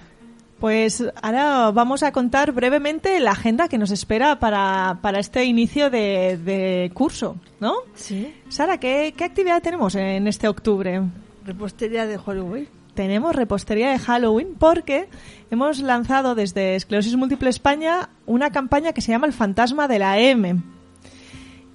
Pues 0.60 1.04
ahora 1.22 1.72
vamos 1.72 2.04
a 2.04 2.12
contar 2.12 2.52
brevemente 2.52 3.20
la 3.20 3.32
agenda 3.32 3.68
que 3.68 3.78
nos 3.78 3.92
espera 3.92 4.40
para, 4.40 5.00
para 5.02 5.20
este 5.20 5.44
inicio 5.46 5.90
de, 5.90 6.38
de 6.38 6.92
curso, 6.94 7.38
¿no? 7.60 7.74
Sí. 7.96 8.34
Sara, 8.50 8.78
¿qué, 8.80 9.14
¿qué 9.18 9.24
actividad 9.24 9.62
tenemos 9.62 9.96
en 9.96 10.28
este 10.28 10.48
octubre? 10.48 11.02
Repostería 11.46 12.06
de 12.06 12.18
Halloween. 12.18 12.68
Tenemos 12.96 13.36
repostería 13.36 13.92
de 13.92 14.00
Halloween 14.00 14.56
porque 14.58 15.10
hemos 15.52 15.80
lanzado 15.80 16.34
desde 16.34 16.76
Esclerosis 16.76 17.18
Múltiple 17.18 17.50
España 17.50 18.10
una 18.26 18.52
campaña 18.52 18.94
que 18.94 19.02
se 19.02 19.12
llama 19.12 19.28
El 19.28 19.34
Fantasma 19.34 19.90
de 19.90 20.00
la 20.00 20.18
M. 20.18 20.62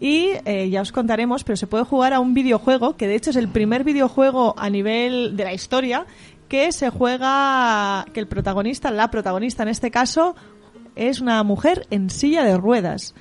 Y 0.01 0.31
eh, 0.47 0.71
ya 0.71 0.81
os 0.81 0.93
contaremos, 0.93 1.45
pero 1.45 1.57
se 1.59 1.67
puede 1.67 1.85
jugar 1.85 2.15
a 2.15 2.21
un 2.21 2.33
videojuego, 2.33 2.97
que 2.97 3.07
de 3.07 3.17
hecho 3.17 3.31
es 3.31 3.37
el 3.37 3.49
primer 3.49 3.85
videojuego 3.85 4.55
a 4.57 4.71
nivel 4.71 5.37
de 5.37 5.45
la 5.45 5.53
historia, 5.53 6.07
que 6.49 6.73
se 6.73 6.89
juega, 6.89 8.07
que 8.15 8.21
el 8.21 8.27
protagonista, 8.27 8.91
la 8.91 9.11
protagonista 9.11 9.63
en 9.63 9.69
este 9.69 9.91
caso, 9.91 10.35
es 10.96 11.20
una 11.20 11.42
mujer 11.42 11.87
en 11.90 12.11
silla 12.11 12.44
de 12.44 12.57
ruedas. 12.57 13.14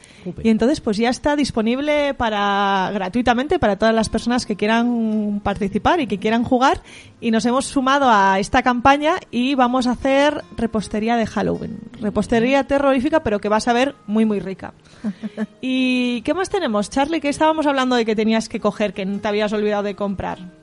Y 0.44 0.50
entonces 0.50 0.82
pues 0.82 0.98
ya 0.98 1.10
está 1.10 1.36
disponible 1.36 2.14
para 2.14 2.90
gratuitamente 2.94 3.60
para 3.60 3.78
todas 3.78 3.96
las 3.96 4.10
personas 4.10 4.46
que 4.46 4.56
quieran 4.56 5.42
participar 5.44 6.00
y 6.00 6.08
que 6.08 6.20
quieran 6.20 6.44
jugar 6.44 6.82
y 7.22 7.32
nos 7.32 7.46
hemos 7.46 7.66
sumado 7.66 8.10
a 8.10 8.40
esta 8.40 8.64
campaña 8.64 9.16
y 9.32 9.56
vamos 9.56 9.88
a 9.88 9.92
hacer 9.92 10.44
repostería 10.58 11.16
de 11.16 11.26
Halloween. 11.26 11.80
Repostería 12.02 12.64
terrorífica 12.66 13.24
pero 13.24 13.40
que 13.40 13.50
vas 13.50 13.68
a 13.68 13.74
ver 13.74 13.96
muy 14.08 14.26
muy 14.26 14.40
rica. 14.40 14.74
¿Y 15.62 16.22
qué 16.22 16.34
más 16.34 16.50
tenemos? 16.50 16.90
Charlie, 16.90 17.22
que 17.22 17.30
estábamos 17.30 17.66
hablando 17.66 17.96
de 17.96 18.06
que 18.06 18.16
tenías 18.16 18.50
que 18.50 18.60
coger, 18.60 18.94
que 18.94 19.06
te 19.06 19.28
habías 19.28 19.54
olvidado 19.54 19.84
de 19.84 19.96
comprar. 19.96 20.59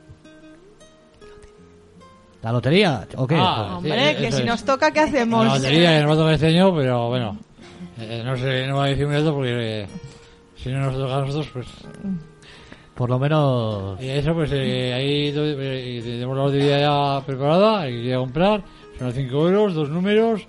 ¿La 2.43 2.53
lotería 2.53 3.07
o 3.17 3.27
qué? 3.27 3.37
Ah, 3.39 3.77
Hombre, 3.79 4.15
sí, 4.17 4.23
que 4.23 4.33
si 4.33 4.43
es. 4.43 4.47
nos 4.47 4.65
toca, 4.65 4.91
¿qué 4.93 5.01
La 5.01 5.07
hacemos? 5.07 5.47
batería 5.49 6.01
nos 6.01 6.11
va 6.11 6.15
a 6.15 6.17
tocar 6.17 6.35
este 6.35 6.47
año, 6.49 6.75
pero 6.75 7.09
bueno. 7.09 7.37
eh, 7.99 8.23
no 8.25 8.37
sé, 8.37 8.67
no 8.67 8.77
va 8.77 8.85
a 8.85 8.89
decir 8.89 9.07
un 9.07 9.13
dato 9.13 9.35
porque 9.35 9.83
eh, 9.83 9.87
si 10.57 10.69
no 10.71 10.81
nos 10.81 10.95
toca 10.97 11.17
a 11.17 11.21
nosotros, 11.21 11.49
pues. 11.53 11.67
Por 12.95 13.11
lo 13.11 13.19
menos... 13.19 14.01
Y 14.01 14.09
eso, 14.09 14.33
pues 14.33 14.51
eh, 14.55 14.95
ahí 14.95 15.29
eh, 15.37 16.01
tenemos 16.03 16.35
la 16.37 16.45
lotería 16.45 16.81
ya 16.81 17.27
preparada, 17.27 17.81
hay 17.83 17.93
que 17.93 17.99
ir 18.09 18.15
a 18.15 18.19
comprar. 18.19 18.63
Son 18.99 19.13
5 19.13 19.49
euros, 19.49 19.75
dos 19.75 19.91
números 19.91 20.47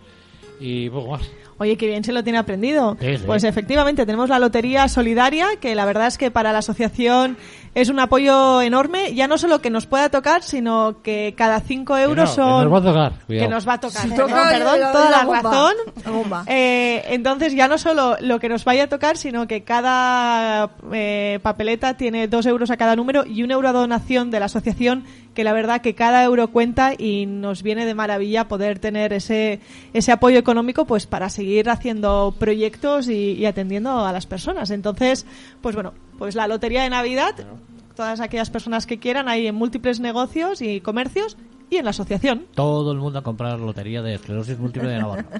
y 0.59 0.89
poco 0.89 1.11
más. 1.11 1.29
Oye, 1.59 1.75
qué 1.75 1.87
bien 1.87 2.03
se 2.05 2.13
lo 2.13 2.23
tiene 2.23 2.37
aprendido. 2.39 2.95
Sí, 3.01 3.17
sí. 3.17 3.23
Pues 3.25 3.43
efectivamente, 3.43 4.05
tenemos 4.05 4.29
la 4.29 4.37
Lotería 4.39 4.87
Solidaria, 4.87 5.47
que 5.59 5.73
la 5.75 5.85
verdad 5.85 6.07
es 6.07 6.17
que 6.19 6.29
para 6.31 6.53
la 6.53 6.59
asociación 6.59 7.35
es 7.79 7.89
un 7.89 7.99
apoyo 7.99 8.59
enorme. 8.61 9.13
Ya 9.13 9.27
no 9.27 9.37
solo 9.37 9.61
que 9.61 9.69
nos 9.69 9.85
pueda 9.85 10.09
tocar, 10.09 10.41
sino 10.41 11.01
que 11.03 11.35
cada 11.37 11.59
5 11.59 11.95
euros 11.99 12.31
Que 12.31 12.37
no, 12.41 12.45
que 12.45 12.51
son... 12.51 12.63
nos 12.63 12.73
va 12.73 12.77
a 12.77 12.81
tocar, 12.81 13.13
cuidado. 13.27 13.47
Que 13.47 13.53
nos 13.53 13.67
va 13.67 13.73
a 13.73 13.79
tocar. 13.79 14.01
Si 14.01 14.09
Perdón, 14.09 14.29
toca, 14.29 14.49
perdón, 14.49 14.79
la- 14.79 14.91
toda 14.91 15.09
la 15.11 15.17
la, 15.17 15.23
bomba. 15.25 15.41
razón. 15.43 15.73
La 16.05 16.11
bomba. 16.11 16.43
Eh, 16.47 17.03
entonces 17.09 17.53
ya 17.53 17.67
no 17.67 17.77
solo 17.77 18.17
lo 18.19 18.39
que 18.39 18.49
nos 18.49 18.65
vaya 18.65 18.85
a 18.85 18.87
tocar, 18.87 19.15
sino 19.17 19.47
que 19.47 19.63
cada 19.63 20.71
eh, 20.91 21.39
papeleta 21.43 21.95
tiene 21.95 22.27
dos 22.27 22.45
euros 22.47 22.71
a 22.71 22.77
cada 22.77 22.95
número 22.95 23.25
y 23.27 23.43
un 23.43 23.51
euro 23.51 23.69
a 23.69 23.73
donación 23.73 24.31
de 24.31 24.39
la 24.39 24.47
asociación, 24.47 25.03
que 25.35 25.43
la 25.43 25.53
verdad 25.53 25.81
que 25.81 25.93
cada 25.93 26.23
euro 26.23 26.47
cuenta 26.47 26.93
y 26.97 27.27
nos 27.27 27.61
viene 27.61 27.85
de 27.85 27.93
maravilla 27.93 28.47
poder 28.47 28.79
tener 28.79 29.13
ese, 29.13 29.59
ese 29.93 30.11
apoyo 30.11 30.39
económico 30.39 30.85
pues 30.85 31.05
para 31.05 31.29
seguir 31.29 31.69
haciendo 31.69 32.33
proyectos 32.39 33.07
y, 33.07 33.33
y 33.33 33.45
atendiendo 33.45 34.03
a 34.03 34.11
las 34.11 34.25
personas. 34.25 34.71
Entonces, 34.71 35.27
pues 35.61 35.75
bueno, 35.75 35.93
pues 36.17 36.35
la 36.35 36.47
lotería 36.47 36.83
de 36.83 36.89
Navidad, 36.89 37.35
todas 37.95 38.19
aquellas 38.19 38.49
personas 38.49 38.85
que 38.85 38.99
quieran, 38.99 39.27
hay 39.27 39.47
en 39.47 39.55
múltiples 39.55 39.99
negocios 39.99 40.61
y 40.61 40.81
comercios 40.81 41.37
y 41.69 41.77
en 41.77 41.85
la 41.85 41.91
asociación. 41.91 42.45
Todo 42.55 42.91
el 42.91 42.99
mundo 42.99 43.19
a 43.19 43.23
comprar 43.23 43.59
lotería 43.59 44.01
de 44.01 44.15
esclerosis 44.15 44.57
múltiple 44.57 44.89
de 44.89 44.97
Navarra. 44.99 45.25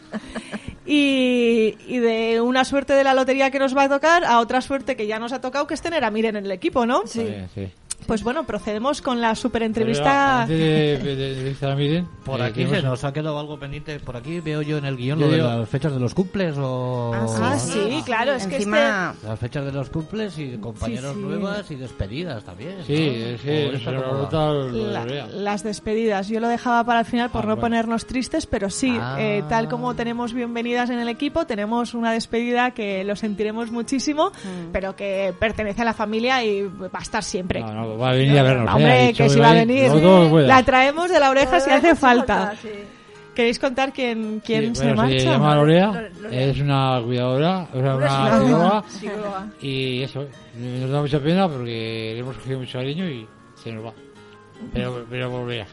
Y, 0.90 1.76
y 1.86 1.98
de 1.98 2.40
una 2.40 2.63
suerte 2.63 2.94
de 2.94 3.04
la 3.04 3.13
lotería 3.13 3.52
que 3.52 3.60
nos 3.60 3.76
va 3.76 3.84
a 3.84 3.90
tocar 3.90 4.24
a 4.24 4.40
otra 4.40 4.62
suerte 4.62 4.96
que 4.96 5.06
ya 5.06 5.20
nos 5.20 5.34
ha 5.34 5.42
tocado, 5.42 5.68
que 5.68 5.74
es 5.74 5.82
tener 5.82 6.06
a 6.06 6.12
Miren 6.12 6.38
en 6.38 6.46
el 6.46 6.52
equipo, 6.54 6.86
¿no? 6.86 7.02
Sí. 7.06 7.28
sí. 7.54 7.68
Pues 8.06 8.24
bueno, 8.24 8.46
procedemos 8.46 9.02
con 9.02 9.20
la 9.20 9.36
super 9.36 9.64
entrevista. 9.64 10.44
Antes 10.44 10.58
de, 10.58 10.98
de, 11.00 11.16
de 11.16 11.30
entrevistar 11.34 11.72
a 11.72 11.76
Miren, 11.76 12.08
Por 12.24 12.40
eh, 12.40 12.44
aquí 12.44 12.66
se 12.66 12.82
nos 12.82 13.04
ha 13.04 13.12
quedado 13.12 13.38
algo 13.38 13.60
pendiente. 13.60 14.00
Por 14.00 14.16
aquí 14.16 14.40
veo 14.40 14.62
yo 14.62 14.78
en 14.78 14.86
el 14.86 14.96
guion 14.96 15.20
lo 15.20 15.28
de 15.28 15.38
las 15.40 15.68
fechas 15.68 15.92
de 15.92 16.00
los 16.00 16.14
cumples 16.14 16.56
o... 16.58 17.12
Ah, 17.14 17.58
sí, 17.60 18.02
claro, 18.06 18.34
es 18.34 18.48
que 18.48 18.58
este, 18.58 18.70
Las 18.70 19.40
fechas 19.40 19.66
de 19.66 19.72
los 19.74 19.90
cumples 19.90 20.38
y 20.40 20.58
compañeros 20.58 21.16
Sí, 21.16 21.20
sí. 21.20 21.26
nuevas 21.26 21.72
y 21.72 21.76
despedidas 21.76 22.44
también. 22.46 22.78
Sí, 22.86 23.38
¿no? 23.44 23.72
es 23.74 23.86
la- 23.86 25.28
las 25.28 25.64
despedidas. 25.64 26.28
Yo 26.30 26.40
lo 26.40 26.48
dejaba 26.48 26.84
para 26.86 27.00
el 27.02 27.06
final 27.06 27.30
por 27.30 27.42
Ah, 27.44 27.48
no 27.48 27.56
bueno. 27.56 27.62
ponernos 27.62 28.06
tristes, 28.06 28.46
pero 28.46 28.70
sí, 28.70 28.96
Ah. 29.00 29.18
eh, 29.20 29.44
tal 29.50 29.68
como 29.68 29.96
tenemos 29.96 30.34
bienvenidas 30.34 30.90
en 30.92 31.00
el 31.00 31.10
equipo, 31.10 31.46
tenemos 31.46 31.94
una 31.94 32.12
despedida 32.14 32.72
que 32.72 33.04
lo 33.04 33.16
sentiremos 33.16 33.72
muchísimo, 33.72 34.32
pero 34.72 34.96
que 34.96 35.34
pertenece 35.38 35.82
a 35.82 35.86
la 35.86 35.94
familia 35.94 36.44
y 36.46 36.64
va 36.64 36.90
a 36.94 37.02
estar 37.02 37.24
siempre. 37.24 37.60
No, 37.62 37.74
no, 37.74 37.87
va 37.97 38.10
a 38.10 38.13
venir 38.13 38.38
a 38.39 38.43
vernos. 38.43 38.67
eh, 38.69 38.73
Hombre, 38.76 39.08
dicho 39.08 39.23
que 39.23 39.30
si 39.30 39.39
va 39.39 39.50
a 39.52 39.62
ir 39.62 39.67
venir. 39.67 39.91
La 40.47 40.63
traemos 40.63 41.10
de 41.10 41.19
la 41.19 41.30
oreja 41.30 41.59
si 41.59 41.70
hace 41.70 41.95
falta. 41.95 42.53
¿Queréis 43.36 43.59
contar 43.59 43.93
quién, 43.93 44.41
quién 44.43 44.76
Sí, 44.76 44.82
se 44.82 44.86
bueno, 44.88 45.01
marcha? 45.03 45.20
Se 45.20 45.26
llama 45.26 45.55
Lorea, 45.55 46.09
Lorea. 46.22 46.41
es 46.49 46.59
una 46.59 46.99
cuidadora, 47.05 47.68
o 47.72 47.80
sea, 47.80 47.95
una 47.95 48.84
psicóloga. 48.88 49.47
y 49.62 50.01
eso, 50.01 50.26
nos 50.57 50.89
da 50.89 51.01
mucha 51.01 51.20
pena 51.20 51.47
porque 51.47 52.14
le 52.16 52.20
hemos 52.20 52.36
cogido 52.38 52.59
mucho 52.59 52.80
cariño 52.80 53.07
y 53.07 53.28
se 53.62 53.72
nos 53.72 53.86
va. 53.86 53.93
Pero, 54.74 55.05
pero 55.07 55.30
volverá. 55.30 55.68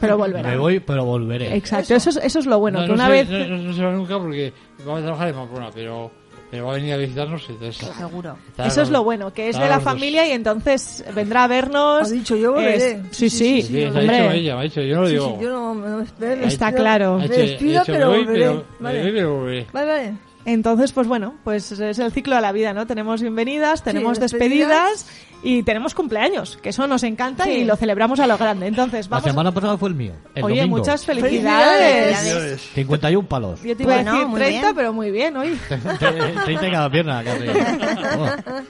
Pero 0.00 0.16
volverá. 0.16 0.48
Me 0.48 0.56
voy, 0.56 0.80
pero 0.80 1.04
volveré. 1.04 1.54
Exacto, 1.54 1.94
eso 1.94 2.08
es, 2.08 2.16
eso 2.16 2.38
es 2.38 2.46
lo 2.46 2.58
bueno, 2.58 2.78
no, 2.78 2.84
que 2.84 2.88
no 2.88 2.94
una 2.94 3.04
se, 3.04 3.10
vez... 3.12 3.28
no, 3.50 3.56
no- 3.58 3.72
se 3.74 3.84
va 3.84 3.92
nunca 3.92 4.18
porque 4.18 4.52
va 4.88 4.96
a 4.96 5.02
trabajar 5.02 5.28
en 5.28 5.34
Pamplona, 5.34 5.68
pero, 5.74 6.10
pero 6.50 6.66
va 6.66 6.72
a 6.72 6.76
venir 6.76 6.92
a 6.94 6.96
visitarnos, 6.96 7.48
entonces... 7.48 7.76
seguro. 7.96 8.36
estará 8.48 8.68
Eso 8.68 8.82
es 8.82 8.90
lo 8.90 9.04
bueno, 9.04 9.32
que 9.32 9.48
es 9.50 9.58
de 9.58 9.68
la 9.68 9.80
familia 9.80 10.26
y 10.26 10.32
entonces 10.32 11.04
vendrá 11.14 11.44
a 11.44 11.46
vernos. 11.46 12.08
Ha 12.08 12.12
dicho, 12.12 12.36
yo 12.36 12.52
volveré. 12.54 12.92
Es- 12.92 12.98
sí, 13.16 13.30
sí, 13.30 13.62
Sí, 13.62 13.76
ha 13.84 13.86
dicho 13.90 13.98
hombre. 14.00 14.36
ella, 14.36 14.54
me 14.56 14.60
ha 14.60 14.64
dicho, 14.64 14.80
yo 14.82 14.96
no 14.96 15.02
lo 15.02 15.08
digo. 15.08 15.36
sí, 15.38 15.44
yo 15.44 15.50
no, 15.50 15.74
no 15.74 15.96
me 15.98 16.04
espero, 16.04 16.40
me 16.40 16.46
Está 16.46 16.66
despido. 16.66 16.82
claro. 16.82 17.18
Me 17.18 17.28
despido, 17.28 17.80
dicho, 17.80 17.92
pero 17.92 18.10
me 18.10 18.16
voy, 18.16 18.24
volveré. 18.24 18.40
pero, 18.46 18.54
me 18.78 18.84
Vale. 18.84 19.02
voy, 19.02 19.12
pero 19.12 19.34
volveré. 19.36 19.66
Vale, 19.72 19.86
vale. 19.86 20.14
Entonces, 20.46 20.92
pues 20.92 21.06
bueno, 21.06 21.34
pues 21.44 21.70
es 21.70 21.98
el 21.98 22.12
ciclo 22.12 22.34
de 22.34 22.40
la 22.40 22.50
vida, 22.52 22.72
¿no? 22.72 22.86
Tenemos 22.86 23.20
bienvenidas, 23.20 23.84
tenemos 23.84 24.18
despedidas. 24.18 25.06
Y 25.42 25.62
tenemos 25.62 25.94
cumpleaños, 25.94 26.58
que 26.62 26.68
eso 26.70 26.86
nos 26.86 27.02
encanta 27.02 27.44
Sí. 27.44 27.50
y 27.50 27.64
lo 27.64 27.76
celebramos 27.76 28.20
a 28.20 28.26
lo 28.26 28.36
grande. 28.36 28.66
Entonces, 28.66 29.06
La 29.06 29.16
vamos. 29.16 29.24
semana 29.30 29.52
pasada 29.52 29.76
fue 29.78 29.88
el 29.88 29.94
mío. 29.94 30.12
El 30.34 30.44
Oye, 30.44 30.56
domingo. 30.60 30.78
muchas 30.78 31.04
felicidades. 31.06 32.18
Felicidades. 32.18 32.60
51 32.74 33.26
palos. 33.28 33.62
Yo 33.62 33.76
te 33.76 33.82
iba 33.84 33.94
Bueno, 33.94 34.10
a 34.10 34.14
decir 34.14 34.28
muy 34.28 34.40
30, 34.40 34.60
bien. 34.60 34.74
pero 34.76 34.92
muy 34.92 35.10
bien, 35.10 35.36
hoy. 35.36 35.58
30 35.68 36.46
en 36.66 36.72
cada 36.72 36.90
pierna, 36.90 37.24
casi. 37.24 37.44
Oh. 38.18 38.62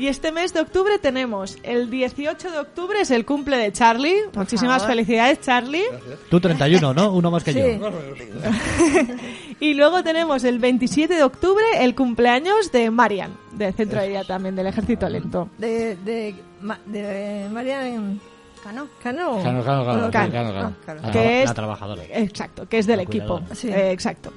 Y 0.00 0.06
este 0.06 0.30
mes 0.30 0.54
de 0.54 0.60
octubre 0.60 0.96
tenemos 1.00 1.58
el 1.64 1.90
18 1.90 2.52
de 2.52 2.58
octubre 2.60 3.00
es 3.00 3.10
el 3.10 3.24
cumple 3.24 3.56
de 3.56 3.72
Charlie. 3.72 4.14
Muchísimas 4.32 4.82
favor. 4.82 4.94
felicidades, 4.94 5.40
Charlie. 5.40 5.82
Tú 6.30 6.38
31, 6.38 6.94
¿no? 6.94 7.12
Uno 7.12 7.32
más 7.32 7.42
que 7.42 7.52
Sí. 7.52 7.58
yo. 7.80 7.90
Y 9.60 9.74
luego 9.74 10.04
tenemos 10.04 10.44
el 10.44 10.60
27 10.60 11.12
de 11.14 11.24
octubre 11.24 11.64
el 11.80 11.96
cumpleaños 11.96 12.70
de 12.70 12.90
Marian, 12.92 13.32
del 13.58 13.74
centro 13.74 14.00
de 14.00 14.08
día 14.08 14.24
también, 14.24 14.54
del 14.56 14.66
Ejército 14.68 15.08
Lento. 15.08 15.48
De, 15.58 15.96
de, 15.96 16.34
Ma- 16.60 16.78
de 16.86 17.48
Marian 17.52 18.20
Cano. 18.62 18.86
Cano. 19.02 19.40
Cano, 19.42 19.62
Cano, 19.64 19.84
Cano, 19.84 20.10
Cano. 20.10 20.32
Cano, 20.32 20.52
Cano. 20.52 20.74
Ah. 20.86 20.94
La, 21.02 21.10
Que 21.10 21.42
es- 21.42 21.48
la 21.48 21.54
trabajadora. 21.54 22.02
Exacto, 22.10 22.68
que 22.68 22.78
es 22.78 22.86
del 22.86 22.96
La 22.98 23.02
equipo. 23.02 23.40
Sí. 23.52 23.68
Eh, 23.68 23.90
exacto. 23.92 24.32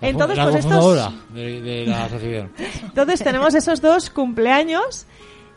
Entonces, 0.00 0.36
la 0.38 0.44
pues 0.44 0.56
estos, 0.56 1.12
de, 1.34 1.60
de 1.60 1.86
la 1.86 2.04
asociación. 2.04 2.52
entonces 2.84 3.20
tenemos 3.22 3.52
esos 3.54 3.80
dos 3.80 4.10
cumpleaños 4.10 5.06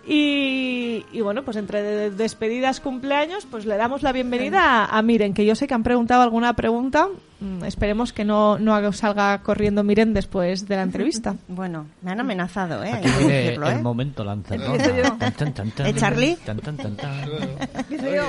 y, 0.07 1.05
y 1.11 1.21
bueno, 1.21 1.43
pues 1.43 1.57
entre 1.57 1.81
de- 1.83 2.11
despedidas, 2.11 2.79
cumpleaños, 2.79 3.45
pues 3.49 3.65
le 3.65 3.77
damos 3.77 4.01
la 4.03 4.11
bienvenida 4.11 4.83
a, 4.85 4.97
a 4.97 5.01
Miren, 5.01 5.33
que 5.33 5.45
yo 5.45 5.55
sé 5.55 5.67
que 5.67 5.73
han 5.73 5.83
preguntado 5.83 6.21
alguna 6.23 6.53
pregunta. 6.55 7.07
Mm, 7.39 7.63
esperemos 7.65 8.13
que 8.13 8.23
no, 8.23 8.59
no 8.59 8.93
salga 8.93 9.41
corriendo 9.41 9.83
Miren 9.83 10.13
después 10.13 10.67
de 10.67 10.75
la 10.75 10.83
entrevista. 10.83 11.35
Bueno, 11.47 11.87
me 12.01 12.11
han 12.11 12.19
amenazado, 12.19 12.83
¿eh? 12.83 12.91
Aquí 12.93 13.09
viene 13.19 13.33
decirlo, 13.33 13.67
el 13.69 13.77
¿eh? 13.77 13.81
momento 13.81 14.23
lanzador. 14.23 14.79
¿Eh, 14.81 15.93
Charlie? 15.95 16.37
Tan, 16.45 16.59
tan, 16.59 16.77
tan, 16.77 16.95
tan. 16.95 17.29
Empiezo 17.77 18.05
yo. 18.13 18.23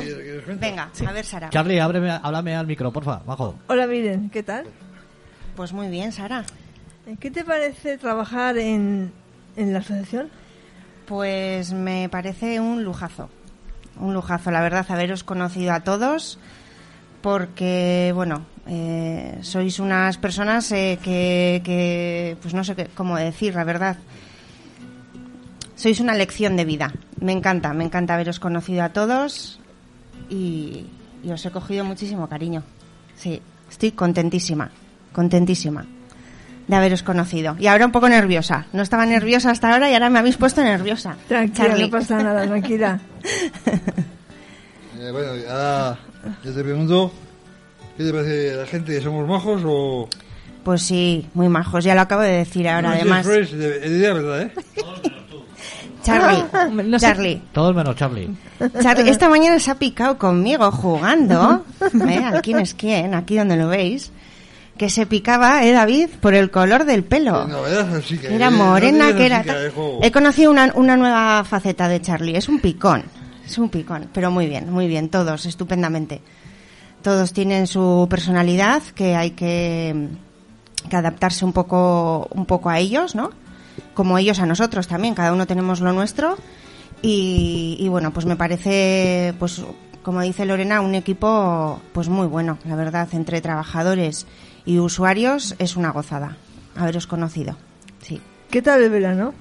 Venga, 0.60 0.90
a 1.06 1.12
ver, 1.12 1.24
Sara. 1.24 1.50
Charlie, 1.50 1.80
ábreme, 1.80 2.10
háblame 2.10 2.54
al 2.54 2.66
micro, 2.66 2.90
porfa, 2.92 3.22
bajo. 3.26 3.54
Hola, 3.68 3.86
miren, 3.86 4.30
¿qué 4.30 4.42
tal? 4.42 4.64
Pues 5.56 5.72
muy 5.72 5.88
bien, 5.88 6.12
Sara. 6.12 6.44
¿Qué 7.20 7.30
te 7.30 7.44
parece 7.44 7.98
trabajar 7.98 8.56
en, 8.58 9.12
en 9.56 9.72
la 9.72 9.80
asociación? 9.80 10.28
Pues 11.12 11.74
me 11.74 12.08
parece 12.08 12.58
un 12.58 12.84
lujazo. 12.84 13.28
Un 14.00 14.14
lujazo, 14.14 14.50
la 14.50 14.62
verdad, 14.62 14.86
haberos 14.88 15.24
conocido 15.24 15.74
a 15.74 15.80
todos. 15.80 16.38
Porque, 17.20 18.12
bueno, 18.14 18.46
eh, 18.66 19.36
sois 19.42 19.78
unas 19.78 20.16
personas 20.16 20.72
eh, 20.72 20.98
que, 21.04 21.60
que, 21.66 22.38
pues 22.40 22.54
no 22.54 22.64
sé 22.64 22.74
qué, 22.74 22.86
cómo 22.94 23.18
decir, 23.18 23.54
la 23.54 23.64
verdad. 23.64 23.98
Sois 25.76 26.00
una 26.00 26.14
lección 26.14 26.56
de 26.56 26.64
vida. 26.64 26.90
Me 27.20 27.32
encanta, 27.32 27.74
me 27.74 27.84
encanta 27.84 28.14
haberos 28.14 28.40
conocido 28.40 28.82
a 28.82 28.88
todos 28.88 29.60
y, 30.30 30.86
y 31.22 31.30
os 31.30 31.44
he 31.44 31.50
cogido 31.50 31.84
muchísimo 31.84 32.26
cariño. 32.26 32.62
Sí, 33.16 33.42
estoy 33.68 33.92
contentísima, 33.92 34.70
contentísima 35.12 35.84
de 36.72 36.78
haberos 36.78 37.02
conocido. 37.02 37.56
Y 37.58 37.66
ahora 37.68 37.86
un 37.86 37.92
poco 37.92 38.08
nerviosa. 38.08 38.66
No 38.72 38.82
estaba 38.82 39.06
nerviosa 39.06 39.50
hasta 39.50 39.72
ahora 39.72 39.90
y 39.90 39.94
ahora 39.94 40.10
me 40.10 40.18
habéis 40.18 40.36
puesto 40.36 40.62
nerviosa. 40.62 41.16
Tranquila, 41.28 41.68
Charlie. 41.68 41.84
no 41.84 41.90
pasa 41.90 42.22
nada, 42.22 42.46
tranquila. 42.46 43.00
Eh, 45.00 45.10
bueno, 45.10 45.30
ahora 45.50 45.98
yo 46.44 46.52
te 46.54 46.62
pregunto, 46.62 47.12
¿qué 47.96 48.04
te 48.04 48.12
parece 48.12 48.54
la 48.54 48.66
gente? 48.66 49.00
¿Somos 49.00 49.26
majos 49.28 49.62
o...? 49.64 50.08
Pues 50.62 50.82
sí, 50.82 51.26
muy 51.34 51.48
majos, 51.48 51.82
ya 51.82 51.96
lo 51.96 52.02
acabo 52.02 52.22
de 52.22 52.30
decir 52.36 52.68
ahora, 52.68 52.90
No 52.90 52.94
además. 52.94 53.26
Fresh, 53.26 53.50
de, 53.50 53.80
de 53.80 53.86
idea, 53.88 54.12
¿verdad, 54.12 54.42
eh? 54.42 54.52
Charlie, 56.04 56.44
No 56.84 56.98
sé- 57.00 57.06
Charlie, 57.06 57.42
Todos 57.52 57.74
menos 57.74 57.96
Charlie. 57.96 58.30
Charlie, 58.80 59.10
esta 59.10 59.28
mañana 59.28 59.58
se 59.58 59.70
ha 59.72 59.74
picado 59.76 60.18
conmigo 60.18 60.70
jugando, 60.70 61.64
¿eh? 62.08 62.22
Al 62.24 62.40
quién 62.42 62.60
es 62.60 62.74
quién, 62.74 63.14
aquí 63.14 63.36
donde 63.36 63.56
lo 63.56 63.66
veis, 63.68 64.12
que 64.76 64.88
se 64.90 65.06
picaba, 65.06 65.64
¿eh, 65.64 65.72
David? 65.72 66.08
Por 66.20 66.34
el 66.34 66.50
color 66.50 66.84
del 66.84 67.04
pelo. 67.04 67.46
No, 67.46 67.62
que- 67.64 68.34
Era 68.34 68.50
no 68.50 68.56
morena, 68.58 69.14
que 69.14 69.26
era... 69.26 69.42
que. 69.42 69.70
He 70.02 70.10
conocido 70.10 70.50
una, 70.50 70.72
una 70.74 70.96
nueva 70.96 71.44
faceta 71.44 71.88
de 71.88 72.00
Charlie, 72.00 72.36
es 72.36 72.48
un 72.48 72.58
picón, 72.60 73.04
es 73.44 73.58
un 73.58 73.68
picón, 73.68 74.08
pero 74.12 74.30
muy 74.30 74.46
bien, 74.46 74.70
muy 74.72 74.86
bien, 74.88 75.08
todos, 75.08 75.46
estupendamente. 75.46 76.20
Todos 77.02 77.32
tienen 77.32 77.66
su 77.66 78.06
personalidad, 78.08 78.82
que 78.94 79.14
hay 79.16 79.32
que, 79.32 80.08
que 80.88 80.96
adaptarse 80.96 81.44
un 81.44 81.52
poco, 81.52 82.28
un 82.32 82.46
poco 82.46 82.70
a 82.70 82.78
ellos, 82.78 83.14
¿no? 83.14 83.30
Como 83.94 84.18
ellos 84.18 84.38
a 84.40 84.46
nosotros 84.46 84.86
también, 84.88 85.14
cada 85.14 85.32
uno 85.32 85.46
tenemos 85.46 85.80
lo 85.80 85.92
nuestro. 85.92 86.36
Y, 87.02 87.76
y 87.80 87.88
bueno, 87.88 88.12
pues 88.12 88.26
me 88.26 88.36
parece, 88.36 89.34
pues 89.38 89.60
como 90.04 90.20
dice 90.20 90.44
Lorena, 90.46 90.80
un 90.80 90.94
equipo 90.94 91.80
pues 91.92 92.08
muy 92.08 92.26
bueno, 92.28 92.58
la 92.64 92.76
verdad, 92.76 93.08
entre 93.12 93.40
trabajadores 93.40 94.26
y 94.64 94.78
usuarios 94.78 95.54
es 95.58 95.76
una 95.76 95.90
gozada 95.90 96.36
haberos 96.76 97.06
conocido. 97.06 97.56
Sí. 98.00 98.20
¿Qué 98.50 98.62
tal 98.62 98.82
el 98.82 98.90
verano? 98.90 99.34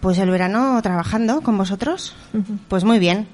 Pues 0.00 0.18
el 0.18 0.30
verano 0.30 0.80
trabajando 0.82 1.40
con 1.40 1.58
vosotros. 1.58 2.14
Pues 2.68 2.84
muy 2.84 2.98
bien. 2.98 3.26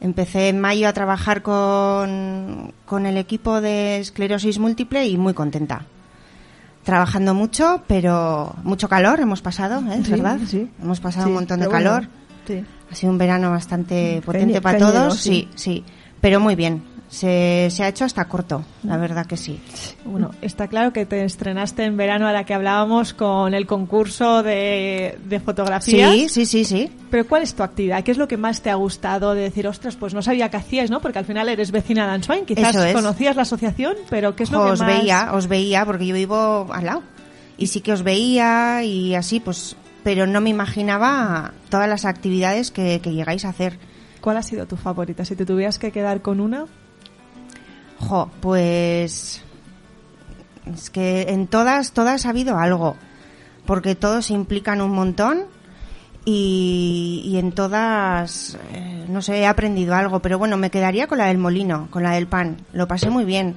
Empecé 0.00 0.48
en 0.48 0.60
mayo 0.60 0.88
a 0.88 0.92
trabajar 0.92 1.42
con, 1.42 2.72
con 2.86 3.06
el 3.06 3.16
equipo 3.16 3.60
de 3.60 3.98
esclerosis 3.98 4.58
múltiple 4.58 5.06
y 5.06 5.16
muy 5.18 5.34
contenta. 5.34 5.86
Trabajando 6.84 7.32
mucho, 7.34 7.82
pero 7.86 8.54
mucho 8.62 8.88
calor 8.88 9.20
hemos 9.20 9.40
pasado, 9.40 9.80
¿eh? 9.90 9.98
¿Es 10.00 10.06
Sí, 10.06 10.10
verdad? 10.12 10.38
sí. 10.46 10.70
Hemos 10.82 11.00
pasado 11.00 11.24
Sí, 11.24 11.28
un 11.30 11.34
montón 11.34 11.60
de 11.60 11.66
bueno, 11.68 11.90
calor. 11.90 12.08
Sí. 12.46 12.62
Ha 12.90 12.94
sido 12.94 13.12
un 13.12 13.18
verano 13.18 13.50
bastante 13.50 14.20
potente 14.24 14.58
Cañe- 14.58 14.62
para 14.62 14.78
cañero, 14.78 14.98
todos. 15.04 15.20
Sí, 15.20 15.48
sí. 15.54 15.82
Pero 16.20 16.40
muy 16.40 16.54
bien. 16.56 16.82
Se, 17.08 17.68
se 17.70 17.84
ha 17.84 17.88
hecho 17.88 18.04
hasta 18.04 18.24
corto, 18.24 18.64
la 18.82 18.96
verdad 18.96 19.24
que 19.26 19.36
sí. 19.36 19.60
Bueno, 20.04 20.32
está 20.42 20.66
claro 20.66 20.92
que 20.92 21.06
te 21.06 21.24
estrenaste 21.24 21.84
en 21.84 21.96
verano 21.96 22.26
a 22.26 22.32
la 22.32 22.44
que 22.44 22.54
hablábamos 22.54 23.14
con 23.14 23.54
el 23.54 23.66
concurso 23.66 24.42
de, 24.42 25.16
de 25.24 25.38
fotografías. 25.38 26.10
Sí, 26.12 26.28
sí, 26.28 26.44
sí, 26.44 26.64
sí. 26.64 26.90
Pero 27.10 27.28
¿cuál 27.28 27.42
es 27.42 27.54
tu 27.54 27.62
actividad? 27.62 28.02
¿Qué 28.02 28.10
es 28.10 28.18
lo 28.18 28.26
que 28.26 28.36
más 28.36 28.62
te 28.62 28.70
ha 28.70 28.74
gustado 28.74 29.34
de 29.34 29.42
decir, 29.42 29.68
ostras, 29.68 29.94
pues 29.94 30.12
no 30.12 30.22
sabía 30.22 30.48
qué 30.48 30.56
hacías, 30.56 30.90
¿no? 30.90 31.00
Porque 31.00 31.20
al 31.20 31.24
final 31.24 31.48
eres 31.48 31.70
vecina 31.70 32.04
de 32.06 32.14
Answain, 32.14 32.46
quizás 32.46 32.74
es. 32.74 32.92
conocías 32.92 33.36
la 33.36 33.42
asociación, 33.42 33.94
pero 34.10 34.34
¿qué 34.34 34.42
es 34.42 34.50
lo 34.50 34.58
Jo, 34.58 34.64
que 34.64 34.70
os 34.72 34.80
más... 34.80 34.98
veía, 34.98 35.30
os 35.34 35.46
veía, 35.46 35.84
porque 35.84 36.06
yo 36.06 36.14
vivo 36.16 36.66
al 36.72 36.86
lado. 36.86 37.02
Y 37.56 37.68
sí 37.68 37.80
que 37.80 37.92
os 37.92 38.02
veía 38.02 38.82
y 38.82 39.14
así, 39.14 39.38
pues, 39.38 39.76
pero 40.02 40.26
no 40.26 40.40
me 40.40 40.50
imaginaba 40.50 41.52
todas 41.68 41.88
las 41.88 42.06
actividades 42.06 42.72
que, 42.72 43.00
que 43.00 43.12
llegáis 43.12 43.44
a 43.44 43.50
hacer. 43.50 43.78
¿Cuál 44.20 44.38
ha 44.38 44.42
sido 44.42 44.66
tu 44.66 44.76
favorita? 44.76 45.24
Si 45.24 45.36
te 45.36 45.46
tuvieras 45.46 45.78
que 45.78 45.92
quedar 45.92 46.22
con 46.22 46.40
una... 46.40 46.64
Jo, 48.08 48.30
pues 48.40 49.42
es 50.72 50.90
que 50.90 51.22
en 51.28 51.46
todas, 51.46 51.92
todas 51.92 52.26
ha 52.26 52.30
habido 52.30 52.58
algo, 52.58 52.96
porque 53.66 53.94
todos 53.94 54.30
implican 54.30 54.80
un 54.80 54.90
montón 54.90 55.44
y, 56.24 57.22
y 57.24 57.38
en 57.38 57.52
todas, 57.52 58.58
eh, 58.72 59.06
no 59.08 59.22
sé, 59.22 59.40
he 59.40 59.46
aprendido 59.46 59.94
algo, 59.94 60.20
pero 60.20 60.38
bueno, 60.38 60.56
me 60.56 60.70
quedaría 60.70 61.06
con 61.06 61.18
la 61.18 61.26
del 61.26 61.38
molino, 61.38 61.88
con 61.90 62.02
la 62.02 62.12
del 62.12 62.26
pan, 62.26 62.58
lo 62.72 62.88
pasé 62.88 63.10
muy 63.10 63.24
bien. 63.24 63.56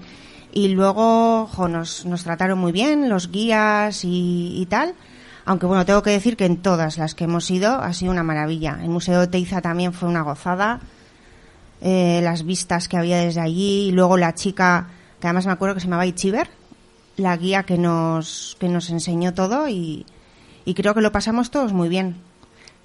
Y 0.54 0.70
luego, 0.70 1.48
jo, 1.48 1.68
nos, 1.68 2.06
nos 2.06 2.24
trataron 2.24 2.58
muy 2.58 2.72
bien, 2.72 3.10
los 3.10 3.32
guías 3.32 4.04
y, 4.04 4.54
y 4.60 4.66
tal. 4.66 4.95
Aunque 5.45 5.66
bueno, 5.66 5.86
tengo 5.86 6.02
que 6.02 6.10
decir 6.10 6.36
que 6.36 6.45
en 6.45 6.58
todas 6.58 6.98
las 6.98 7.16
que 7.16 7.26
hemos 7.26 7.50
ido 7.52 7.80
ha 7.82 7.93
sido 7.93 8.12
una 8.12 8.24
maravilla. 8.24 8.80
El 8.82 8.89
Museo 8.89 9.20
de 9.20 9.28
Teiza 9.28 9.62
también 9.62 9.93
fue 9.93 10.10
una 10.10 10.22
gozada 10.22 10.80
eh, 11.82 12.22
las 12.24 12.44
vistas 12.44 12.88
que 12.88 12.98
había 12.98 13.18
desde 13.18 13.42
allí 13.42 13.88
y 13.88 13.92
luego 13.92 14.18
la 14.18 14.34
chica 14.34 14.90
que 15.20 15.28
además 15.28 15.46
me 15.46 15.52
acuerdo 15.52 15.76
que 15.76 15.82
se 15.82 15.88
llamaba 15.88 16.06
Ichiber 16.06 16.50
la 17.18 17.36
guía 17.38 17.64
que 17.64 17.78
nos 17.78 18.58
que 18.60 18.70
nos 18.70 18.90
enseñó 18.90 19.34
todo 19.34 19.68
y, 19.68 20.06
y 20.66 20.74
creo 20.74 20.94
que 20.94 21.02
lo 21.02 21.12
pasamos 21.12 21.52
todos 21.52 21.74
muy 21.74 21.90
bien 21.90 22.16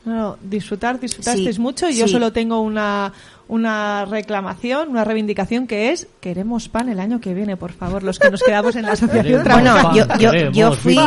No, 0.05 0.37
disfrutar, 0.43 0.99
disfrutasteis 0.99 1.57
Sí, 1.57 1.61
mucho 1.63 1.89
y 1.89 1.97
yo 1.97 2.09
solo 2.09 2.33
tengo 2.33 2.61
una, 2.61 3.13
una 3.47 4.05
reclamación, 4.05 4.89
una 4.89 5.05
reivindicación 5.05 5.69
que 5.69 5.91
es 5.93 6.09
queremos 6.21 6.69
pan 6.69 6.89
el 6.89 6.99
año 6.99 7.21
que 7.21 7.35
viene, 7.35 7.57
por 7.57 7.71
favor, 7.73 8.03
los 8.03 8.19
que 8.19 8.29
nos 8.31 8.43
quedamos 8.43 8.75
en 8.75 8.83
la 8.83 8.93
asociación. 8.93 9.45
Bueno 9.45 9.95
yo, 9.95 10.05
yo, 10.19 10.33
yo 10.51 10.73
fui 10.73 10.99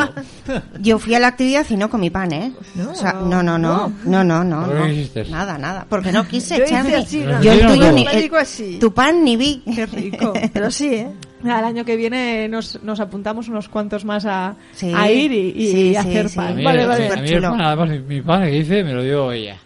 yo 0.80 0.98
fui 1.00 1.14
a 1.16 1.20
la 1.20 1.28
actividad 1.28 1.66
y 1.70 1.76
no 1.76 1.90
comí 1.90 2.10
pan 2.10 2.32
eh 2.32 2.54
No. 2.76 2.92
O 2.92 2.96
sea, 2.96 3.14
no 3.14 3.44
no 3.44 3.58
no 3.58 3.92
no 4.06 4.24
no 4.24 4.44
no, 4.44 4.66
¿Por 4.66 4.76
qué 4.88 5.24
no. 5.26 5.30
nada 5.30 5.58
nada 5.58 5.86
porque 5.90 6.12
no 6.14 6.26
quise 6.28 6.60
¿no? 6.60 7.42
yo 7.42 7.52
el 7.52 7.68
tuyo 7.68 7.92
ni 7.92 8.06
el- 8.08 8.22
digo 8.22 8.38
así. 8.38 8.78
tu 8.80 8.94
pan 8.94 9.24
ni 9.24 9.36
vi 9.36 9.62
Qué 9.76 9.86
rico. 9.88 10.32
Pero 10.54 10.72
sí, 10.72 10.88
¿eh? 10.94 11.08
El 11.46 11.66
año 11.66 11.86
que 11.86 11.96
viene 11.96 12.48
nos, 12.48 12.82
nos 12.84 13.00
apuntamos 13.00 13.48
unos 13.48 13.70
cuantos 13.70 14.04
más 14.06 14.26
a, 14.26 14.56
Sí. 14.74 14.92
a 14.96 15.10
ir 15.12 15.32
y, 15.32 15.50
y 15.56 15.72
Sí, 15.72 15.96
hacer 15.96 16.30
sí. 16.30 16.40
A 16.40 16.44
pan. 16.44 16.64
Vale, 16.64 16.84
a 16.84 16.88
vale. 16.88 17.08
a 17.08 17.16
mí 17.16 17.28
Superchulo. 17.28 17.52
pan, 17.52 17.62
además, 17.62 17.90
mi, 17.90 18.00
mi 18.00 18.22
pan 18.22 18.44
que 18.44 18.58
hice 18.58 18.84
me 18.84 18.94
lo 18.94 19.04
dio 19.04 19.32
ella. 19.32 19.58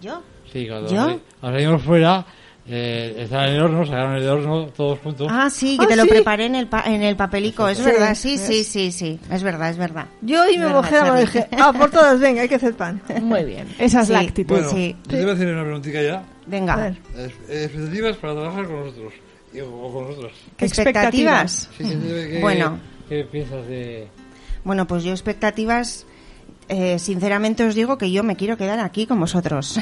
yo 0.00 0.22
Sí, 0.52 0.66
cuando 0.66 0.90
¿Yo? 0.90 1.20
salimos 1.42 1.82
fuera, 1.82 2.24
eh, 2.66 3.14
estaban 3.18 3.48
en 3.50 3.54
el 3.56 3.62
horno, 3.62 3.84
sacaron 3.84 4.16
el 4.16 4.28
horno 4.28 4.66
todos 4.74 4.98
juntos. 5.00 5.28
Ah, 5.30 5.48
sí, 5.50 5.76
que 5.78 5.84
Ah, 5.84 5.88
te 5.88 5.96
lo 5.96 6.06
preparé 6.06 6.46
en 6.46 6.54
el, 6.54 6.66
pa- 6.66 6.84
en 6.86 7.02
el 7.02 7.16
papelico, 7.16 7.68
es 7.68 7.76
Sí, 7.78 7.84
verdad, 7.84 8.14
sí, 8.14 8.38
sí, 8.38 8.64
sí, 8.64 8.90
sí, 8.92 9.18
es 9.30 9.42
verdad, 9.42 9.68
es 9.70 9.76
verdad. 9.76 10.06
Yo 10.22 10.48
y 10.48 10.56
me 10.58 10.66
mano 10.66 10.80
y 10.86 10.90
Charlie. 10.90 11.20
dije, 11.20 11.48
ah, 11.58 11.72
por 11.72 11.90
todas, 11.90 12.18
venga, 12.18 12.42
hay 12.42 12.48
que 12.48 12.54
hacer 12.54 12.74
pan. 12.74 13.00
Muy 13.22 13.44
bien. 13.44 13.66
Esa 13.78 14.00
es 14.02 14.08
la 14.08 14.20
Sí. 14.20 14.26
actitud. 14.26 14.54
Bueno, 14.56 14.70
Sí. 14.70 14.96
yo 15.04 15.08
te 15.10 15.20
voy 15.22 15.30
a 15.30 15.34
hacer 15.34 15.48
una 15.48 15.62
preguntita 15.64 16.02
ya. 16.02 16.14
A 16.16 16.22
Venga, 16.46 16.76
ver. 16.76 16.96
Es- 17.16 17.64
Expectativas 17.64 18.16
para 18.16 18.32
trabajar 18.34 18.66
con 18.66 18.80
nosotros. 18.86 19.12
O 19.62 19.92
con 19.92 20.08
nosotros. 20.08 20.32
¿Qué 20.56 20.66
expectativas. 20.66 21.68
Sí, 21.76 22.38
Bueno, 22.40 22.78
¿Qué 23.08 23.24
piensas 23.24 23.66
de...? 23.66 24.08
bueno, 24.64 24.86
pues 24.86 25.02
yo 25.04 25.12
expectativas, 25.12 26.04
eh, 26.68 26.98
sinceramente 26.98 27.64
os 27.64 27.74
digo 27.74 27.96
que 27.96 28.10
yo 28.10 28.22
me 28.22 28.36
quiero 28.36 28.56
quedar 28.58 28.78
aquí 28.80 29.06
con 29.06 29.18
vosotros. 29.20 29.80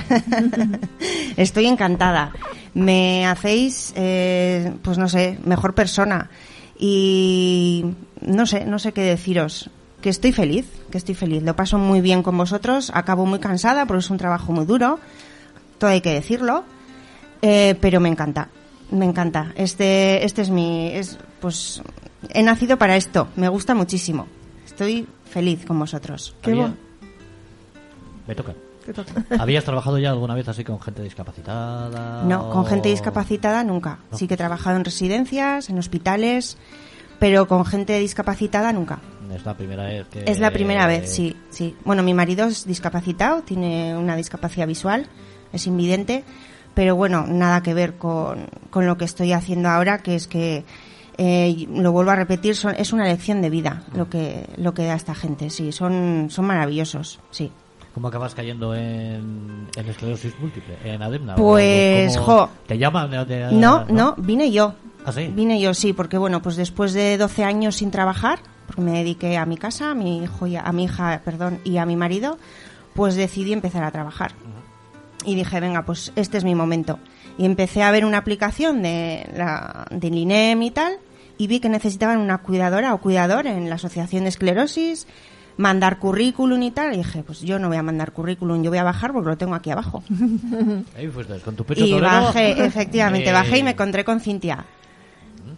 Estoy 1.37 1.67
encantada. 1.67 2.33
Me 2.75 3.27
hacéis, 3.27 3.93
eh, 3.97 4.73
pues 4.83 4.99
no 4.99 5.09
sé, 5.09 5.39
mejor 5.45 5.75
persona. 5.75 6.31
Y 6.79 7.85
no 8.21 8.47
sé, 8.47 8.65
no 8.65 8.79
sé 8.79 8.93
qué 8.93 9.03
deciros. 9.03 9.71
Que 10.01 10.11
estoy 10.11 10.31
feliz, 10.33 10.67
que 10.91 10.99
estoy 10.99 11.15
feliz. 11.17 11.43
Lo 11.43 11.57
paso 11.57 11.79
muy 11.79 12.01
bien 12.01 12.23
con 12.23 12.37
vosotros. 12.37 12.93
Acabo 12.95 13.27
muy 13.27 13.41
cansada 13.41 13.87
porque 13.87 14.01
es 14.01 14.11
un 14.11 14.19
trabajo 14.19 14.53
muy 14.53 14.67
duro. 14.67 15.01
Todo 15.79 15.91
hay 15.91 16.01
que 16.01 16.13
decirlo. 16.13 16.65
Eh, 17.43 17.77
pero 17.81 17.99
me 17.99 18.09
encanta. 18.09 18.49
Me 18.91 19.05
encanta. 19.05 19.53
Este, 19.57 20.25
este 20.25 20.43
es 20.43 20.51
mi, 20.51 20.89
es, 20.93 21.19
pues, 21.41 21.83
he 22.31 22.43
nacido 22.43 22.77
para 22.79 22.97
esto. 22.97 23.29
Me 23.37 23.49
gusta 23.49 23.75
muchísimo. 23.75 24.27
Estoy 24.65 25.07
feliz 25.29 25.65
con 25.67 25.79
vosotros. 25.79 26.35
Qué 26.43 26.51
Había- 26.53 26.63
bon- 26.65 26.77
Me 28.27 28.35
toca. 28.35 28.55
Te 28.85 28.93
toca. 28.93 29.13
¿Habías 29.41 29.65
trabajado 29.65 29.99
ya 29.99 30.11
alguna 30.11 30.35
vez 30.35 30.49
así 30.49 30.63
con 30.63 30.81
gente 30.81 31.03
discapacitada? 31.03 32.23
No, 32.25 32.51
con 32.51 32.67
gente 32.67 32.89
discapacitada 32.89 33.65
nunca. 33.65 33.99
No. 34.11 34.19
Sí 34.19 34.29
que 34.29 34.35
he 34.35 34.37
trabajado 34.37 34.77
en 34.77 34.85
residencias, 34.85 35.69
en 35.71 35.79
hospitales, 35.79 36.57
pero 37.19 37.49
con 37.49 37.65
gente 37.65 37.99
discapacitada 37.99 38.73
nunca. 38.73 39.01
Es 39.35 39.45
la 39.45 39.55
primera 39.55 39.85
vez 39.85 40.07
que... 40.09 40.23
Es 40.31 40.39
la 40.39 40.53
primera 40.53 40.87
vez, 40.87 41.11
sí, 41.13 41.35
sí. 41.51 41.75
Bueno, 41.85 42.05
mi 42.05 42.15
marido 42.15 42.47
es 42.47 42.65
discapacitado, 42.65 43.43
tiene 43.43 43.97
una 43.97 44.15
discapacidad 44.15 44.69
visual, 44.69 45.09
es 45.53 45.67
invidente, 45.67 46.23
pero 46.77 46.95
bueno, 46.95 47.25
nada 47.27 47.63
que 47.65 47.73
ver 47.75 47.95
con, 47.97 48.47
con 48.71 48.87
lo 48.87 48.97
que 48.97 49.05
estoy 49.07 49.33
haciendo 49.33 49.69
ahora, 49.71 49.99
que 49.99 50.15
es 50.15 50.29
que, 50.29 50.63
eh, 51.19 51.67
lo 51.75 51.91
vuelvo 51.91 52.11
a 52.11 52.17
repetir, 52.17 52.55
son, 52.55 52.75
es 52.77 52.93
una 52.93 53.05
lección 53.07 53.41
de 53.41 53.49
vida 53.51 53.83
lo 53.95 54.09
que, 54.11 54.47
lo 54.59 54.75
que 54.75 54.85
da 54.85 54.95
esta 54.95 55.15
gente, 55.15 55.49
sí, 55.51 55.73
son, 55.73 56.27
son 56.31 56.45
maravillosos, 56.45 57.19
sí. 57.31 57.51
¿Cómo 57.95 58.09
acabas 58.09 58.35
cayendo 58.35 58.75
en, 58.75 59.69
en 59.75 59.89
esclerosis 59.89 60.39
múltiple? 60.39 60.77
¿En 60.85 61.01
ademna? 61.03 61.35
Pues, 61.35 62.15
¿Cómo- 62.19 62.27
jo. 62.27 62.51
¿Te 62.67 62.77
llaman? 62.77 63.11
de- 63.11 63.25
de- 63.25 63.53
No, 63.53 63.87
no, 63.87 64.15
vine 64.19 64.53
yo. 64.53 64.75
¿Ah, 65.07 65.13
sí? 65.13 65.33
Vine 65.35 65.59
yo, 65.59 65.73
sí, 65.73 65.95
porque 65.95 66.19
bueno, 66.19 66.43
pues 66.43 66.57
después 66.57 66.93
de 66.93 67.17
12 67.17 67.43
años 67.45 67.77
sin 67.77 67.91
trabajar, 67.91 68.41
porque 68.67 68.83
me 68.83 68.91
dediqué 68.91 69.39
a 69.39 69.47
mi 69.47 69.57
casa, 69.57 69.93
a 69.93 69.95
mi 69.95 70.23
hijo 70.23 70.47
y 70.47 70.57
a, 70.57 70.63
a 70.65 70.73
mi 70.73 70.85
hija, 70.85 71.23
perdón, 71.25 71.59
y 71.65 71.79
a 71.79 71.87
mi 71.87 71.97
marido, 71.97 72.37
pues 72.93 73.15
decidí 73.15 73.55
empezar 73.55 73.83
a 73.83 73.91
trabajar. 73.91 74.33
Y 75.27 75.35
dije, 75.35 75.61
venga, 75.61 75.85
pues 75.85 76.13
este 76.17 76.39
es 76.39 76.45
mi 76.45 76.55
momento. 76.55 76.99
Y 77.37 77.45
empecé 77.45 77.83
a 77.83 77.91
ver 77.91 78.05
una 78.07 78.19
aplicación 78.19 78.81
de 78.83 79.29
la 79.37 79.87
del 79.91 80.15
INEM 80.15 80.63
y 80.63 80.71
tal, 80.71 80.95
y 81.37 81.49
vi 81.49 81.61
que 81.61 81.69
necesitaban 81.69 82.19
una 82.19 82.39
cuidadora 82.39 82.95
o 82.95 82.99
cuidador 82.99 83.47
en 83.47 83.69
la 83.69 83.75
Asociación 83.75 84.23
de 84.23 84.31
Esclerosis, 84.31 85.07
mandar 85.59 85.99
currículum 85.99 86.63
y 86.63 86.71
tal, 86.71 86.95
y 86.95 86.99
dije, 86.99 87.23
pues 87.23 87.41
yo 87.41 87.59
no 87.59 87.69
voy 87.69 87.77
a 87.77 87.83
mandar 87.83 88.13
currículum, 88.13 88.63
yo 88.63 88.71
voy 88.71 88.79
a 88.79 88.85
bajar 88.85 89.13
porque 89.13 89.31
lo 89.31 89.37
tengo 89.37 89.55
aquí 89.55 89.71
abajo. 89.71 90.03
Ahí 90.97 91.09
fuiste, 91.09 91.39
con 91.41 91.57
tu 91.57 91.65
pecho 91.65 91.85
Y 91.85 91.93
bajé, 92.01 92.65
efectivamente, 92.65 93.31
Eh, 93.31 93.33
bajé 93.33 93.59
y 93.59 93.63
me 93.63 93.71
encontré 93.71 94.05
con 94.05 94.21
Cintia. 94.21 94.65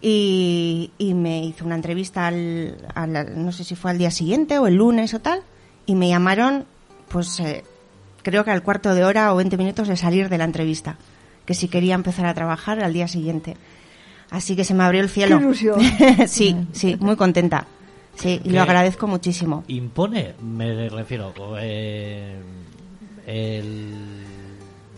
Y, 0.00 0.92
y 0.98 1.14
me 1.14 1.44
hizo 1.44 1.64
una 1.64 1.74
entrevista 1.74 2.26
al, 2.28 2.76
al- 2.94 3.44
no 3.44 3.50
sé 3.52 3.64
si 3.64 3.74
fue 3.74 3.90
al 3.90 3.98
día 3.98 4.10
siguiente 4.10 4.58
o 4.58 4.66
el 4.66 4.74
lunes 4.76 5.12
o 5.14 5.20
tal, 5.20 5.42
y 5.86 5.94
me 5.94 6.08
llamaron, 6.08 6.64
pues 7.08 7.40
eh, 7.40 7.64
creo 8.28 8.44
que 8.44 8.50
al 8.50 8.62
cuarto 8.62 8.94
de 8.94 9.04
hora 9.04 9.32
o 9.32 9.36
20 9.36 9.56
minutos 9.56 9.88
de 9.88 9.96
salir 9.96 10.28
de 10.28 10.38
la 10.38 10.44
entrevista, 10.44 10.96
que 11.46 11.54
si 11.54 11.68
quería 11.68 11.94
empezar 11.94 12.26
a 12.26 12.34
trabajar 12.34 12.82
al 12.82 12.92
día 12.92 13.08
siguiente. 13.08 13.56
Así 14.30 14.54
que 14.54 14.64
se 14.64 14.74
me 14.74 14.84
abrió 14.84 15.00
el 15.00 15.08
cielo. 15.08 15.38
Qué 15.38 15.44
ilusión. 15.44 15.80
sí, 16.26 16.56
sí, 16.72 16.96
muy 17.00 17.16
contenta. 17.16 17.66
Sí, 18.16 18.40
y 18.44 18.50
lo 18.50 18.62
agradezco 18.62 19.06
muchísimo. 19.06 19.64
Impone, 19.68 20.34
me 20.42 20.88
refiero, 20.88 21.32
eh, 21.58 22.36
el 23.26 23.94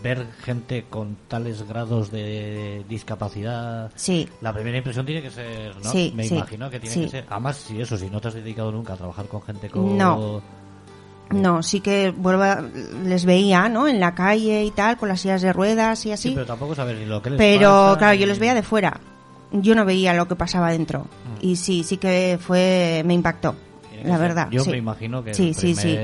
ver 0.01 0.25
gente 0.39 0.85
con 0.89 1.15
tales 1.27 1.67
grados 1.67 2.11
de 2.11 2.83
discapacidad. 2.89 3.91
Sí. 3.95 4.27
La 4.41 4.53
primera 4.53 4.77
impresión 4.77 5.05
tiene 5.05 5.21
que 5.21 5.29
ser, 5.29 5.75
¿no? 5.75 5.91
Sí, 5.91 6.11
me 6.15 6.23
sí, 6.23 6.35
imagino 6.35 6.69
que 6.69 6.79
tiene 6.79 6.95
sí. 6.95 7.01
que 7.03 7.09
ser. 7.09 7.25
Además, 7.29 7.57
si 7.57 7.79
eso, 7.79 7.97
si 7.97 8.09
no 8.09 8.19
te 8.19 8.29
has 8.29 8.33
dedicado 8.33 8.71
nunca 8.71 8.93
a 8.93 8.97
trabajar 8.97 9.27
con 9.27 9.41
gente 9.43 9.69
con. 9.69 9.97
No. 9.97 10.41
No, 11.33 11.63
sí 11.63 11.79
que 11.81 12.11
vuelvo 12.11 12.43
a- 12.43 12.63
les 13.05 13.25
veía, 13.25 13.69
¿no? 13.69 13.87
En 13.87 13.99
la 13.99 14.13
calle 14.15 14.63
y 14.63 14.71
tal, 14.71 14.97
con 14.97 15.09
las 15.09 15.21
sillas 15.21 15.41
de 15.41 15.53
ruedas 15.53 16.05
y 16.05 16.11
así. 16.11 16.29
Sí, 16.29 16.33
pero 16.35 16.45
tampoco 16.47 16.75
sabes 16.75 16.97
ni 16.99 17.05
lo 17.05 17.21
que 17.21 17.31
les 17.31 17.37
Pero 17.37 17.69
pasa, 17.69 17.97
claro, 17.99 18.13
ni- 18.13 18.19
yo 18.19 18.27
les 18.27 18.39
veía 18.39 18.53
de 18.53 18.63
fuera. 18.63 18.99
Yo 19.51 19.75
no 19.75 19.83
veía 19.85 20.13
lo 20.13 20.27
que 20.27 20.35
pasaba 20.35 20.71
dentro. 20.71 21.07
Y 21.41 21.55
sí, 21.57 21.83
sí 21.83 21.97
que 21.97 22.37
fue, 22.41 23.01
me 23.05 23.13
impactó. 23.13 23.55
La 24.03 24.11
ser. 24.17 24.19
verdad. 24.19 24.47
Yo 24.51 24.63
sí. 24.63 24.71
me 24.71 24.77
imagino 24.77 25.23
que 25.23 25.33
Sí, 25.33 25.49
el 25.49 25.55
sí, 25.55 25.75
sí. 25.75 25.97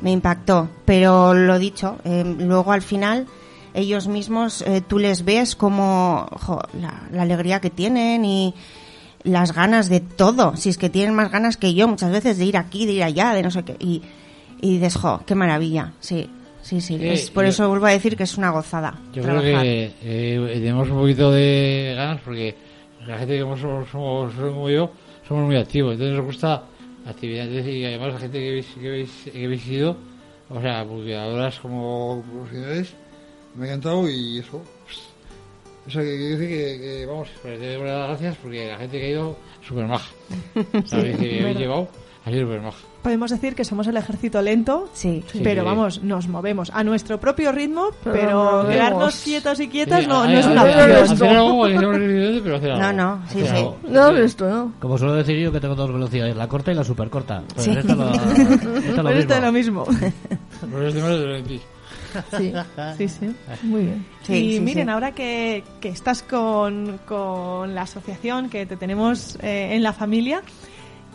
Me 0.00 0.10
impactó. 0.12 0.68
Pero 0.84 1.34
lo 1.34 1.58
dicho, 1.58 1.98
eh, 2.04 2.24
luego 2.38 2.72
al 2.72 2.82
final 2.82 3.26
ellos 3.74 4.08
mismos, 4.08 4.62
eh, 4.62 4.80
tú 4.80 4.98
les 4.98 5.24
ves 5.24 5.54
como 5.54 6.26
jo, 6.40 6.60
la, 6.80 7.02
la 7.12 7.22
alegría 7.22 7.60
que 7.60 7.70
tienen 7.70 8.24
y 8.24 8.54
las 9.22 9.52
ganas 9.52 9.88
de 9.90 10.00
todo. 10.00 10.56
Si 10.56 10.70
es 10.70 10.78
que 10.78 10.88
tienen 10.88 11.14
más 11.14 11.30
ganas 11.30 11.56
que 11.58 11.74
yo 11.74 11.86
muchas 11.86 12.10
veces 12.10 12.38
de 12.38 12.46
ir 12.46 12.56
aquí, 12.56 12.86
de 12.86 12.92
ir 12.92 13.04
allá, 13.04 13.32
de 13.34 13.42
no 13.42 13.50
sé 13.50 13.62
qué. 13.62 13.76
Y, 13.78 14.02
y 14.62 14.74
dices, 14.78 14.96
jo, 14.96 15.20
qué 15.26 15.34
maravilla. 15.34 15.92
Sí, 16.00 16.28
sí, 16.62 16.80
sí. 16.80 16.98
Sí, 16.98 17.06
es, 17.06 17.30
por 17.30 17.44
yo- 17.44 17.50
eso 17.50 17.68
vuelvo 17.68 17.86
a 17.86 17.90
decir 17.90 18.16
que 18.16 18.24
es 18.24 18.36
una 18.38 18.50
gozada. 18.50 18.94
Yo 19.12 19.22
trabajar. 19.22 19.50
creo 19.50 19.62
que 19.62 19.92
eh, 20.02 20.50
tenemos 20.54 20.88
un 20.90 20.98
poquito 20.98 21.30
de 21.32 21.94
ganas 21.96 22.20
porque 22.24 22.54
la 23.06 23.18
gente 23.18 23.34
que 23.34 23.40
somos, 23.40 23.60
somos, 23.60 23.88
somos 24.34 24.34
como 24.52 24.68
yo 24.70 24.90
somos 25.26 25.44
muy 25.46 25.56
activos. 25.56 25.92
Entonces 25.94 26.16
nos 26.16 26.24
gusta 26.26 26.62
actividades 27.06 27.66
y 27.66 27.84
además 27.84 28.14
la 28.14 28.18
gente 28.20 28.38
que 28.40 28.48
habéis, 28.48 28.66
que 28.66 28.88
habéis, 28.88 29.10
que 29.32 29.44
habéis 29.44 29.62
sido, 29.62 29.96
o 30.50 30.60
sea, 30.60 30.82
buceadoras 30.84 31.58
como 31.60 32.22
profesionales, 32.32 32.92
me 33.54 33.64
ha 33.64 33.68
encantado 33.68 34.08
y 34.08 34.38
eso. 34.38 34.62
Eso 35.86 35.98
que 36.00 36.04
decir 36.04 36.48
que, 36.48 36.78
que, 36.80 37.06
vamos, 37.06 37.28
Pues 37.42 37.58
te 37.58 37.74
doy 37.74 37.86
las 37.88 38.08
gracias 38.08 38.36
porque 38.42 38.68
la 38.68 38.76
gente 38.78 38.98
que 39.00 39.06
ha 39.06 39.10
ido 39.10 39.36
súper 39.66 39.86
maja. 39.86 40.10
¿Sabéis 40.84 41.16
Sí, 41.18 41.24
que 41.24 41.40
habéis 41.40 41.58
llevado? 41.58 41.88
Ha 42.24 42.30
sido 42.30 42.42
súper 42.42 42.60
maja. 42.60 42.78
Podemos 43.02 43.30
decir 43.30 43.54
que 43.54 43.64
somos 43.64 43.86
el 43.86 43.96
ejército 43.96 44.42
lento, 44.42 44.88
Sí. 44.92 45.24
pero 45.42 45.62
Sí. 45.62 45.66
vamos, 45.66 46.02
nos 46.02 46.28
movemos 46.28 46.70
a 46.74 46.84
nuestro 46.84 47.18
propio 47.18 47.50
ritmo, 47.50 47.86
Pero 48.04 48.66
quedarnos 48.68 49.16
quietos 49.24 49.58
y 49.60 49.68
quietas 49.68 50.00
Sí, 50.02 50.06
no, 50.06 50.24
no 50.26 50.30
es 50.30 50.46
una 50.46 50.62
opción. 50.64 51.18
No, 52.78 52.92
no, 52.92 53.22
sí, 53.28 53.40
sí. 53.42 53.46
algo. 53.48 53.78
No, 53.88 54.10
esto 54.16 54.48
no. 54.48 54.72
Como 54.80 54.98
suelo 54.98 55.14
decir 55.14 55.38
yo 55.38 55.52
que 55.52 55.60
tengo 55.60 55.74
dos 55.74 55.92
velocidades, 55.92 56.36
la 56.36 56.48
corta 56.48 56.72
y 56.72 56.74
la 56.74 56.84
super 56.84 57.08
corta. 57.10 57.42
Pues 57.54 57.64
Sí. 57.64 57.70
esta 57.70 57.94
lo, 57.94 58.10
esta 58.78 59.02
lo 59.02 59.10
esto 59.10 59.34
es 59.34 59.40
lo 59.42 59.52
mismo. 59.52 59.86
mismo. 59.86 60.10
Pero 60.60 60.88
es 60.88 60.94
de 60.94 61.00
más 61.02 61.10
de 61.10 61.26
20. 61.26 61.60
Sí, 62.36 62.52
sí, 62.98 63.08
sí. 63.08 63.36
Muy 63.62 63.82
bien. 63.82 64.06
Sí, 64.22 64.34
y 64.34 64.54
sí, 64.56 64.60
miren, 64.60 64.86
sí. 64.86 64.90
ahora 64.90 65.12
que, 65.12 65.62
que 65.80 65.90
estás 65.90 66.22
con, 66.24 66.98
con 67.06 67.72
la 67.74 67.82
asociación, 67.82 68.48
que 68.50 68.66
te 68.66 68.76
tenemos 68.76 69.38
eh, 69.42 69.68
en 69.76 69.82
la 69.84 69.92
familia, 69.92 70.42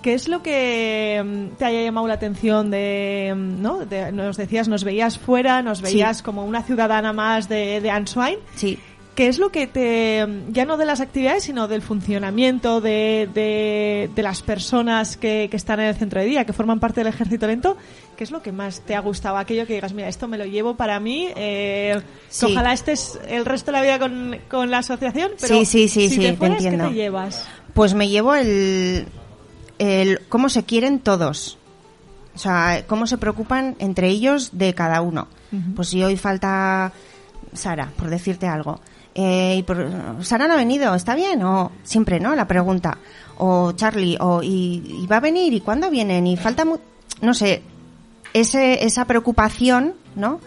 ¿qué 0.05 0.13
es 0.13 0.27
lo 0.27 0.43
que 0.43 1.19
mm, 1.25 1.55
te 1.57 1.65
haya 1.65 1.81
llamado 1.81 2.07
la 2.07 2.13
atención 2.13 2.69
de, 2.69 3.33
mm, 3.35 3.59
¿no? 3.59 3.87
De- 3.87 4.11
nos 4.11 4.37
decías, 4.37 4.67
nos 4.67 4.83
veías 4.83 5.17
fuera, 5.17 5.63
nos 5.63 5.81
veías 5.81 6.21
como 6.21 6.45
una 6.45 6.61
ciudadana 6.61 7.11
más 7.11 7.49
de, 7.49 7.81
de 7.81 7.89
Answine. 7.89 8.37
Sí. 8.53 8.77
¿Qué 9.15 9.27
es 9.27 9.39
lo 9.39 9.49
que 9.49 9.65
te, 9.65 10.23
ya 10.49 10.65
no 10.65 10.77
de 10.77 10.85
las 10.85 10.99
actividades, 11.01 11.45
sino 11.45 11.67
del 11.67 11.81
funcionamiento 11.81 12.81
de, 12.81 13.27
de, 13.33 14.11
de 14.13 14.21
las 14.23 14.43
personas 14.43 15.17
que, 15.17 15.47
que 15.49 15.57
están 15.57 15.79
en 15.79 15.87
el 15.87 15.95
centro 15.95 16.19
de 16.19 16.27
día, 16.27 16.45
que 16.45 16.53
forman 16.53 16.79
parte 16.79 16.99
del 16.99 17.07
ejército 17.07 17.47
lento? 17.47 17.77
¿Qué 18.15 18.23
es 18.25 18.29
lo 18.31 18.43
que 18.43 18.51
más 18.51 18.81
te 18.81 18.93
ha 18.93 18.99
gustado? 18.99 19.37
Aquello 19.37 19.65
que 19.65 19.73
digas, 19.73 19.93
mira, 19.93 20.07
esto 20.09 20.27
me 20.27 20.37
lo 20.37 20.45
llevo 20.45 20.75
para 20.75 20.99
mí, 20.99 21.29
eh, 21.35 21.95
que 21.97 22.03
Sí. 22.29 22.45
ojalá 22.51 22.73
estés 22.73 23.17
el 23.27 23.45
resto 23.45 23.71
de 23.71 23.77
la 23.77 23.81
vida 23.83 23.97
con, 23.99 24.37
con 24.49 24.69
la 24.69 24.77
asociación, 24.79 25.31
pero 25.41 25.55
Sí, 25.59 25.65
sí, 25.65 25.87
sí, 25.87 26.09
si 26.09 26.15
sí, 26.15 26.21
te 26.21 26.31
te 26.31 26.37
fueras, 26.37 26.57
¿qué 26.59 26.63
entiendo. 26.67 26.89
te 26.89 26.93
llevas? 26.95 27.47
Pues 27.73 27.93
me 27.95 28.07
llevo 28.09 28.35
el, 28.35 29.07
el 29.79 30.21
cómo 30.29 30.49
se 30.49 30.63
quieren 30.63 30.99
todos. 30.99 31.57
O 32.35 32.37
sea, 32.37 32.83
cómo 32.87 33.07
se 33.07 33.17
preocupan 33.17 33.75
entre 33.79 34.07
ellos 34.09 34.49
de 34.53 34.73
cada 34.73 35.01
uno. 35.01 35.27
Pues 35.75 35.87
si 35.89 36.03
hoy 36.03 36.17
falta 36.17 36.91
Sara, 37.53 37.91
por 37.97 38.09
decirte 38.09 38.45
algo. 38.47 38.81
Eh, 39.13 39.55
y 39.59 39.63
por- 39.63 39.89
Sara 40.21 40.45
no 40.47 40.53
ha 40.55 40.57
venido, 40.57 40.93
¿está 40.93 41.15
bien? 41.15 41.41
O 41.43 41.71
siempre, 41.83 42.19
¿no? 42.19 42.35
La 42.35 42.45
pregunta. 42.47 42.97
O 43.37 43.71
Charlie, 43.71 44.17
o 44.19 44.43
¿y, 44.43 44.83
y 45.03 45.07
va 45.07 45.17
a 45.17 45.21
venir? 45.21 45.53
¿Y 45.53 45.61
cuándo 45.61 45.89
vienen? 45.89 46.27
Y 46.27 46.35
falta 46.35 46.65
mu- 46.65 46.79
no 47.21 47.33
sé, 47.33 47.61
ese, 48.33 48.83
esa 48.85 49.05
preocupación, 49.05 49.93
¿no? 50.15 50.39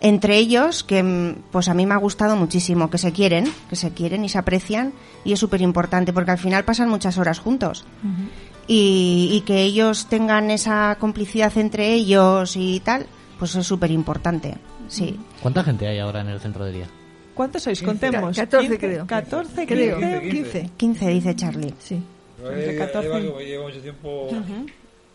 entre 0.00 0.36
ellos 0.38 0.84
que 0.84 1.02
mm, 1.02 1.34
pues 1.50 1.66
a 1.68 1.74
mí 1.74 1.84
me 1.84 1.92
ha 1.92 1.96
gustado 1.98 2.36
muchísimo 2.36 2.88
que 2.88 2.98
se 2.98 3.10
quieren 3.10 3.52
que 3.68 3.74
se 3.74 3.90
quieren 3.90 4.24
y 4.24 4.28
se 4.28 4.38
aprecian 4.38 4.92
y 5.24 5.32
es 5.32 5.40
súper 5.40 5.60
importante 5.60 6.12
porque 6.12 6.30
al 6.30 6.38
final 6.38 6.64
pasan 6.64 6.88
muchas 6.88 7.18
horas 7.18 7.40
juntos 7.40 7.84
y, 8.68 9.30
y 9.32 9.40
que 9.40 9.62
ellos 9.62 10.06
tengan 10.08 10.50
esa 10.52 10.96
complicidad 11.00 11.56
entre 11.58 11.92
ellos 11.94 12.54
y 12.56 12.80
tal 12.80 13.06
pues 13.38 13.54
es 13.56 13.66
súper 13.66 13.90
importante 13.90 14.54
sí 14.88 15.18
¿Cuánta 15.42 15.64
gente 15.64 15.88
hay 15.88 15.98
ahora 15.98 16.20
en 16.20 16.28
el 16.28 16.38
centro 16.40 16.64
de 16.64 16.72
día? 16.72 16.86
¿Cuántos 17.34 17.62
sois? 17.62 17.80
Contemos. 17.82 18.36
Ca- 18.36 18.46
14 18.46 18.66
15, 18.68 18.78
creo. 18.86 19.06
14, 19.06 19.66
Creo. 19.66 19.98
15. 19.98 20.28
15. 20.30 20.70
15 20.76 21.08
dice 21.08 21.36
Charlie 21.36 21.74
Sí. 21.78 22.02
Entre 22.44 22.74
Eva, 22.76 22.86
14 22.86 23.08
Eva, 23.08 23.20
y- 23.20 23.32
que 23.38 23.46
lleva 23.46 23.64
mucho 23.64 23.80
tiempo. 23.80 24.28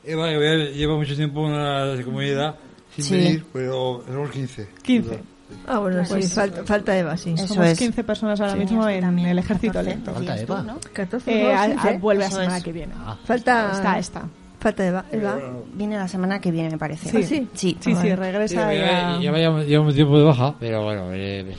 Eva, 0.06 0.30
que 0.30 0.72
lleva 0.74 0.96
mucho 0.96 1.16
tiempo 1.16 1.46
en 1.48 1.54
la 1.54 2.02
comunidad 2.04 2.56
sin 2.96 3.04
Sí. 3.06 3.16
venir, 3.16 3.46
pero 3.52 4.04
somos 4.08 4.30
15. 4.32 4.68
15. 4.84 5.20
Ah, 5.68 5.80
bueno, 5.80 6.04
sí, 6.06 6.14
Pues- 6.14 6.34
falta, 6.34 6.64
falta 6.66 6.98
Eva, 6.98 7.18
sí. 7.18 7.34
Eso 7.38 7.48
Somos 7.48 7.68
es. 7.68 7.80
15 7.80 8.04
personas 8.04 8.40
ahora 8.42 8.54
Sí. 8.54 8.60
mismo 8.60 8.88
en 8.90 9.02
También, 9.02 9.28
el 9.30 9.40
ejército 9.40 9.74
14, 9.74 9.90
lento. 9.96 10.14
Falta 10.14 10.40
Eva. 10.40 10.62
¿no? 10.64 10.80
14 10.94 11.32
Eh, 11.42 11.54
a- 11.54 11.66
15, 11.68 11.88
a- 11.88 11.92
¿eh? 11.92 11.98
vuelve 12.00 12.24
la 12.24 12.30
semana 12.32 12.58
es. 12.58 12.64
que 12.64 12.72
viene. 12.72 12.94
Ah, 12.98 13.18
Falta, 13.26 13.72
Está, 13.74 14.00
está. 14.00 14.22
falta 14.60 14.86
Eva. 14.88 15.06
Eva. 15.12 15.40
viene 15.74 15.98
la 15.98 16.08
semana 16.08 16.40
que 16.40 16.52
viene 16.52 16.70
me 16.70 16.78
parece 16.78 17.10
Sí. 17.10 17.18
¿Ah, 17.18 17.22
sí? 17.28 17.48
sí 17.54 17.78
Sí, 17.80 17.92
sí, 17.92 17.94
vale. 17.94 18.16
regresa 18.16 18.70
Sí, 18.72 18.78
ya. 18.78 19.20
ya, 19.22 19.32
ya 19.38 19.60
llevamos 19.64 19.96
tiempo 19.96 20.18
de 20.18 20.24
baja, 20.24 20.56
pero 20.60 20.84
bueno, 20.84 21.08
eh, 21.12 21.56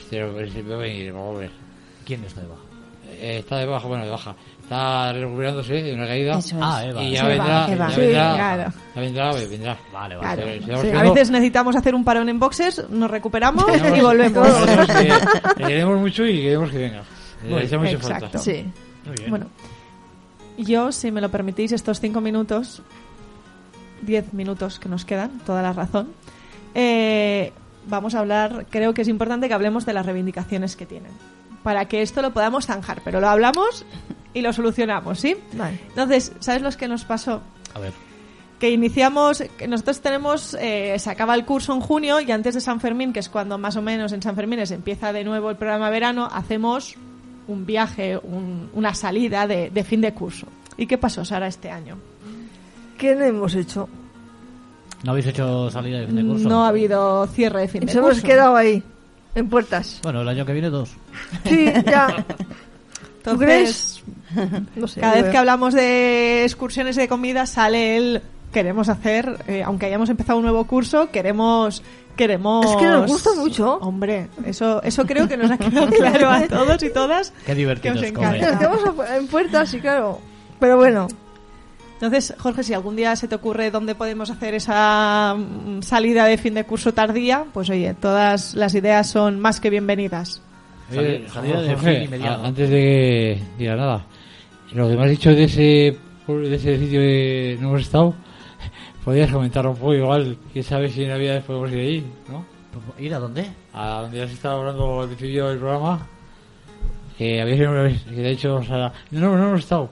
vamos 1.13 1.35
a 1.35 1.39
ver. 1.39 1.51
¿Quién 2.05 2.23
está 2.23 2.41
de 2.41 2.47
baja? 2.47 2.61
Eh, 3.17 3.37
está 3.39 3.57
de 3.57 3.65
baja, 3.65 3.87
bueno, 3.87 4.03
de 4.05 4.11
baja. 4.11 4.35
Está 4.65 5.13
recuperándose 5.13 5.73
de 5.75 5.93
una 5.93 6.07
caída. 6.07 6.39
Eso 6.39 6.55
es. 6.57 6.61
Ah, 6.61 6.83
Eva. 6.85 7.03
Y 7.03 7.11
ya 7.11 7.21
Sí, 7.21 7.27
vendrá, 7.27 7.67
Eva. 7.71 7.87
ya 7.89 7.95
Sí, 7.95 8.01
vendrá, 8.01 8.33
claro. 8.33 8.73
ya 8.95 9.01
vendrá, 9.01 9.33
vendrá. 9.33 9.77
Vale, 9.93 10.17
Claro. 10.17 10.21
vale. 10.21 10.61
Pero 10.65 10.77
si 10.81 10.87
Sí, 10.87 10.91
vamos 10.93 11.01
A 11.07 11.13
veces 11.13 11.31
necesitamos 11.31 11.75
hacer 11.75 11.93
un 11.95 12.03
parón 12.03 12.29
en 12.29 12.39
boxes, 12.39 12.89
nos 12.89 13.11
recuperamos 13.11 13.65
y 13.95 14.01
volvemos. 14.01 14.47
Nosotros 14.47 14.87
que 14.87 15.03
le 15.61 15.67
queremos 15.67 15.99
mucho 15.99 16.25
y 16.25 16.41
queremos 16.41 16.71
que 16.71 16.77
venga. 16.79 17.03
Le 17.43 17.77
mucho 17.77 17.91
Exacto. 17.91 18.19
falta. 18.21 18.37
Sí. 18.39 18.65
Muy 19.05 19.15
bien. 19.15 19.29
Bueno, 19.29 19.45
yo, 20.57 20.91
si 20.91 21.11
me 21.11 21.21
lo 21.21 21.29
permitís, 21.29 21.71
estos 21.71 21.99
cinco 21.99 22.19
minutos, 22.19 22.81
diez 24.01 24.33
minutos 24.33 24.79
que 24.79 24.89
nos 24.89 25.05
quedan, 25.05 25.39
toda 25.45 25.61
la 25.61 25.73
razón, 25.73 26.09
eh, 26.73 27.53
vamos 27.87 28.15
a 28.15 28.19
hablar, 28.19 28.65
creo 28.71 28.95
que 28.95 29.03
es 29.03 29.07
importante 29.07 29.47
que 29.47 29.53
hablemos 29.53 29.85
de 29.85 29.93
las 29.93 30.07
reivindicaciones 30.07 30.75
que 30.75 30.87
tienen, 30.87 31.11
para 31.61 31.85
que 31.85 32.01
esto 32.01 32.23
lo 32.23 32.31
podamos 32.31 32.65
zanjar, 32.65 33.01
pero 33.05 33.19
lo 33.21 33.29
hablamos 33.29 33.85
y 34.35 34.41
lo 34.41 34.53
solucionamos, 34.53 35.19
¿sí? 35.19 35.35
Vale. 35.53 35.79
Entonces, 35.89 36.31
¿sabes 36.39 36.61
lo 36.61 36.69
que 36.71 36.87
nos 36.87 37.03
pasó? 37.05 37.41
A 37.73 37.79
ver. 37.79 37.91
que 38.59 38.69
iniciamos, 38.69 39.43
que 39.57 39.67
nosotros 39.67 39.99
tenemos, 40.01 40.55
eh, 40.61 40.95
se 40.99 41.09
acaba 41.09 41.33
el 41.35 41.43
curso 41.45 41.73
en 41.73 41.79
junio 41.81 42.21
y 42.21 42.31
antes 42.31 42.53
de 42.53 42.61
San 42.61 42.79
Fermín, 42.79 43.11
que 43.11 43.19
es 43.19 43.27
cuando 43.29 43.57
más 43.57 43.75
o 43.75 43.81
menos 43.81 44.11
en 44.13 44.21
San 44.21 44.35
Fermín 44.35 44.65
se 44.67 44.75
empieza 44.75 45.11
de 45.11 45.23
nuevo 45.23 45.49
el 45.49 45.55
programa 45.57 45.89
verano, 45.89 46.29
hacemos 46.31 46.95
un 47.47 47.65
viaje, 47.65 48.17
un- 48.23 48.69
una 48.73 48.93
salida 48.95 49.45
de, 49.47 49.69
de 49.71 49.83
fin 49.83 49.99
de 50.01 50.13
curso. 50.13 50.47
¿Y 50.77 50.87
qué 50.87 50.97
pasó, 50.97 51.25
Sara, 51.25 51.47
este 51.47 51.69
año? 51.69 51.97
¿Qué 52.97 53.13
no 53.15 53.25
hemos 53.25 53.55
hecho? 53.55 53.89
¿No 55.03 55.11
habéis 55.11 55.27
hecho 55.27 55.69
salida 55.69 55.99
de 55.99 56.07
fin 56.07 56.15
de 56.15 56.23
curso? 56.25 56.47
No 56.49 56.63
ha 56.63 56.69
habido 56.69 57.27
cierre 57.27 57.61
de 57.61 57.67
fin 57.67 57.81
de 57.81 57.85
Nos 57.87 57.95
hemos 57.95 58.09
curso. 58.11 58.25
quedado 58.27 58.55
ahí, 58.55 58.81
en 59.35 59.49
puertas. 59.49 59.99
Bueno, 60.01 60.21
el 60.21 60.27
año 60.29 60.45
que 60.45 60.53
viene 60.53 60.69
dos. 60.69 60.91
Sí, 61.45 61.65
ya. 61.85 62.25
¿Tú 63.25 63.31
Entonces, 63.31 64.03
crees? 64.35 64.61
No 64.77 64.87
sé. 64.87 65.01
cada 65.01 65.15
vez 65.15 65.29
que 65.29 65.37
hablamos 65.37 65.73
de 65.73 66.43
excursiones 66.43 66.95
y 66.97 67.01
de 67.01 67.07
comida 67.09 67.45
sale 67.45 67.97
el 67.97 68.21
queremos 68.53 68.87
hacer, 68.87 69.37
eh, 69.47 69.63
aunque 69.63 69.85
hayamos 69.87 70.09
empezado 70.09 70.37
un 70.39 70.45
nuevo 70.45 70.63
curso, 70.65 71.09
queremos 71.11 71.83
queremos 72.15 72.65
Es 72.65 72.77
que 72.77 72.85
nos 72.85 73.07
gusta 73.11 73.31
mucho. 73.35 73.73
Hombre, 73.81 74.29
eso 74.45 74.81
eso 74.83 75.05
creo 75.05 75.27
que 75.27 75.35
nos 75.35 75.51
ha 75.51 75.57
quedado 75.57 75.87
claro 75.97 76.29
a 76.29 76.47
todos 76.47 76.81
y 76.83 76.89
todas. 76.89 77.33
Qué 77.45 77.53
divertido 77.55 77.93
Que 77.95 77.99
os 77.99 78.05
es 78.05 78.11
encanta. 78.11 78.29
comer. 78.29 78.51
Nos 78.51 78.59
quedamos 78.85 79.09
a- 79.09 79.17
en 79.17 79.27
puertas, 79.27 79.69
sí, 79.69 79.79
claro. 79.81 80.21
Pero 80.59 80.77
bueno, 80.77 81.07
Entonces, 81.95 82.33
Jorge, 82.37 82.63
si 82.63 82.73
algún 82.73 82.95
día 82.95 83.15
se 83.15 83.27
te 83.27 83.35
ocurre 83.35 83.71
dónde 83.71 83.95
podemos 83.95 84.29
hacer 84.29 84.53
esa 84.53 85.35
mm, 85.37 85.81
salida 85.81 86.25
de 86.25 86.37
fin 86.37 86.53
de 86.53 86.63
curso 86.65 86.93
tardía, 86.93 87.45
pues 87.53 87.69
oye, 87.69 87.93
todas 87.93 88.53
las 88.53 88.75
ideas 88.75 89.07
son 89.09 89.39
más 89.39 89.59
que 89.59 89.69
bienvenidas. 89.69 90.41
Salida- 90.89 91.29
salida 91.29 91.61
de 91.61 91.75
Jorge, 91.75 92.09
a- 92.27 92.45
antes 92.45 92.69
de 92.69 92.75
que 92.77 93.41
diga 93.57 93.75
nada, 93.75 94.05
lo 94.73 94.89
que 94.89 94.95
me 94.95 95.03
has 95.03 95.09
dicho 95.09 95.29
de 95.31 95.43
ese, 95.45 95.97
de 96.27 96.55
ese 96.55 96.77
sitio 96.77 96.99
que 96.99 97.57
no 97.61 97.69
hemos 97.69 97.81
estado, 97.81 98.13
podrías 99.05 99.31
comentar 99.31 99.65
un 99.67 99.75
poco, 99.75 99.93
igual, 99.93 100.37
quién 100.53 100.63
sabe 100.63 100.89
si 100.89 101.03
en 101.03 101.09
Navidades 101.09 101.43
podemos 101.43 101.71
ir 101.71 101.79
ahí, 101.79 102.05
¿no? 102.29 102.45
¿Ir 102.99 103.13
a 103.13 103.19
dónde? 103.19 103.45
A 103.73 104.01
donde 104.01 104.21
has 104.21 104.31
estado 104.31 104.59
hablando 104.59 105.01
al 105.01 105.07
principio 105.07 105.47
del 105.49 105.59
programa, 105.59 106.07
que 107.17 107.41
habéis 107.41 107.59
ido 107.61 107.71
una 107.71 107.83
vez, 107.83 108.03
que 108.03 108.11
de 108.15 108.31
hecho, 108.31 108.55
o 108.55 108.63
sea, 108.63 108.91
no, 109.11 109.37
no 109.37 109.47
hemos 109.47 109.59
estado. 109.61 109.89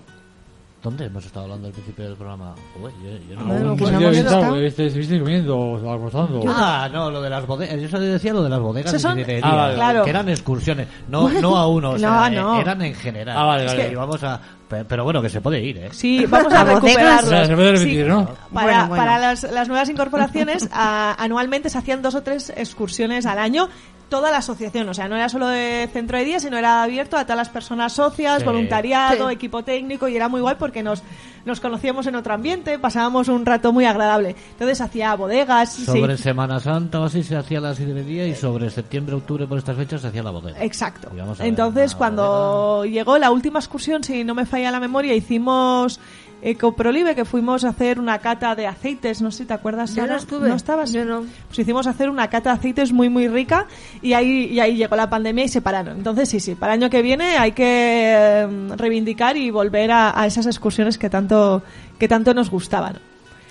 ¿Dónde 0.84 1.06
hemos 1.06 1.26
estado 1.26 1.46
hablando 1.46 1.68
al 1.68 1.74
principio 1.74 2.04
del 2.04 2.16
programa? 2.18 2.54
Joder, 2.78 2.94
yo, 3.02 3.30
yo 3.30 3.40
no- 3.40 3.46
Bueno, 3.46 3.72
¿Un 3.72 3.78
pues 3.78 3.92
no 3.94 4.10
estado. 4.10 4.56
Este- 4.58 4.88
Estuviste 4.88 5.18
comiendo 5.20 5.58
o 5.58 5.92
almorzando. 5.94 6.44
Ah, 6.48 6.90
no, 6.92 7.10
lo 7.10 7.22
de 7.22 7.30
las 7.30 7.48
bodegas. 7.48 7.80
Yo 7.82 7.88
solo 7.88 8.04
decía 8.04 8.34
lo 8.34 8.44
de 8.44 8.50
las 8.50 8.60
bodegas 8.60 8.92
Esos 8.94 9.02
de 9.02 9.08
son- 9.10 9.18
sidrería, 9.18 9.42
Ah, 9.50 9.56
vale, 9.56 9.76
claro. 9.76 10.04
que 10.04 10.10
eran 10.10 10.28
excursiones. 10.28 10.88
No, 11.08 11.30
no 11.30 11.56
a 11.58 11.68
uno, 11.68 11.92
o 11.92 11.98
sea, 11.98 12.10
No, 12.10 12.28
eh, 12.28 12.32
no. 12.36 12.60
eran 12.60 12.82
en 12.82 12.94
general. 12.96 13.38
Ah, 13.38 13.46
vale, 13.46 13.66
Es 13.66 13.72
vale. 13.78 13.92
íbamos 13.94 14.24
a... 14.26 14.42
pe- 14.68 14.84
Pero 14.84 15.06
bueno, 15.06 15.22
que 15.22 15.30
se 15.30 15.40
puede 15.40 15.62
ir, 15.62 15.78
¿eh? 15.78 15.90
Sí, 15.94 16.26
vamos 16.26 16.52
a, 16.54 16.60
A 16.60 16.64
bodegas. 16.66 16.84
recuperarlos. 16.84 17.24
O 17.26 17.30
sea, 17.30 17.46
se 17.46 17.56
puede 17.56 17.72
repetir, 17.72 18.04
Sí, 18.04 18.10
¿no? 18.10 18.26
Para, 18.26 18.66
Bueno, 18.68 18.88
bueno. 18.90 19.04
para 19.06 19.20
las, 19.20 19.44
las 19.44 19.68
nuevas 19.70 19.88
incorporaciones, 19.90 20.70
a- 20.74 21.16
anualmente 21.24 21.70
se 21.70 21.78
hacían 21.78 22.02
dos 22.02 22.14
o 22.16 22.24
tres 22.24 22.52
excursiones 22.58 23.26
al 23.26 23.40
año. 23.40 23.70
Toda 24.14 24.30
la 24.30 24.38
asociación, 24.38 24.88
o 24.89 24.93
sea, 24.93 25.07
no 25.07 25.16
era 25.16 25.28
solo 25.28 25.47
de 25.47 25.89
centro 25.91 26.20
de 26.20 26.24
día, 26.24 26.39
sino 26.39 26.55
era 26.55 26.84
abierto 26.84 27.18
a 27.18 27.24
todas 27.24 27.36
las 27.36 27.49
personas 27.49 27.93
socias, 27.93 28.41
Sí. 28.41 28.45
voluntariado, 28.45 29.28
Sí. 29.30 29.34
equipo 29.34 29.64
técnico, 29.64 30.07
y 30.07 30.16
era 30.16 30.30
muy 30.30 30.39
guay 30.39 30.55
porque 30.59 30.84
nos, 30.84 31.01
nos 31.45 31.59
conocíamos 31.59 32.05
en 32.05 32.16
otro 32.16 32.32
ambiente, 32.36 32.78
pasábamos 32.78 33.28
un 33.28 33.43
rato 33.43 33.74
muy 33.74 33.86
agradable. 33.86 34.36
Entonces 34.51 34.82
hacía 34.82 35.16
bodegas, 35.16 35.74
sí. 35.74 35.86
Sobre 35.86 36.16
Semana 36.18 36.59
Santa 36.59 36.99
o 36.99 37.05
así 37.05 37.24
se 37.24 37.36
hacía 37.36 37.59
la 37.59 37.74
sidrería 37.74 38.28
y 38.28 38.36
sobre 38.36 38.70
septiembre, 38.70 39.16
octubre, 39.16 39.47
por 39.47 39.57
estas 39.57 39.76
fechas 39.78 40.01
se 40.01 40.09
hacía 40.09 40.22
la 40.22 40.30
bodega. 40.30 40.64
Exacto. 40.64 41.09
Ver 41.11 41.26
Entonces, 41.39 41.95
cuando 41.95 42.86
llegó 42.86 43.18
la 43.18 43.32
última 43.32 43.57
excursión, 43.57 44.03
si 44.03 44.24
no 44.24 44.36
me 44.36 44.45
falla 44.45 44.70
la 44.70 44.80
memoria, 44.80 45.16
hicimos 45.16 45.99
Ecoprolive, 46.46 47.16
que 47.16 47.24
fuimos 47.24 47.64
a 47.64 47.70
hacer 47.70 48.00
una 48.00 48.20
cata 48.20 48.54
de 48.54 48.68
aceites. 48.68 49.22
No 49.22 49.32
sé 49.32 49.39
si 49.39 49.46
te 49.46 49.54
acuerdas, 49.54 49.96
yo 49.96 50.06
no 50.06 50.16
estuve. 50.16 50.50
¿No 50.50 50.56
estabas? 50.56 50.91
Yo 50.91 51.06
no. 51.06 51.26
Pues 51.48 51.60
hicimos 51.60 51.88
hacer 51.88 52.10
una 52.10 52.28
cata 52.30 52.52
de 52.52 52.60
aceites 52.60 52.91
muy, 52.91 53.10
muy 53.10 53.28
rica 53.30 53.66
y 54.02 54.14
ahí, 54.14 54.48
y 54.52 54.60
ahí 54.60 54.76
llegó 54.76 54.96
la 54.96 55.10
pandemia 55.10 55.46
y 55.46 55.48
se 55.48 55.62
pararon. 55.62 55.98
Entonces, 55.98 56.28
sí, 56.28 56.39
sí, 56.39 56.56
para 56.56 56.74
el 56.74 56.82
año 56.84 56.89
que 56.89 57.02
viene 57.02 57.38
hay 57.38 57.54
que 57.54 57.64
eh, 57.66 58.48
reivindicar 58.76 59.38
y 59.38 59.52
volver 59.52 59.91
a, 59.91 60.20
a 60.20 60.28
esas 60.28 60.46
excursiones 60.46 60.98
que 60.98 61.10
tanto, 61.10 61.64
que 61.98 62.08
tanto 62.08 62.34
nos 62.34 62.50
gustaban. 62.50 63.00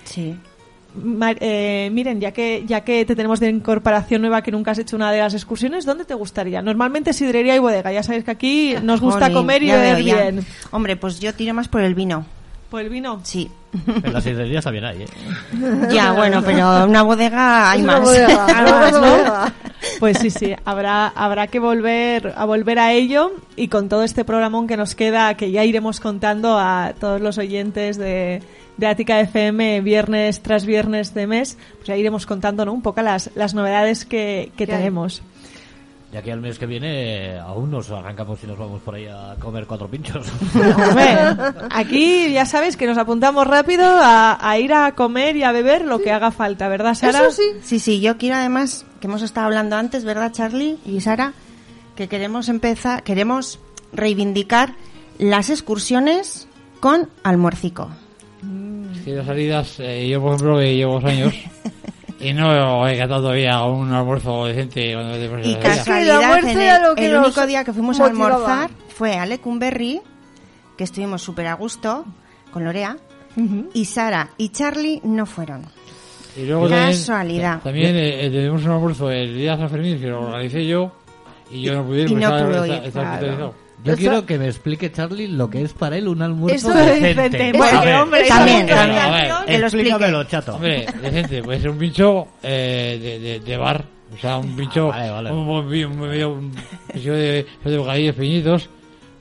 Sí. 0.03 0.35
Eh, 1.39 1.89
miren, 1.91 2.21
ya 2.21 2.31
que 2.31 2.63
ya 2.67 2.81
que 2.81 3.03
te 3.05 3.15
tenemos 3.15 3.39
de 3.39 3.49
incorporación 3.49 4.21
nueva 4.21 4.43
que 4.43 4.51
nunca 4.51 4.71
has 4.71 4.77
hecho 4.77 4.95
una 4.95 5.11
de 5.11 5.17
las 5.17 5.33
excursiones, 5.33 5.85
¿dónde 5.85 6.05
te 6.05 6.13
gustaría? 6.13 6.61
Normalmente 6.61 7.13
sidrería 7.13 7.55
y 7.55 7.59
bodega. 7.59 7.91
Ya 7.91 8.03
sabéis 8.03 8.23
que 8.23 8.31
aquí 8.31 8.75
nos 8.83 9.01
gusta 9.01 9.21
Jolín, 9.21 9.33
comer 9.33 9.63
y 9.63 9.71
beber 9.71 10.03
bien. 10.03 10.45
Hombre, 10.69 10.95
pues 10.95 11.19
yo 11.19 11.33
tiro 11.33 11.55
más 11.55 11.67
por 11.67 11.81
el 11.81 11.95
vino. 11.95 12.25
¿Por 12.73 12.81
el 12.81 12.89
vino? 12.89 13.19
Sí. 13.21 13.51
En 14.03 14.11
la 14.11 14.19
sidrería 14.19 14.57
está 14.57 14.71
bien 14.71 14.83
ahí, 14.83 15.03
¿eh? 15.03 15.07
Ya, 15.91 16.11
bueno, 16.13 16.41
pero 16.43 16.85
una 16.85 17.03
bodega 17.03 17.69
hay 17.69 17.83
una 17.83 17.99
más. 17.99 18.01
bodega, 18.01 18.47
Hay 18.87 18.91
¿no? 18.93 19.53
Pues 19.99 20.17
sí, 20.17 20.31
sí, 20.31 20.55
habrá, 20.65 21.09
habrá 21.09 21.45
que 21.45 21.59
volver 21.59 22.33
a 22.35 22.45
volver 22.45 22.79
a 22.79 22.91
ello 22.91 23.31
y 23.55 23.67
con 23.67 23.89
todo 23.89 24.01
este 24.01 24.25
programón 24.25 24.65
que 24.65 24.75
nos 24.75 24.95
queda, 24.95 25.37
que 25.37 25.51
ya 25.51 25.63
iremos 25.63 25.99
contando 25.99 26.57
a 26.57 26.95
todos 26.99 27.21
los 27.21 27.37
oyentes 27.37 27.97
de, 27.97 28.41
de 28.77 28.87
Ática 28.87 29.19
FM 29.19 29.81
viernes 29.81 30.41
tras 30.41 30.65
viernes 30.65 31.13
de 31.13 31.27
mes, 31.27 31.59
pues 31.75 31.85
ya 31.85 31.95
iremos 31.95 32.25
contando 32.25 32.65
¿no? 32.65 32.73
un 32.73 32.81
poco 32.81 33.03
las, 33.03 33.29
las 33.35 33.53
novedades 33.53 34.03
que, 34.03 34.51
que 34.57 34.65
¿Qué 34.65 34.73
hay? 34.73 34.91
Ya 36.13 36.21
que 36.21 36.31
al 36.31 36.41
mes 36.41 36.59
que 36.59 36.67
viene 36.67 37.39
aún 37.39 37.71
nos 37.71 37.89
arrancamos 37.89 38.37
y 38.43 38.45
nos 38.45 38.55
vamos 38.55 38.79
por 38.83 38.93
ahí 38.93 39.07
a 39.07 39.35
comer 39.39 39.65
cuatro 39.65 39.87
pinchos. 39.87 40.27
Aquí 41.71 42.31
ya 42.31 42.45
sabes 42.45 42.77
que 42.77 42.85
nos 42.85 42.99
apuntamos 42.99 43.47
rápido 43.47 43.83
a, 43.83 44.37
a 44.39 44.59
ir 44.59 44.75
a 44.75 44.93
comer 44.93 45.35
y 45.37 45.43
a 45.43 45.51
beber 45.51 45.83
lo 45.83 45.99
que 45.99 46.11
haga 46.11 46.29
falta, 46.29 46.67
¿verdad, 46.67 46.93
Sara? 46.93 47.21
Eso 47.21 47.31
sí. 47.31 47.43
Sí, 47.63 47.79
sí, 47.79 47.99
yo 47.99 48.17
quiero 48.19 48.35
además, 48.35 48.85
que 49.01 49.07
hemos 49.07 49.23
estado 49.23 49.47
hablando 49.47 49.75
antes, 49.75 50.05
¿verdad, 50.05 50.31
Charlie 50.31 50.77
y 50.85 51.01
Sara? 51.01 51.33
Que 51.95 52.07
queremos 52.07 52.47
empezar, 52.47 53.01
queremos 53.01 53.59
reivindicar 53.91 54.75
las 55.17 55.49
excursiones 55.49 56.47
con 56.79 57.09
almuercico. 57.23 57.89
Es 58.93 59.01
que 59.01 59.15
las 59.15 59.25
salidas, 59.25 59.79
eh, 59.79 60.07
yo 60.09 60.21
por 60.21 60.35
ejemplo, 60.35 60.59
que 60.59 60.75
llevo 60.75 60.93
dos 60.93 61.05
años 61.05 61.33
y 62.23 62.33
no 62.33 62.87
he 62.87 62.97
catado 62.97 63.21
todavía 63.21 63.63
un 63.63 63.91
almuerzo 63.91 64.45
decente 64.45 64.93
cuando 64.93 65.13
te 65.17 65.27
pones 65.29 65.47
Y 65.47 65.55
casualidad, 65.55 66.39
el, 66.39 67.03
el 67.05 67.13
nos 67.13 67.25
único 67.27 67.45
día 67.47 67.63
que 67.63 67.73
fuimos 67.73 67.99
a 67.99 68.05
almorzar 68.05 68.69
fue 68.89 69.17
a 69.17 69.25
Lecumberri, 69.25 70.01
que 70.77 70.83
estuvimos 70.83 71.21
súper 71.21 71.47
a 71.47 71.53
gusto 71.55 72.05
con 72.51 72.63
Lorea, 72.63 72.97
y 73.73 73.85
Sara 73.85 74.29
y 74.37 74.49
Charlie 74.49 75.01
no 75.03 75.25
fueron. 75.25 75.63
Y 76.37 76.45
luego 76.45 76.67
también, 76.67 76.89
Casualidad. 76.91 77.61
también 77.61 77.95
eh, 77.95 78.25
eh, 78.25 78.29
tenemos 78.31 78.63
un 78.65 78.71
almuerzo 78.71 79.11
el 79.11 79.35
día 79.35 79.51
de 79.51 79.57
San 79.57 79.69
Fermín 79.69 79.99
que 79.99 80.07
lo 80.07 80.21
organicé 80.21 80.65
yo 80.65 80.91
y 81.51 81.61
yo 81.61 81.75
no 81.75 81.83
pude 81.85 82.01
ir 82.01 82.09
Y 82.11 82.15
no 82.15 82.21
estaba, 82.21 82.39
pudo 82.47 82.63
estaba- 82.65 82.67
ir, 82.81 82.87
estaba 82.87 83.19
claro. 83.19 83.53
Yo 83.83 83.93
Eso- 83.93 83.99
quiero 83.99 84.25
que 84.25 84.37
me 84.39 84.47
explique, 84.47 84.91
Charlie, 84.91 85.27
lo 85.27 85.49
que 85.49 85.61
es 85.61 85.73
para 85.73 85.97
él 85.97 86.07
un 86.07 86.21
almuerzo 86.21 86.55
Eso 86.71 86.79
es 86.79 87.01
decente. 87.01 87.49
A 87.53 87.57
Bueno, 87.57 87.81
ver, 87.81 87.95
hombre, 87.95 88.23
también, 88.27 88.69
esa 88.69 88.75
también. 88.75 89.01
Que 89.45 89.57
lo 89.59 89.65
explique. 89.67 89.89
Explícamelo, 89.89 90.23
chato. 90.25 90.55
Hombre, 90.55 90.85
decente, 91.01 91.43
puede 91.43 91.59
ser 91.59 91.69
un 91.69 91.77
pincho 91.77 92.27
eh, 92.41 92.99
de, 93.01 93.19
de, 93.19 93.39
de 93.41 93.57
bar. 93.57 93.83
O 94.13 94.17
sea, 94.17 94.37
un 94.37 94.55
pincho. 94.55 94.91
Ah, 94.93 94.97
vale, 94.99 95.09
vale. 95.11 95.31
Un, 95.31 95.37
un, 95.49 95.73
un, 95.91 95.99
medio- 95.99 96.31
un 96.33 96.51
pincho 96.93 97.13
de, 97.13 97.45
de 97.65 97.77
bocadillos 97.77 98.15
pequeñitos 98.15 98.69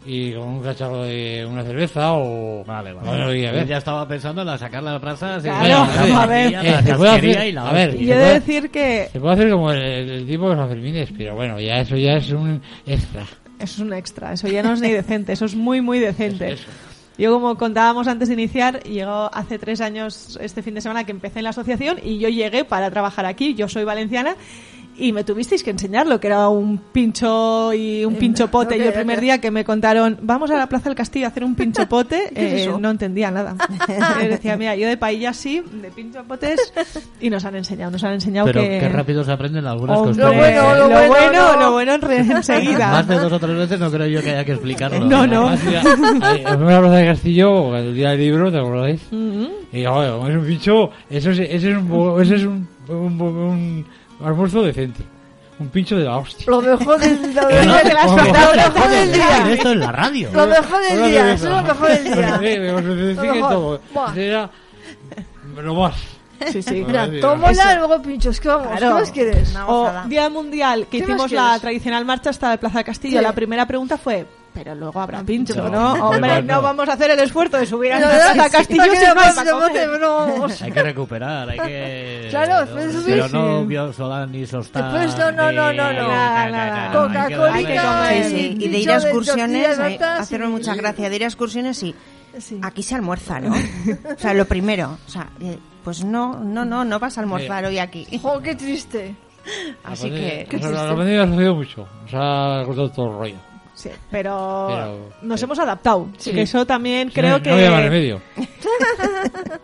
y 0.04 0.32
con 0.32 0.48
un 0.48 0.62
cacharro 0.62 1.04
de 1.04 1.46
una 1.48 1.62
cerveza 1.64 2.12
o. 2.12 2.62
Vale, 2.64 2.92
vale. 2.92 3.08
Bueno, 3.08 3.34
y 3.34 3.46
a 3.46 3.52
ver. 3.52 3.66
ya 3.66 3.78
estaba 3.78 4.06
pensando 4.06 4.42
en 4.42 4.48
la 4.48 4.58
sacar 4.58 4.82
las 4.82 5.00
brasas. 5.00 5.44
y- 5.44 5.48
Claro, 5.48 5.86
la 6.08 6.22
a 6.22 6.26
ver. 6.26 6.52
Eh, 6.54 6.70
la 6.70 6.82
se 6.82 6.94
puede 6.94 7.10
hacer- 7.10 7.46
y 7.48 7.52
la 7.52 7.68
a 7.68 7.72
ver, 7.72 7.88
hostia. 7.90 8.04
Y 8.04 8.12
he 8.12 8.16
de 8.16 8.32
decir 8.34 8.70
que 8.70 9.08
Se 9.12 9.18
puede 9.20 9.34
hacer 9.34 9.50
como 9.50 9.72
el, 9.72 9.80
el- 9.82 10.26
tipo 10.26 10.50
de 10.50 10.56
los 10.56 10.58
Sanfermines, 10.58 11.08
pero 11.16 11.34
bueno, 11.34 11.58
ya 11.58 11.80
eso 11.80 11.96
ya 11.96 12.12
es 12.14 12.30
un 12.30 12.60
extra. 12.86 13.24
Eso 13.62 13.74
es 13.74 13.78
un 13.80 13.92
extra, 13.92 14.32
eso 14.32 14.48
ya 14.48 14.62
no 14.62 14.72
es 14.72 14.80
ni 14.80 14.90
decente, 14.92 15.32
eso 15.32 15.44
es 15.44 15.54
muy, 15.54 15.80
muy 15.80 15.98
decente. 15.98 16.52
Eso. 16.52 16.68
Yo, 17.18 17.32
como 17.32 17.56
contábamos 17.56 18.08
antes 18.08 18.28
de 18.28 18.34
iniciar, 18.34 18.82
llegó 18.84 19.30
hace 19.32 19.58
tres 19.58 19.80
años 19.80 20.38
este 20.40 20.62
fin 20.62 20.74
de 20.74 20.80
semana 20.80 21.04
que 21.04 21.12
empecé 21.12 21.40
en 21.40 21.44
la 21.44 21.50
asociación 21.50 21.98
y 22.02 22.18
yo 22.18 22.28
llegué 22.28 22.64
para 22.64 22.90
trabajar 22.90 23.26
aquí. 23.26 23.54
Yo 23.54 23.68
soy 23.68 23.84
valenciana 23.84 24.34
y 24.96 25.12
me 25.12 25.24
tuvisteis 25.24 25.62
que 25.62 25.70
enseñar 25.70 26.06
lo 26.06 26.20
que 26.20 26.26
era 26.26 26.48
un 26.48 26.78
pincho 26.78 27.72
y 27.72 28.04
un 28.04 28.14
pincho 28.16 28.48
pote. 28.48 28.76
¿Lo 28.76 28.84
Yo 28.84 28.90
que 28.92 28.98
el 28.98 29.04
primer 29.04 29.20
día 29.20 29.40
que 29.40 29.50
me 29.50 29.64
contaron, 29.64 30.18
vamos 30.22 30.50
a 30.50 30.56
la 30.58 30.66
Plaza 30.68 30.88
del 30.90 30.96
Castillo 30.96 31.26
a 31.26 31.28
hacer 31.28 31.44
un 31.44 31.54
pincho 31.54 31.88
pote, 31.88 32.30
¿Qué 32.34 32.46
es 32.46 32.52
eh, 32.52 32.60
eso? 32.62 32.78
no 32.78 32.90
entendía 32.90 33.30
nada. 33.30 33.56
Eh, 34.22 34.28
decía, 34.28 34.56
mira, 34.56 34.74
yo 34.76 34.86
de 34.86 34.96
paella 34.96 35.32
sí, 35.32 35.62
de 35.82 35.90
pincho 35.90 36.22
potes, 36.24 36.72
y 37.20 37.30
nos 37.30 37.44
han 37.44 37.56
enseñado, 37.56 37.90
nos 37.90 38.02
han 38.04 38.12
enseñado 38.14 38.46
Pero 38.46 38.60
que... 38.60 38.78
qué 38.78 38.88
rápido 38.88 39.24
se 39.24 39.32
aprenden 39.32 39.66
algunas 39.66 39.98
Hombre, 39.98 40.14
costumbres. 40.22 40.56
Lo 40.56 40.62
bueno, 40.62 40.74
lo 40.74 40.88
lo 40.88 40.88
bueno, 40.88 41.08
bueno, 41.08 41.52
no. 41.54 41.60
lo 41.60 41.72
bueno 41.72 41.98
enseguida. 42.36 42.90
Más 42.90 43.08
de 43.08 43.16
dos 43.16 43.32
o 43.32 43.38
tres 43.38 43.56
veces 43.56 43.80
no 43.80 43.90
creo 43.90 44.06
yo 44.06 44.22
que 44.22 44.30
haya 44.30 44.44
que 44.44 44.52
explicarlo. 44.52 45.04
No, 45.04 45.26
no. 45.26 45.48
Además, 45.48 46.42
la 46.42 46.56
plaza 46.80 46.96
de 46.96 47.06
Castillo, 47.06 47.76
el 47.76 47.94
día 47.94 48.10
del 48.10 48.20
libro, 48.20 48.50
¿te 48.52 48.58
acordáis? 48.58 49.00
Mm, 49.10 49.44
Y 49.72 49.84
joder, 49.84 50.12
como 50.12 50.28
es 50.28 50.36
un 50.36 50.46
pincho, 50.46 50.90
eso 51.10 51.30
es, 51.30 51.38
ese 51.40 51.70
es, 51.72 51.76
un, 51.76 52.22
ese 52.22 52.34
es 52.36 52.44
un, 52.44 52.68
un, 52.88 53.20
un 53.20 53.86
almuerzo 54.24 54.62
decente. 54.62 55.02
Un 55.58 55.68
pincho 55.68 55.96
de 55.96 56.04
la 56.04 56.16
hostia. 56.16 56.46
Lo 56.48 56.60
mejor 56.60 56.98
del, 56.98 57.20
lo 57.22 57.28
mejor 57.28 57.84
del- 57.84 57.96
como 57.96 58.16
lo 58.16 58.54
mejor 58.54 58.88
del 58.90 59.12
día. 59.12 59.52
esto 59.52 59.72
en 59.72 59.80
la 59.80 59.92
radio. 59.92 60.30
Lo 60.32 60.46
mejor 60.46 60.80
del 60.82 61.04
día, 61.04 61.32
eso 61.34 61.44
es 61.44 61.50
lo 61.50 61.62
mejor 61.62 61.88
del 61.88 63.16
día. 63.16 63.32
Me 63.32 63.38
todo. 63.40 63.80
Era 64.16 64.50
lo 65.62 65.74
más. 65.74 65.94
Sí, 66.50 66.60
sí. 66.62 66.82
Mira, 66.84 67.04
Eso. 67.04 67.20
tómala 67.20 67.72
y 67.74 67.76
luego 67.76 68.02
pinchos. 68.02 68.40
¿Qué 68.40 68.48
vamos? 68.48 68.66
Claro. 68.66 68.96
¿Qué 68.96 69.00
más 69.02 69.10
quieres? 69.12 69.54
O. 69.68 69.90
Día 70.06 70.28
Mundial, 70.28 70.86
que 70.90 70.98
¿Qué 70.98 71.06
más 71.06 71.10
hicimos 71.26 71.32
la 71.32 71.58
tradicional 71.60 72.04
marcha 72.04 72.30
hasta 72.30 72.48
la 72.48 72.56
Plaza 72.56 72.78
de 72.78 72.84
Castillo. 72.84 73.18
Sí. 73.18 73.22
La 73.22 73.32
primera 73.32 73.64
pregunta 73.66 73.96
fue, 73.96 74.26
pero 74.54 74.74
luego 74.74 75.00
habrá 75.00 75.22
pincho, 75.22 75.54
No, 75.54 75.68
¿no? 75.68 76.08
Hombre, 76.08 76.42
no. 76.42 76.56
no 76.56 76.62
vamos 76.62 76.88
a 76.88 76.92
hacer 76.92 77.10
el 77.10 77.20
esfuerzo 77.20 77.56
de 77.58 77.66
subir 77.66 77.92
a 77.92 78.34
La 78.34 78.48
Castillo 78.50 78.82
hay 80.62 80.72
que 80.72 80.82
recuperar, 80.82 81.48
hay 81.50 81.58
que... 81.58 82.26
Claro, 82.30 82.66
pues 82.72 83.02
Pero 83.04 83.28
no 83.28 83.60
sí. 83.60 83.66
Biosolan 83.66 84.32
ni 84.32 84.46
Sostan. 84.46 84.92
Después 84.92 85.18
no, 85.18 85.32
no, 85.32 85.52
no, 85.52 85.72
no, 85.72 85.92
no. 85.92 86.92
Coca-Cola. 86.92 88.08
Sí, 88.08 88.24
sí, 88.24 88.56
y 88.58 88.68
de 88.68 88.78
ir 88.78 88.88
Pincho 88.88 88.92
a 88.92 88.96
excursiones, 88.96 89.78
hacerme 89.78 90.48
mucha 90.48 90.74
gracia, 90.74 91.08
de 91.10 91.16
ir 91.16 91.24
a 91.24 91.26
excursiones 91.26 91.82
y 91.82 91.94
Sí. 92.38 92.58
aquí 92.62 92.82
se 92.82 92.94
almuerza, 92.94 93.40
¿no? 93.40 93.52
O 93.54 94.18
sea, 94.18 94.32
lo 94.32 94.46
primero, 94.46 94.96
o 95.06 95.10
sea, 95.10 95.28
eh, 95.40 95.58
pues 95.84 96.02
no, 96.02 96.40
no, 96.40 96.64
no, 96.64 96.82
no 96.82 96.98
vas 96.98 97.18
a 97.18 97.20
almorzar 97.20 97.66
hoy 97.66 97.78
aquí. 97.78 98.06
Jo, 98.22 98.40
qué 98.40 98.54
triste. 98.54 99.14
Así 99.84 100.08
La 100.08 100.16
que, 100.16 100.56
o 100.56 100.58
sea, 100.58 100.70
la 100.70 100.96
pandemia 100.96 101.24
ha 101.24 101.26
sucedido 101.26 101.54
mucho. 101.54 101.86
Nos 102.04 102.14
ha 102.14 102.62
cortado 102.64 102.90
todo 102.90 103.06
el 103.10 103.18
rollo. 103.18 103.51
Sí, 103.82 103.90
pero, 104.12 104.66
Pero- 104.68 105.12
nos 105.22 105.42
hemos 105.42 105.58
adaptado. 105.58 106.06
Sí. 106.16 106.30
Que 106.30 106.42
eso 106.42 106.64
también 106.64 107.10
creo 107.10 107.38
no, 107.38 107.42
que... 107.42 107.48
No 107.50 107.56
había 107.56 107.70
más 107.72 107.82
remedio. 107.82 108.20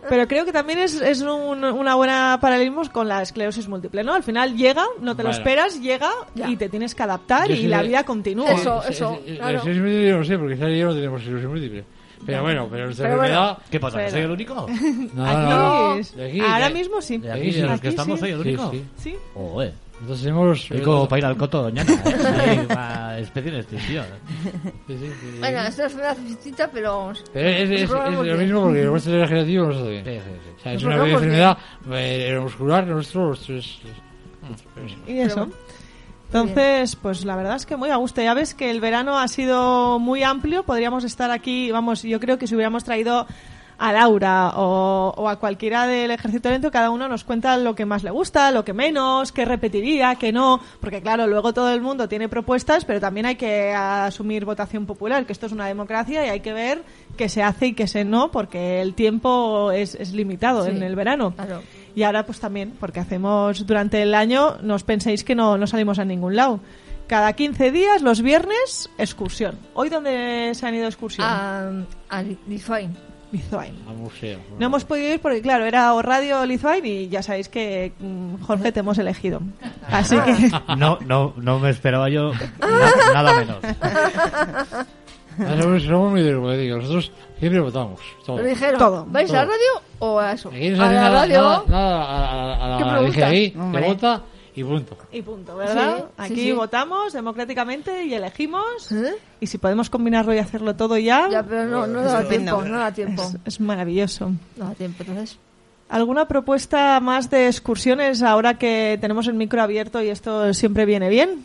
Pero 0.09 0.27
creo 0.27 0.43
que 0.45 0.51
también 0.51 0.79
es, 0.79 0.99
es 0.99 1.21
un- 1.21 1.63
una 1.63 1.95
buena 1.95 2.37
paralelismo 2.41 2.81
con 2.91 3.07
la 3.07 3.21
esclerosis 3.21 3.67
múltiple, 3.69 4.03
¿no? 4.03 4.13
Al 4.13 4.23
final 4.23 4.57
llega, 4.57 4.83
no 4.99 5.15
te 5.15 5.23
lo 5.23 5.29
Bueno. 5.29 5.37
esperas, 5.37 5.79
llega 5.81 6.09
Ya. 6.35 6.49
y 6.49 6.57
te 6.57 6.67
tienes 6.67 6.95
que 6.95 7.03
adaptar 7.03 7.47
Yo 7.47 7.53
y 7.53 7.57
sí 7.59 7.67
la 7.67 7.81
de- 7.81 7.87
vida 7.87 8.03
continúa. 8.03 8.51
Eso, 8.51 8.81
Sí, 8.83 8.91
eso, 8.93 9.19
sí, 9.25 9.31
sí, 9.31 9.35
claro. 9.37 9.51
La 9.53 9.57
esclerosis 9.59 9.81
múltiple 9.83 10.09
yo 10.09 10.17
no 10.17 10.23
sé, 10.25 10.37
porque 10.37 10.53
esta 10.55 10.69
yo 10.69 10.85
no 10.87 10.93
tenemos 10.95 11.19
esclerosis 11.21 11.49
múltiple. 11.49 11.83
Pero 12.25 12.41
bueno, 12.41 12.67
pero 12.69 12.85
nuestra 12.85 13.05
Pero 13.05 13.17
bueno. 13.17 13.33
enfermedad... 13.33 13.57
¿Qué 13.71 13.79
pasa? 13.79 13.97
¿Que 14.03 14.11
soy 14.11 14.21
el 14.21 14.31
único? 14.31 14.53
No, 15.13 15.25
Aquí, 15.25 15.35
no, 15.37 15.49
no. 15.93 15.95
es- 15.95 16.15
De 16.15 16.27
aquí, 16.27 16.39
ahora 16.41 16.67
de- 16.67 16.73
mismo 16.73 17.01
sí. 17.01 17.17
De 17.19 17.31
aquí, 17.31 17.51
de 17.51 17.61
los 17.61 17.71
Aquí 17.71 17.81
que 17.81 17.87
estamos, 17.87 18.19
sí. 18.19 18.25
soy 18.25 18.31
el 18.31 18.43
Sí, 18.43 18.49
único. 18.49 18.71
sí. 18.71 18.85
Sí. 18.97 19.15
Joder. 19.33 19.73
Entonces 20.01 20.25
hemos... 20.27 20.61
Soy 20.65 20.81
como 20.81 21.07
para 21.07 21.19
ir 21.19 21.25
al 21.25 21.37
coto 21.37 21.63
doñana, 21.63 21.91
¿eh? 22.05 22.65
Para 22.67 23.19
especie 23.19 23.51
en 23.51 23.57
extinción. 23.59 24.05
Sí, 24.87 24.97
sí, 24.97 25.07
sí. 25.07 25.37
Bueno, 25.39 25.59
esta 25.61 25.85
es 25.87 25.93
una 25.95 26.13
distinta, 26.15 26.69
pero 26.71 26.97
vamos. 26.97 27.23
Pero 27.33 27.49
es, 27.49 27.69
es, 27.69 27.81
es, 27.83 27.89
lo 27.89 28.37
mismo 28.37 28.61
porque 28.63 28.81
el 28.81 28.87
nuestro 28.87 29.19
regenerativo 29.19 29.65
no 29.65 29.71
está 29.71 29.87
bien. 29.89 30.05
Sí, 30.05 30.11
sí, 30.13 30.21
sí. 30.43 30.51
O 30.57 30.63
sea, 30.63 30.73
es 30.73 30.83
una 30.83 30.95
enfermedad 30.95 31.57
eh, 31.91 32.39
muscular, 32.41 32.87
nuestro, 32.87 33.33
es... 33.33 33.41
es- 33.49 33.79
es- 33.81 35.07
Y 35.07 35.19
eso. 35.19 35.49
Entonces, 36.27 36.95
pues 36.95 37.25
la 37.25 37.35
verdad 37.35 37.55
es 37.55 37.65
que 37.65 37.75
muy 37.75 37.89
a 37.89 37.95
gusto. 37.95 38.21
Ya 38.21 38.33
ves 38.35 38.53
que 38.53 38.69
el 38.69 38.79
verano 38.81 39.17
ha 39.19 39.27
sido 39.27 39.97
muy 39.99 40.21
amplio. 40.23 40.63
Podríamos 40.63 41.03
estar 41.03 41.31
aquí, 41.31 41.71
vamos, 41.71 42.03
yo 42.03 42.19
creo 42.19 42.37
que 42.37 42.45
si 42.47 42.53
hubiéramos 42.55 42.83
traído 42.83 43.25
a 43.79 43.93
Laura 43.93 44.51
o, 44.57 45.13
o 45.15 45.29
a 45.29 45.37
cualquiera 45.39 45.87
del 45.87 46.11
ejército 46.11 46.49
lento, 46.49 46.69
cada 46.69 46.89
uno 46.89 47.07
nos 47.07 47.23
cuenta 47.23 47.55
lo 47.57 47.75
que 47.75 47.85
más 47.85 48.03
le 48.03 48.11
gusta, 48.11 48.51
lo 48.51 48.65
que 48.65 48.73
menos, 48.73 49.31
qué 49.31 49.45
repetiría, 49.45 50.15
qué 50.15 50.31
no. 50.33 50.59
Porque 50.81 51.01
claro, 51.01 51.27
luego 51.27 51.53
todo 51.53 51.71
el 51.73 51.81
mundo 51.81 52.09
tiene 52.09 52.27
propuestas, 52.27 52.83
pero 52.85 52.99
también 52.99 53.25
hay 53.25 53.35
que 53.37 53.73
asumir 53.73 54.43
votación 54.45 54.85
popular, 54.85 55.25
que 55.25 55.31
esto 55.33 55.45
es 55.45 55.51
una 55.53 55.65
democracia 55.67 56.25
y 56.25 56.29
hay 56.29 56.41
que 56.41 56.51
ver 56.53 56.83
qué 57.17 57.29
se 57.29 57.41
hace 57.41 57.67
y 57.67 57.73
qué 57.73 57.87
se 57.87 58.03
no, 58.03 58.31
porque 58.31 58.81
el 58.81 58.93
tiempo 58.95 59.71
es, 59.71 59.95
es 59.95 60.11
limitado 60.11 60.65
Sí. 60.65 60.71
en 60.71 60.83
el 60.83 60.95
verano. 60.95 61.31
Claro. 61.35 61.61
Y 61.95 62.03
ahora 62.03 62.25
pues 62.25 62.39
también, 62.39 62.73
porque 62.79 62.99
hacemos 62.99 63.65
durante 63.65 64.01
el 64.01 64.13
año, 64.13 64.57
no 64.61 64.75
os 64.75 64.83
penséis 64.83 65.23
que 65.23 65.35
no, 65.35 65.57
no 65.57 65.67
salimos 65.67 65.99
a 65.99 66.05
ningún 66.05 66.35
lado. 66.35 66.59
Cada 67.07 67.33
15 67.33 67.71
días, 67.71 68.01
los 68.03 68.21
viernes, 68.21 68.89
excursión. 68.99 69.57
¿Hoy 69.73 69.89
dónde 69.89 70.51
se 70.53 70.67
han 70.67 70.75
ido 70.75 70.85
a 70.85 70.89
excursión? 70.89 71.25
A, 71.27 71.69
a. 72.09 72.23
Al 73.87 73.95
museo. 73.95 74.39
No 74.57 74.65
hemos 74.65 74.85
podido 74.85 75.13
ir 75.13 75.19
porque, 75.21 75.41
claro, 75.41 75.65
era 75.65 75.93
o 75.93 76.01
Radio 76.01 76.45
Lithuania 76.45 76.91
y 77.01 77.09
ya 77.09 77.21
sabéis 77.21 77.47
que 77.49 77.91
mm, 77.99 78.41
Jorge 78.41 78.71
te 78.71 78.79
hemos 78.79 78.97
elegido. 78.97 79.41
Así 79.87 80.17
que... 80.19 80.51
No, 80.77 80.97
no, 81.05 81.33
no 81.37 81.59
me 81.59 81.69
esperaba 81.69 82.09
yo 82.09 82.31
na- 82.33 83.13
nada 83.13 83.33
menos. 83.39 83.57
Ah, 85.41 85.55
Somos, 85.61 86.11
muy 86.11 86.21
democráticos. 86.21 86.77
Nosotros 86.79 87.11
siempre 87.39 87.59
votamos. 87.61 87.99
Todo. 88.25 88.37
Lo 88.39 88.43
dijeron, 88.43 88.77
Todo, 88.77 89.05
¿vais 89.07 89.29
a 89.31 89.33
la 89.35 89.45
radio 89.45 89.81
o 89.99 90.19
a 90.19 90.33
eso? 90.33 90.49
Aquí 90.49 90.69
no 90.69 90.75
se 90.77 90.81
a 90.81 90.85
hace 90.85 90.95
la 90.95 91.01
nada, 91.01 91.19
radio. 91.21 91.41
nada, 91.41 91.63
nada 91.67 92.03
a, 92.03 92.15
a, 92.15 92.75
a, 92.75 92.77
¿Qué 92.77 92.83
a 92.83 92.87
la 92.87 92.93
preguntas? 92.97 93.29
DGI, 93.31 93.49
se 93.51 93.57
Hombre. 93.59 93.85
vota 93.87 94.21
y 94.59 94.63
punto. 94.63 94.97
Y 95.11 95.21
punto, 95.21 95.55
¿verdad? 95.55 95.97
Sí, 95.97 96.03
Aquí 96.17 96.35
sí. 96.35 96.51
votamos 96.51 97.13
democráticamente 97.13 98.03
y 98.05 98.13
elegimos. 98.13 98.91
¿Eh? 98.91 99.15
Y 99.39 99.47
si 99.47 99.57
podemos 99.57 99.89
combinarlo 99.89 100.33
y 100.33 100.37
hacerlo 100.39 100.75
todo 100.75 100.97
ya, 100.97 101.29
Ya, 101.29 101.43
pero 101.43 101.65
no, 101.65 101.87
no 101.87 102.01
da 102.01 102.27
tiempo, 102.27 102.61
no 102.63 102.77
da 102.79 102.91
tiempo. 102.93 103.21
es, 103.23 103.37
es 103.45 103.59
maravilloso. 103.59 104.31
No 104.57 104.65
da 104.65 104.73
tiempo, 104.73 105.03
entonces. 105.03 105.37
¿Alguna 105.89 106.27
propuesta 106.27 106.99
más 106.99 107.29
de 107.29 107.47
excursiones 107.47 108.21
ahora 108.21 108.59
que 108.59 108.97
tenemos 109.01 109.27
el 109.27 109.33
micro 109.33 109.61
abierto 109.61 110.01
y 110.03 110.09
esto 110.09 110.53
siempre 110.53 110.85
viene 110.85 111.09
bien? 111.09 111.43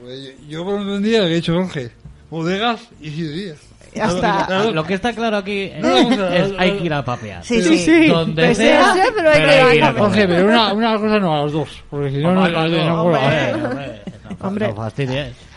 Pues 0.00 0.34
yo 0.48 0.64
por 0.64 0.74
un 0.74 1.02
día 1.02 1.20
que 1.20 1.34
he 1.34 1.36
hecho 1.36 1.54
Jorge, 1.54 1.90
bodegas 2.30 2.80
y 3.00 3.10
sidrerías. 3.10 3.58
Ya 3.94 4.06
está. 4.06 4.70
Lo 4.70 4.84
que 4.84 4.94
está 4.94 5.12
claro 5.12 5.38
aquí 5.38 5.62
es, 5.74 5.80
No, 5.82 6.10
no, 6.10 6.16
no, 6.16 6.28
es 6.28 6.52
hay 6.58 6.78
que 6.78 6.84
ir 6.84 6.92
a 6.92 7.04
papear. 7.04 7.44
Sí, 7.44 7.62
Sí, 7.62 7.78
sí. 7.78 8.06
Donde 8.06 8.44
Pues 8.46 8.58
sea, 8.58 8.94
sea, 8.94 9.06
pero 9.14 9.30
hay 9.30 9.42
que 9.42 9.76
ir 9.76 9.84
a 9.84 9.88
comer. 9.88 10.02
Jorge, 10.02 10.28
pero 10.28 10.44
una, 10.48 10.72
una 10.72 10.98
cosa 10.98 11.18
no, 11.18 11.34
a 11.36 11.42
los 11.42 11.52
dos. 11.52 11.82
Porque 11.90 12.10
si 12.10 12.18
no, 12.18 12.32
no, 12.32 12.40
Hombre, 12.44 12.52
no, 12.52 12.68
no, 12.68 12.84
no, 12.94 13.02
hombre. 13.02 14.66
Hombre. 14.72 14.74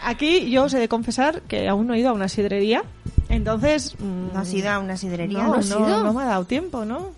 Aquí 0.04 0.50
yo 0.50 0.64
os 0.64 0.74
he 0.74 0.80
de 0.80 0.90
confesar 0.90 1.42
que 1.44 1.68
aún 1.70 1.88
no 1.88 1.94
he 1.94 2.00
ido 2.00 2.10
a 2.10 2.14
una 2.14 2.28
sidrería. 2.28 2.84
Entonces. 3.30 3.96
mm, 4.00 4.34
¿No 4.34 4.40
has 4.40 4.54
ido 4.54 4.70
a 4.70 4.80
una 4.80 4.98
sidrería? 4.98 5.44
No, 5.44 5.58
¿No 5.58 6.04
no, 6.04 6.14
me 6.14 6.24
ha 6.24 6.28
dado 6.28 6.46
tiempo, 6.46 6.86
¿no? 6.86 7.12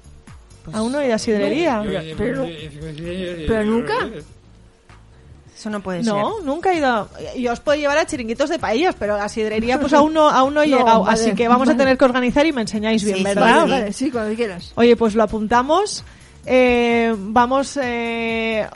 aún 0.73 0.91
no 0.91 0.99
he 0.99 1.05
ido 1.05 1.15
a 1.15 1.19
sidrería. 1.19 1.83
Yo, 1.83 2.15
pero 3.47 3.65
nunca. 3.65 3.93
Eso 5.65 5.71
no 5.71 5.79
puede 5.79 6.03
No, 6.03 6.35
ser. 6.35 6.45
nunca 6.45 6.71
he 6.73 6.77
ido. 6.77 7.09
Yo 7.39 7.51
os 7.51 7.59
puedo 7.59 7.75
llevar 7.75 7.97
a 7.97 8.05
chiringuitos 8.05 8.51
de 8.51 8.59
paellas, 8.59 8.95
pero 8.99 9.15
a 9.15 9.27
sidrería 9.27 9.79
pues 9.79 9.93
aún 9.93 10.13
no, 10.13 10.29
aún 10.29 10.53
no 10.53 10.61
he 10.61 10.67
No, 10.67 10.77
llegado. 10.77 10.99
vale, 11.05 11.13
así 11.19 11.33
que 11.33 11.47
vamos 11.47 11.67
a 11.69 11.75
tener 11.75 11.97
que 11.97 12.05
organizar 12.05 12.45
y 12.45 12.53
me 12.53 12.61
enseñáis 12.61 13.03
bien, 13.03 13.17
Sí, 13.17 13.23
¿verdad? 13.23 13.63
sí. 13.65 13.71
Vale, 13.71 13.93
sí, 13.93 14.11
cuando 14.11 14.35
quieras. 14.35 14.73
Oye, 14.75 14.95
pues 14.95 15.15
lo 15.15 15.23
apuntamos. 15.23 16.03
Eh, 16.45 17.15
vamos. 17.17 17.79
Eh, 17.81 18.67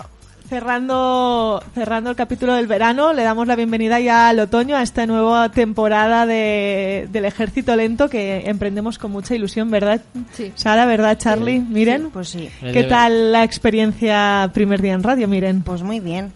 cerrando, 0.50 1.64
cerrando 1.76 2.10
el 2.10 2.16
capítulo 2.16 2.56
del 2.56 2.66
verano, 2.66 3.14
le 3.14 3.22
damos 3.22 3.46
la 3.46 3.56
bienvenida 3.56 4.00
ya 4.00 4.30
al 4.30 4.40
otoño, 4.40 4.76
a 4.78 4.82
esta 4.82 5.06
nueva 5.06 5.50
temporada 5.50 6.26
de, 6.26 7.08
del 7.12 7.26
Ejército 7.26 7.76
Lento 7.76 8.10
que 8.10 8.42
emprendemos 8.50 8.98
con 8.98 9.12
mucha 9.12 9.36
ilusión, 9.36 9.70
¿verdad? 9.70 10.02
Sí. 10.34 10.52
Sara, 10.56 10.88
¿verdad, 10.88 11.20
Charlie? 11.20 11.60
Miren. 11.60 12.10
Pues 12.10 12.30
sí. 12.30 12.50
¿Qué 12.62 12.84
tal 12.86 13.32
la 13.32 13.44
experiencia 13.44 14.50
primer 14.52 14.82
día 14.82 14.94
en 14.94 15.04
radio, 15.04 15.28
Miren? 15.28 15.62
Pues 15.62 15.84
muy 15.84 16.00
bien. 16.00 16.34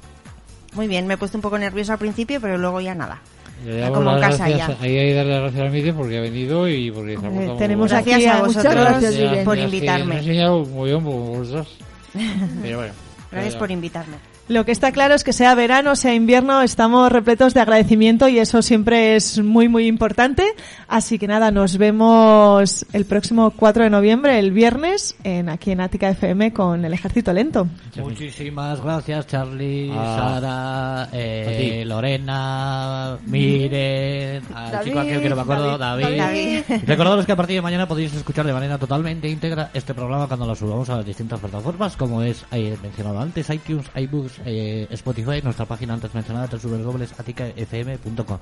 Muy 0.76 0.88
bien, 0.88 1.08
me 1.08 1.16
he 1.16 1.18
puesto 1.18 1.38
un 1.38 1.42
poco 1.42 1.58
nerviosa 1.58 1.94
al 1.94 2.00
principio, 2.00 2.40
pero 2.42 2.58
luego 2.58 2.82
ya 2.82 2.96
nada. 2.96 3.22
Ya 3.66 3.90
como 3.92 4.16
en 4.16 4.20
casa 4.20 4.50
gracias, 4.50 4.80
ya. 4.80 4.84
ahí 4.84 4.98
hay 4.98 5.10
que 5.10 5.14
darle 5.16 5.32
las 5.34 5.42
gracias 5.44 5.68
a 5.68 5.70
Miriam 5.72 5.96
porque 5.96 6.18
ha 6.18 6.22
venido 6.22 6.68
y 6.68 6.92
porque 6.92 7.14
portado 7.14 7.34
muy 7.34 7.58
tenemos 7.58 7.92
bien. 7.92 8.00
aquí 8.02 8.10
Gracias 8.10 8.36
a 8.36 8.42
vosotros 8.44 8.76
gracias, 8.76 9.46
por 9.46 9.56
que 9.56 9.62
invitarme. 9.62 10.06
Me 10.06 10.16
ha 10.16 10.20
enseñado 10.20 10.66
muy 10.66 10.90
bien 10.90 11.04
por 11.04 11.14
vosotros. 11.14 11.78
Pero 12.62 12.78
bueno. 12.78 12.94
Gracias 13.32 13.56
por 13.56 13.72
invitarme. 13.72 14.33
Lo 14.54 14.66
que 14.66 14.72
está 14.72 14.92
claro 14.92 15.16
es 15.16 15.24
que 15.24 15.34
sea 15.34 15.56
verano, 15.56 15.96
sea 15.96 16.14
invierno, 16.14 16.62
estamos 16.62 17.12
repletos 17.12 17.56
de 17.56 17.60
agradecimiento 17.62 18.28
y 18.28 18.38
eso 18.38 18.62
siempre 18.62 19.16
es 19.16 19.40
muy, 19.40 19.68
muy 19.68 19.88
importante. 19.88 20.44
Así 20.88 21.18
que 21.18 21.26
nada, 21.26 21.50
nos 21.50 21.80
vemos 21.80 22.86
el 22.94 23.06
próximo 23.06 23.50
4 23.50 23.86
de 23.86 23.90
noviembre, 23.90 24.38
el 24.38 24.52
viernes, 24.52 25.16
en 25.24 25.50
aquí 25.50 25.72
en 25.72 25.82
Ática 25.82 26.08
FM 26.12 26.54
con 26.54 26.86
el 26.86 26.94
Ejército 26.94 27.34
Lento. 27.34 27.68
Muchísimas 27.98 28.80
gracias, 28.80 29.26
Charlie, 29.26 29.92
Ah. 29.92 30.38
Sara, 30.40 31.10
eh. 31.14 31.84
Lorena, 31.88 33.18
Miren, 33.26 34.44
al 34.54 34.72
David, 34.72 34.86
chico 34.88 35.00
aquel 35.00 35.22
que 35.22 35.30
no 35.30 35.36
me 35.36 35.42
acuerdo, 35.42 35.78
David. 35.80 36.18
David. 36.18 36.64
Y 36.70 36.76
Recordaros 36.86 37.26
que 37.26 37.32
a 37.32 37.36
partir 37.36 37.56
de 37.56 37.62
mañana 37.64 37.88
podéis 37.88 38.14
escuchar 38.14 38.46
de 38.46 38.54
manera 38.54 38.78
totalmente 38.78 39.28
íntegra 39.28 39.72
este 39.74 39.96
programa 39.96 40.28
cuando 40.28 40.46
lo 40.46 40.54
subamos 40.54 40.88
a 40.92 40.98
las 40.98 41.06
distintas 41.08 41.40
plataformas, 41.40 41.98
como 41.98 42.22
es 42.22 42.46
eh, 42.52 42.78
mencionado 42.84 43.20
antes, 43.20 43.50
iTunes, 43.50 43.88
iBooks, 43.96 44.43
eh, 44.46 44.88
Spotify, 44.92 45.42
nuestra 45.42 45.66
página 45.66 45.94
antes 45.94 46.14
mencionada, 46.14 46.48
www.aticafm.com. 46.48 48.38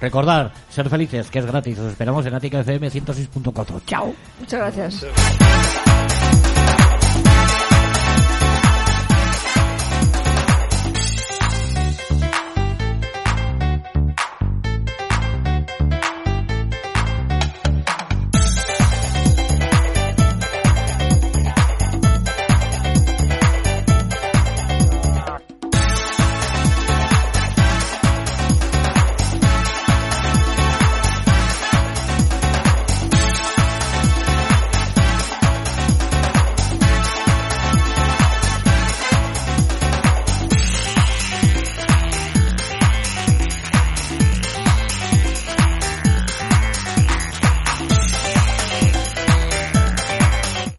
Recordar, 0.00 0.52
ser 0.68 0.88
felices, 0.88 1.30
que 1.30 1.38
es 1.38 1.46
gratis. 1.46 1.78
Os 1.78 1.92
esperamos 1.92 2.26
en 2.26 2.34
Atica 2.34 2.60
FM 2.60 2.90
106.4. 2.90 3.82
Chao. 3.86 4.14
Muchas 4.40 4.60
gracias. 4.60 5.06